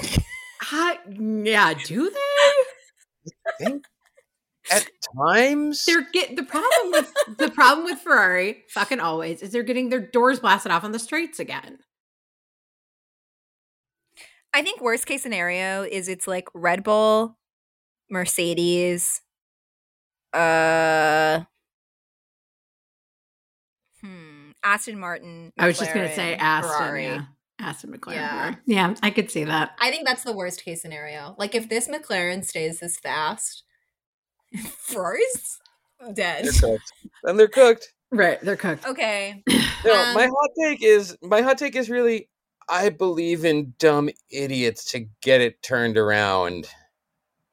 they? 0.01 0.17
I, 0.71 0.97
yeah, 1.17 1.73
do 1.73 2.09
they? 2.09 3.31
I 3.47 3.51
think 3.57 3.85
at 4.71 4.87
times 5.17 5.83
They're 5.87 6.07
get 6.11 6.35
the 6.35 6.43
problem 6.43 6.91
with 6.91 7.13
the 7.37 7.49
problem 7.49 7.85
with 7.85 7.99
Ferrari, 7.99 8.63
fucking 8.69 8.99
always, 8.99 9.41
is 9.41 9.51
they're 9.51 9.63
getting 9.63 9.89
their 9.89 10.01
doors 10.05 10.39
blasted 10.39 10.71
off 10.71 10.83
on 10.83 10.91
the 10.91 10.99
streets 10.99 11.39
again. 11.39 11.77
I 14.53 14.61
think 14.63 14.81
worst 14.81 15.05
case 15.05 15.21
scenario 15.23 15.83
is 15.83 16.07
it's 16.07 16.27
like 16.27 16.47
Red 16.53 16.83
Bull, 16.83 17.37
Mercedes, 18.09 19.21
uh 20.33 21.41
hmm, 24.01 24.51
Aston 24.63 24.99
Martin. 24.99 25.51
I 25.57 25.67
was 25.67 25.79
just 25.79 25.93
gonna 25.93 26.13
say 26.13 26.35
Aston. 26.35 26.71
Ferrari. 26.77 27.03
Yeah. 27.05 27.21
Aston 27.61 27.91
McLaren. 27.91 28.13
Yeah. 28.15 28.55
Yeah, 28.65 28.95
I 29.03 29.09
could 29.09 29.29
see 29.29 29.43
that. 29.43 29.71
I 29.81 29.91
think 29.91 30.07
that's 30.07 30.23
the 30.23 30.31
worst 30.33 30.63
case 30.63 30.81
scenario. 30.81 31.35
Like 31.37 31.55
if 31.55 31.67
this 31.67 31.87
McLaren 31.89 32.45
stays 32.45 32.79
this 32.79 32.97
fast, 32.97 33.63
Ferrari's 34.77 35.59
dead. 36.13 36.45
they're 36.45 36.53
cooked. 36.53 36.91
And 37.23 37.37
they're 37.39 37.47
cooked. 37.49 37.93
Right. 38.11 38.39
They're 38.41 38.55
cooked. 38.55 38.85
Okay. 38.87 39.43
No, 39.85 39.93
Um, 39.93 40.13
my 40.13 40.25
hot 40.27 40.49
take 40.61 40.83
is 40.83 41.15
my 41.21 41.41
hot 41.41 41.57
take 41.57 41.73
is 41.73 41.89
really 41.89 42.27
I 42.69 42.89
believe 42.89 43.45
in 43.45 43.73
dumb 43.79 44.09
idiots 44.29 44.85
to 44.91 45.07
get 45.21 45.41
it 45.41 45.61
turned 45.63 45.97
around. 45.97 46.67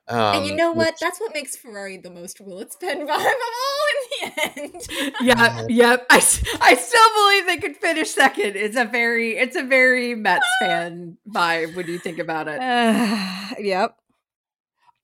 Um, 0.09 0.37
and 0.37 0.47
you 0.47 0.55
know 0.55 0.71
what? 0.73 0.95
which- 0.95 1.01
That's 1.01 1.19
what 1.19 1.35
makes 1.35 1.57
Ferrari 1.57 1.97
the 1.97 2.11
most 2.11 2.41
will 2.41 2.61
it's 2.61 2.77
been 2.77 2.99
vibe 2.99 3.09
of 3.09 3.09
all 3.11 3.87
in 3.89 4.31
the 4.35 4.62
end. 4.62 4.87
Yeah, 5.21 5.67
yep. 5.69 6.07
I 6.11 6.17
I 6.61 6.75
still 6.75 7.14
believe 7.14 7.47
they 7.47 7.57
could 7.57 7.77
finish 7.77 8.11
second. 8.11 8.55
It's 8.57 8.77
a 8.77 8.85
very 8.85 9.37
it's 9.37 9.57
a 9.57 9.64
very 9.64 10.14
Mets 10.14 10.47
fan 10.61 11.17
vibe 11.29 11.75
when 11.75 11.89
you 11.89 11.99
think 11.99 12.19
about 12.19 12.47
it. 12.47 12.61
Uh, 12.61 13.55
yep. 13.59 13.97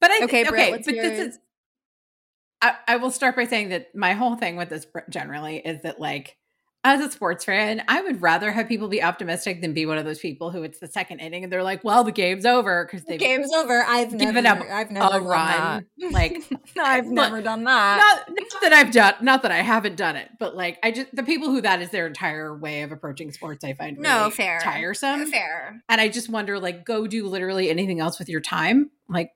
But 0.00 0.10
I 0.12 0.16
Okay, 0.18 0.24
okay, 0.24 0.42
Britt, 0.44 0.52
okay 0.60 0.70
what's 0.70 0.86
but 0.86 0.94
this 0.94 1.18
is. 1.18 1.38
I, 2.60 2.74
I 2.86 2.96
will 2.96 3.10
start 3.10 3.34
by 3.34 3.44
saying 3.46 3.70
that 3.70 3.94
my 3.96 4.12
whole 4.12 4.36
thing 4.36 4.54
with 4.54 4.68
this 4.68 4.86
generally 5.08 5.56
is 5.58 5.82
that 5.82 5.98
like 5.98 6.36
as 6.84 7.00
a 7.00 7.08
sports 7.12 7.44
fan, 7.44 7.80
I 7.86 8.00
would 8.02 8.20
rather 8.20 8.50
have 8.50 8.66
people 8.66 8.88
be 8.88 9.00
optimistic 9.02 9.60
than 9.60 9.72
be 9.72 9.86
one 9.86 9.98
of 9.98 10.04
those 10.04 10.18
people 10.18 10.50
who 10.50 10.64
it's 10.64 10.80
the 10.80 10.88
second 10.88 11.20
inning 11.20 11.44
and 11.44 11.52
they're 11.52 11.62
like, 11.62 11.84
"Well, 11.84 12.02
the 12.02 12.10
game's 12.10 12.44
over" 12.44 12.84
because 12.84 13.06
The 13.06 13.16
game's 13.16 13.52
over. 13.52 13.84
I've 13.86 14.10
given 14.18 14.42
never, 14.42 14.64
up 14.64 14.70
I've 14.70 14.90
never 14.90 15.06
a 15.06 15.10
done 15.20 15.24
run. 15.24 15.86
that. 16.00 16.12
Like 16.12 16.42
I've 16.78 17.04
Look, 17.06 17.14
never 17.14 17.40
done 17.40 17.62
that. 17.64 17.98
not, 18.26 18.36
not 18.36 18.60
that 18.62 18.72
I've 18.72 18.90
done, 18.90 19.14
not 19.20 19.42
that 19.42 19.52
I 19.52 19.58
haven't 19.58 19.96
done 19.96 20.16
it, 20.16 20.28
but 20.40 20.56
like 20.56 20.78
I 20.82 20.90
just 20.90 21.14
the 21.14 21.22
people 21.22 21.50
who 21.50 21.60
that 21.60 21.80
is 21.80 21.90
their 21.90 22.08
entire 22.08 22.56
way 22.56 22.82
of 22.82 22.90
approaching 22.90 23.30
sports, 23.32 23.62
I 23.62 23.74
find 23.74 23.98
No, 23.98 24.18
really 24.22 24.30
fair. 24.32 24.58
tiresome. 24.60 25.30
Fair. 25.30 25.82
And 25.88 26.00
I 26.00 26.08
just 26.08 26.28
wonder, 26.30 26.58
like, 26.58 26.84
go 26.84 27.06
do 27.06 27.28
literally 27.28 27.70
anything 27.70 28.00
else 28.00 28.18
with 28.18 28.28
your 28.28 28.40
time, 28.40 28.90
like 29.08 29.30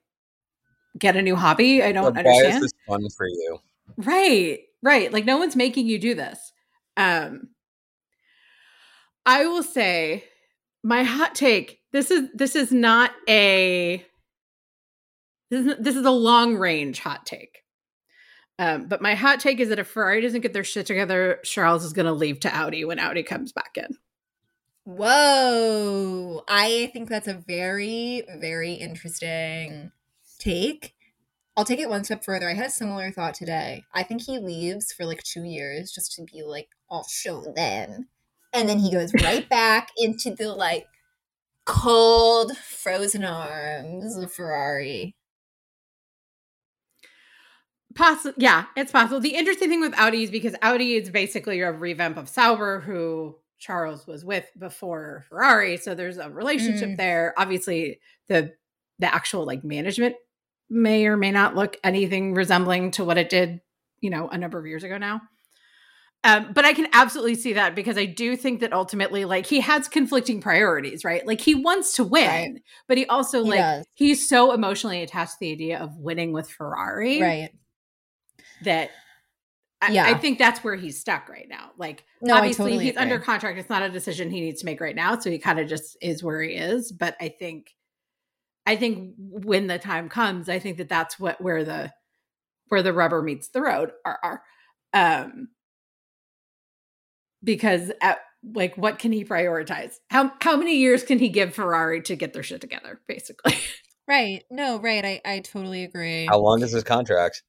get 0.99 1.15
a 1.15 1.21
new 1.21 1.37
hobby. 1.37 1.81
I 1.81 1.93
don't 1.93 2.13
but 2.13 2.25
why 2.25 2.31
is 2.31 2.37
understand. 2.39 2.63
this 2.63 2.71
fun 2.87 3.07
for 3.15 3.27
you? 3.27 3.59
Right, 3.95 4.59
right. 4.83 5.13
Like 5.13 5.23
no 5.23 5.37
one's 5.37 5.55
making 5.55 5.87
you 5.87 5.97
do 5.97 6.13
this. 6.13 6.51
Um 6.97 7.49
I 9.25 9.45
will 9.45 9.63
say 9.63 10.23
my 10.83 11.03
hot 11.03 11.35
take. 11.35 11.81
This 11.91 12.11
is 12.11 12.29
this 12.33 12.55
is 12.55 12.71
not 12.71 13.11
a 13.27 14.05
this 15.49 15.65
is 15.65 15.75
this 15.79 15.95
is 15.95 16.05
a 16.05 16.11
long 16.11 16.55
range 16.55 16.99
hot 16.99 17.25
take. 17.25 17.63
Um, 18.59 18.87
but 18.87 19.01
my 19.01 19.13
hot 19.13 19.39
take 19.39 19.59
is 19.59 19.69
that 19.69 19.79
if 19.79 19.87
Ferrari 19.87 20.21
doesn't 20.21 20.41
get 20.41 20.53
their 20.53 20.63
shit 20.63 20.87
together, 20.87 21.39
Charles 21.43 21.83
is 21.85 21.93
going 21.93 22.07
to 22.07 22.11
leave 22.11 22.39
to 22.39 22.55
Audi 22.55 22.83
when 22.85 22.99
Audi 22.99 23.21
comes 23.21 23.51
back 23.51 23.77
in. 23.77 23.97
Whoa. 24.83 26.43
I 26.47 26.89
think 26.91 27.07
that's 27.07 27.27
a 27.27 27.35
very, 27.35 28.23
very 28.39 28.73
interesting 28.73 29.91
take. 30.39 30.95
I'll 31.57 31.65
take 31.65 31.79
it 31.79 31.89
one 31.89 32.03
step 32.03 32.23
further. 32.23 32.47
I 32.47 32.53
had 32.53 32.67
a 32.67 32.69
similar 32.69 33.11
thought 33.11 33.33
today. 33.33 33.83
I 33.91 34.03
think 34.03 34.21
he 34.21 34.37
leaves 34.37 34.93
for 34.93 35.05
like 35.05 35.23
two 35.23 35.43
years 35.43 35.91
just 35.91 36.13
to 36.13 36.23
be 36.23 36.43
like, 36.43 36.69
I'll 36.89 37.07
show 37.07 37.41
them. 37.55 38.07
And 38.53 38.69
then 38.69 38.77
he 38.79 38.91
goes 38.91 39.11
right 39.23 39.47
back 39.49 39.89
into 39.97 40.35
the 40.35 40.53
like 40.53 40.85
cold, 41.65 42.55
frozen 42.57 43.23
arms 43.25 44.15
of 44.17 44.31
Ferrari. 44.31 45.15
Possible, 47.95 48.35
yeah, 48.37 48.65
it's 48.75 48.91
possible. 48.91 49.19
The 49.19 49.35
interesting 49.35 49.69
thing 49.69 49.81
with 49.81 49.97
Audi 49.97 50.23
is 50.23 50.29
because 50.29 50.53
Audi 50.61 50.93
is 50.93 51.09
basically 51.09 51.61
a 51.61 51.71
revamp 51.71 52.17
of 52.17 52.29
Sauber, 52.29 52.79
who 52.81 53.35
Charles 53.57 54.05
was 54.05 54.23
with 54.23 54.45
before 54.59 55.25
Ferrari. 55.29 55.77
So 55.77 55.95
there's 55.95 56.17
a 56.19 56.29
relationship 56.29 56.89
Mm. 56.89 56.97
there. 56.97 57.33
Obviously, 57.37 57.99
the 58.27 58.53
the 58.99 59.13
actual 59.13 59.45
like 59.45 59.63
management 59.63 60.15
may 60.69 61.05
or 61.05 61.17
may 61.17 61.31
not 61.31 61.55
look 61.55 61.77
anything 61.83 62.33
resembling 62.33 62.91
to 62.91 63.03
what 63.03 63.17
it 63.17 63.29
did, 63.29 63.61
you 64.01 64.09
know, 64.09 64.27
a 64.29 64.37
number 64.37 64.59
of 64.59 64.65
years 64.65 64.83
ago 64.83 64.97
now. 64.97 65.21
Um, 66.23 66.51
but 66.53 66.65
I 66.65 66.73
can 66.73 66.87
absolutely 66.93 67.35
see 67.35 67.53
that 67.53 67.75
because 67.75 67.97
I 67.97 68.05
do 68.05 68.35
think 68.35 68.59
that 68.61 68.73
ultimately, 68.73 69.23
like, 69.23 69.45
he 69.45 69.61
has 69.61 69.87
conflicting 69.87 70.41
priorities, 70.41 71.05
right? 71.05 71.25
Like, 71.25 71.39
he 71.39 71.55
wants 71.55 71.93
to 71.97 72.03
win, 72.03 72.27
Right. 72.27 72.61
but 72.87 72.97
he 72.97 73.05
also 73.05 73.43
He 73.43 73.51
like 73.51 73.59
does. 73.59 73.85
he's 73.93 74.27
so 74.27 74.51
emotionally 74.51 75.03
attached 75.03 75.33
to 75.33 75.37
the 75.41 75.51
idea 75.51 75.79
of 75.79 75.95
winning 75.95 76.33
with 76.33 76.49
Ferrari 76.49 77.21
Right. 77.21 77.49
that 78.63 78.89
I, 79.79 79.91
Yeah. 79.91 80.07
I 80.07 80.15
think 80.15 80.39
that's 80.39 80.63
where 80.63 80.75
he's 80.75 80.99
stuck 80.99 81.29
right 81.29 81.47
now. 81.47 81.69
Like 81.77 82.03
No, 82.19 82.33
obviously 82.35 82.71
totally 82.71 82.85
he's 82.85 82.97
under 82.97 83.19
contract. 83.19 83.59
It's 83.59 83.69
not 83.69 83.83
a 83.83 83.89
decision 83.89 84.31
he 84.31 84.41
needs 84.41 84.61
to 84.61 84.65
make 84.65 84.81
right 84.81 84.95
now. 84.95 85.19
So 85.19 85.29
he 85.29 85.37
kind 85.37 85.59
of 85.59 85.67
just 85.69 85.95
is 86.01 86.23
where 86.23 86.41
he 86.41 86.55
is. 86.55 86.91
But 86.91 87.15
I 87.21 87.29
think, 87.29 87.75
I 88.67 88.75
think 88.75 89.15
when 89.17 89.65
the 89.65 89.79
time 89.79 90.09
comes, 90.09 90.49
I 90.49 90.59
think 90.59 90.77
that 90.77 90.89
that's 90.89 91.19
what 91.19 91.41
where 91.41 91.63
the 91.63 91.91
where 92.67 92.83
the 92.83 92.93
rubber 92.93 93.23
meets 93.23 93.47
the 93.47 93.61
road 93.61 93.91
are. 94.05 94.19
are. 94.21 94.43
Um, 94.93 95.49
because 97.43 97.91
at, 98.01 98.19
like, 98.53 98.75
what 98.77 98.99
can 98.99 99.11
he 99.11 99.23
prioritize? 99.23 99.95
How 100.09 100.31
how 100.41 100.57
many 100.57 100.75
years 100.75 101.03
can 101.03 101.17
he 101.17 101.29
give 101.29 101.55
Ferrari 101.55 102.01
to 102.03 102.15
get 102.15 102.33
their 102.33 102.43
shit 102.43 102.61
together? 102.61 103.01
Basically, 103.07 103.55
Right. 104.07 104.43
No, 104.49 104.79
right. 104.79 105.03
I, 105.03 105.21
I 105.25 105.39
totally 105.39 105.83
agree. 105.83 106.27
How 106.27 106.39
long 106.39 106.63
is 106.63 106.71
his 106.71 106.83
contract? 106.83 107.43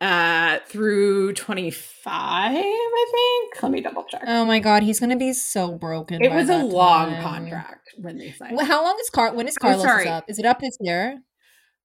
Uh 0.00 0.58
through 0.66 1.32
25 1.34 2.06
i 2.06 3.06
think 3.12 3.62
let 3.62 3.70
me 3.72 3.80
double 3.82 4.04
check 4.04 4.22
Oh 4.26 4.44
my 4.46 4.58
god, 4.58 4.82
he's 4.82 4.98
gonna 4.98 5.16
be 5.16 5.32
so 5.34 5.74
broken. 5.76 6.22
it 6.22 6.30
by 6.30 6.36
was 6.36 6.48
a 6.48 6.56
long 6.64 7.10
time. 7.10 7.22
contract 7.22 7.90
when 7.98 8.16
they 8.16 8.32
signed 8.32 8.56
Well, 8.56 8.64
how 8.66 8.82
long 8.82 8.96
is 9.00 9.10
Car? 9.10 9.34
When 9.34 9.46
is 9.46 9.56
Oh, 9.58 9.62
Carlos 9.62 9.82
sorry. 9.82 10.08
up? 10.08 10.24
Is 10.28 10.38
it 10.38 10.46
up 10.46 10.60
this 10.60 10.76
year? 10.80 11.20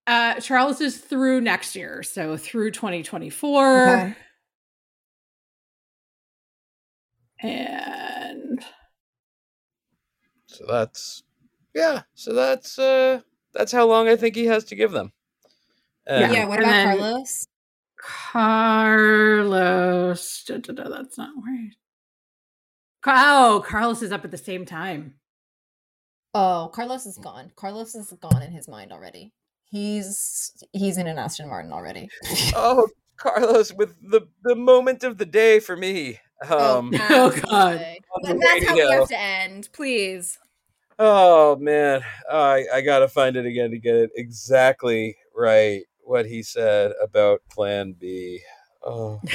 uh 0.07 0.35
charles 0.39 0.79
is 0.81 0.97
through 0.99 1.41
next 1.41 1.75
year 1.75 2.03
so 2.03 2.37
through 2.37 2.69
2024 2.71 3.81
Okay. 3.81 4.15
and 7.41 8.63
So 10.47 10.63
that's 10.69 11.23
yeah. 11.73 12.03
So 12.13 12.33
that's 12.33 12.79
uh 12.79 13.21
that's 13.53 13.71
how 13.71 13.85
long 13.87 14.07
I 14.07 14.15
think 14.15 14.35
he 14.35 14.45
has 14.45 14.63
to 14.65 14.75
give 14.75 14.91
them. 14.91 15.11
Yeah. 16.07 16.31
Yeah. 16.31 16.45
What 16.45 16.59
about 16.59 16.71
then- 16.71 16.97
Carlos? 16.99 17.47
Carlos 18.31 20.43
da, 20.47 20.57
da, 20.57 20.73
da, 20.73 20.89
that's 20.89 21.17
not 21.17 21.29
right 21.45 21.71
oh 23.07 23.63
carlos 23.65 24.01
is 24.01 24.11
up 24.11 24.25
at 24.25 24.31
the 24.31 24.37
same 24.37 24.65
time 24.65 25.13
Oh, 26.37 26.69
Carlos 26.73 27.05
is 27.05 27.17
gone. 27.17 27.53
Carlos 27.55 27.95
is 27.95 28.11
gone 28.19 28.41
in 28.41 28.51
his 28.51 28.67
mind 28.67 28.91
already. 28.91 29.31
He's 29.71 30.51
he's 30.73 30.97
in 30.97 31.07
an 31.07 31.17
Aston 31.17 31.47
Martin 31.47 31.71
already. 31.71 32.09
Oh, 32.53 32.89
Carlos, 33.15 33.71
with 33.71 33.95
the 34.01 34.27
the 34.43 34.53
moment 34.55 35.05
of 35.05 35.17
the 35.17 35.25
day 35.25 35.61
for 35.61 35.77
me. 35.77 36.19
Um, 36.45 36.91
Oh, 36.93 37.29
God. 37.29 37.39
absolutely. 37.39 38.01
on 38.11 38.21
the 38.21 38.33
But 38.33 38.41
that's 38.41 38.65
how 38.65 38.75
we 38.75 38.81
have 38.81 39.07
to 39.07 39.17
end. 39.17 39.69
Please. 39.71 40.37
Oh 40.99 41.55
man, 41.55 42.01
I 42.29 42.65
I 42.73 42.81
gotta 42.81 43.07
find 43.07 43.37
it 43.37 43.45
again 43.45 43.71
to 43.71 43.79
get 43.79 43.95
it 43.95 44.09
exactly 44.17 45.15
right. 45.33 45.83
What 46.05 46.27
he 46.27 46.43
said 46.43 46.91
about 47.01 47.41
Plan 47.49 47.95
B. 47.99 48.41
Oh, 48.83 49.21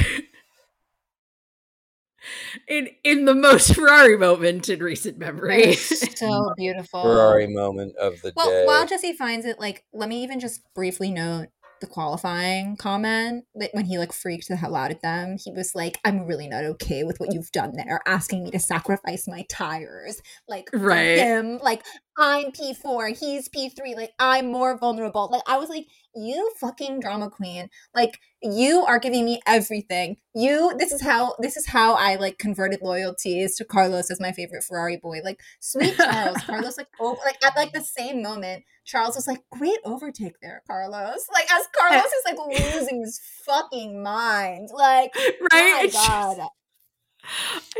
in 2.69 2.89
in 3.05 3.25
the 3.25 3.35
most 3.35 3.75
ferrari 3.75 4.17
moment 4.17 4.69
in 4.69 4.81
recent 4.81 5.19
memory 5.19 5.73
so 5.75 6.53
beautiful. 6.57 7.03
Ferrari 7.03 7.49
moment 7.49 7.97
of 7.97 8.21
the 8.23 8.33
Well, 8.33 8.49
day. 8.49 8.67
while 8.67 8.87
Jesse 8.87 9.13
finds 9.15 9.47
it, 9.47 9.59
like, 9.59 9.85
let 9.93 10.09
me 10.09 10.23
even 10.23 10.41
just 10.41 10.63
briefly 10.75 11.11
note 11.11 11.49
the 11.81 11.87
qualifying 11.87 12.77
comment 12.77 13.45
that 13.55 13.71
when 13.73 13.87
he 13.87 13.97
like 13.97 14.13
freaked 14.13 14.49
the 14.49 14.57
hell 14.57 14.77
out 14.77 14.91
at 14.91 15.01
them, 15.01 15.39
he 15.43 15.51
was 15.51 15.75
like, 15.75 15.99
"I'm 16.05 16.27
really 16.27 16.47
not 16.47 16.65
okay 16.65 17.05
with 17.05 17.19
what 17.19 17.33
you've 17.33 17.51
done 17.53 17.73
there, 17.75 18.01
asking 18.07 18.45
me 18.45 18.51
to 18.51 18.59
sacrifice 18.59 19.27
my 19.27 19.47
tires." 19.49 20.21
Like, 20.47 20.69
Right. 20.75 21.17
him, 21.17 21.59
like, 21.63 21.83
I'm 22.19 22.53
P 22.53 22.75
four, 22.75 23.09
he's 23.09 23.49
P 23.49 23.71
three, 23.71 23.95
like, 23.95 24.13
I'm 24.19 24.53
more 24.53 24.77
vulnerable. 24.79 25.31
Like, 25.33 25.43
I 25.47 25.57
was 25.57 25.71
like, 25.71 25.87
"You 26.15 26.53
fucking 26.61 27.01
drama 27.01 27.31
queen! 27.31 27.69
Like, 27.95 28.19
you 28.43 28.83
are 28.85 28.99
giving 28.99 29.25
me 29.25 29.41
everything. 29.47 30.17
You, 30.35 30.75
this 30.79 30.93
is 30.93 31.03
how, 31.03 31.35
this 31.41 31.57
is 31.57 31.67
how 31.69 31.95
I 31.95 32.17
like 32.17 32.39
converted 32.39 32.81
loyalties 32.83 33.57
to 33.57 33.65
Carlos 33.65 34.11
as 34.11 34.21
my 34.21 34.33
favorite 34.33 34.65
Ferrari 34.65 34.97
boy. 34.97 35.21
Like, 35.25 35.41
sweet 35.61 35.97
Charles, 35.97 36.39
Carlos, 36.45 36.77
like, 36.79 36.89
oh, 37.01 37.17
like 37.25 37.37
at 37.45 37.57
like 37.57 37.73
the 37.73 37.83
same 37.83 38.23
moment." 38.23 38.65
Charles 38.85 39.15
was 39.15 39.29
like, 39.29 39.43
great 39.53 39.79
overtake 39.85 40.41
there, 40.43 40.63
Carlos. 40.67 41.27
Like, 41.33 41.47
as 41.53 41.67
Carlos 41.79 42.07
is 42.07 42.25
like 42.25 42.39
losing 42.75 43.01
his 43.03 43.21
fucking 43.47 44.03
mind. 44.03 44.71
Like, 44.75 45.13
right 45.53 45.71
my 45.71 45.83
It's 45.85 45.93
God. 45.93 46.39
All 46.41 46.51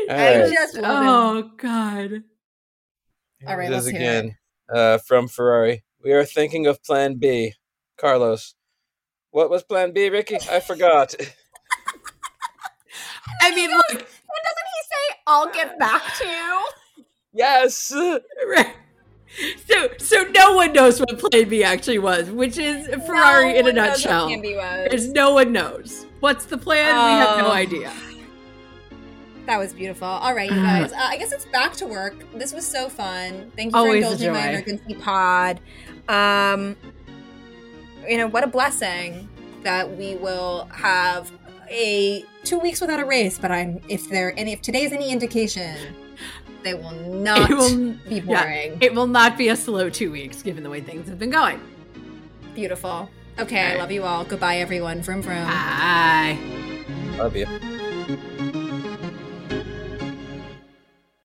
I 0.07 0.15
right. 0.19 0.47
just 0.47 0.77
love 0.77 1.01
him. 1.01 1.07
oh 1.07 1.51
god 1.57 2.23
All 3.45 3.57
right, 3.57 3.59
Here 3.59 3.61
it 3.71 3.71
let's 3.71 3.85
is 3.85 3.87
hear 3.87 3.99
again 3.99 4.37
uh, 4.69 4.97
from 4.99 5.27
Ferrari. 5.27 5.83
We 6.03 6.13
are 6.13 6.25
thinking 6.25 6.67
of 6.67 6.83
Plan 6.83 7.15
B. 7.15 7.53
Carlos, 8.01 8.55
what 9.29 9.49
was 9.51 9.61
Plan 9.63 9.91
B, 9.93 10.09
Ricky? 10.09 10.37
I 10.51 10.59
forgot. 10.59 11.13
i 13.43 13.55
mean 13.55 13.69
look 13.69 13.83
But 13.89 13.97
doesn't 13.99 14.07
he 14.73 14.81
say, 14.83 15.19
I'll 15.27 15.51
get 15.51 15.77
back 15.79 16.01
to 16.17 16.27
you? 16.27 16.65
yes. 17.33 17.93
right 18.47 18.75
so 19.65 19.87
so 19.97 20.23
no 20.35 20.55
one 20.55 20.73
knows 20.73 20.99
what 20.99 21.17
plan 21.17 21.47
b 21.47 21.63
actually 21.63 21.97
was 21.99 22.29
which 22.29 22.57
is 22.57 22.85
ferrari 23.05 23.57
in 23.57 23.65
a 23.65 23.71
nutshell 23.71 24.27
There's 24.27 25.07
no 25.07 25.33
one 25.33 25.53
knows 25.53 26.05
what's 26.19 26.43
the 26.45 26.57
plan 26.57 26.93
we 26.95 27.11
have 27.25 27.37
no 27.37 27.47
Oh. 27.47 27.51
idea 27.51 27.93
That 29.45 29.57
was 29.57 29.73
beautiful. 29.73 30.07
All 30.07 30.35
right, 30.35 30.49
you 30.49 30.55
guys. 30.71 30.91
Uh, 30.93 30.97
I 30.99 31.17
guess 31.17 31.31
it's 31.31 31.45
back 31.45 31.73
to 31.77 31.87
work. 31.87 32.13
This 32.33 32.53
was 32.53 32.65
so 32.65 32.89
fun. 32.89 33.51
Thank 33.55 33.73
you 33.73 33.77
Always 33.79 34.05
for 34.05 34.11
indulging 34.11 34.33
my 34.33 34.49
emergency 34.49 34.93
pod. 34.95 35.59
Um, 36.07 36.75
you 38.07 38.17
know 38.17 38.27
what 38.27 38.43
a 38.43 38.47
blessing 38.47 39.29
that 39.63 39.97
we 39.97 40.15
will 40.15 40.67
have 40.73 41.31
a 41.69 42.23
two 42.43 42.59
weeks 42.59 42.81
without 42.81 42.99
a 42.99 43.05
race. 43.05 43.37
But 43.39 43.51
I'm 43.51 43.81
if 43.87 44.09
there 44.09 44.33
any 44.37 44.53
if 44.53 44.61
today's 44.61 44.91
any 44.91 45.11
indication, 45.11 45.77
they 46.63 46.73
will 46.73 46.91
not 46.91 47.49
it 47.49 47.55
will 47.55 47.93
be 48.09 48.15
yeah, 48.15 48.43
boring. 48.43 48.77
it 48.81 48.93
will 48.93 49.07
not 49.07 49.37
be 49.37 49.49
a 49.49 49.55
slow 49.55 49.89
two 49.89 50.11
weeks 50.11 50.41
given 50.41 50.63
the 50.63 50.69
way 50.69 50.81
things 50.81 51.07
have 51.07 51.19
been 51.19 51.31
going 51.31 51.59
Beautiful. 52.53 53.09
Okay, 53.39 53.73
I 53.73 53.75
love 53.77 53.91
you 53.91 54.03
all. 54.03 54.25
Goodbye, 54.25 54.57
everyone. 54.57 55.01
Vroom 55.01 55.21
vroom. 55.21 55.45
bye 55.45 56.37
Love 57.17 57.35
you. 57.35 58.57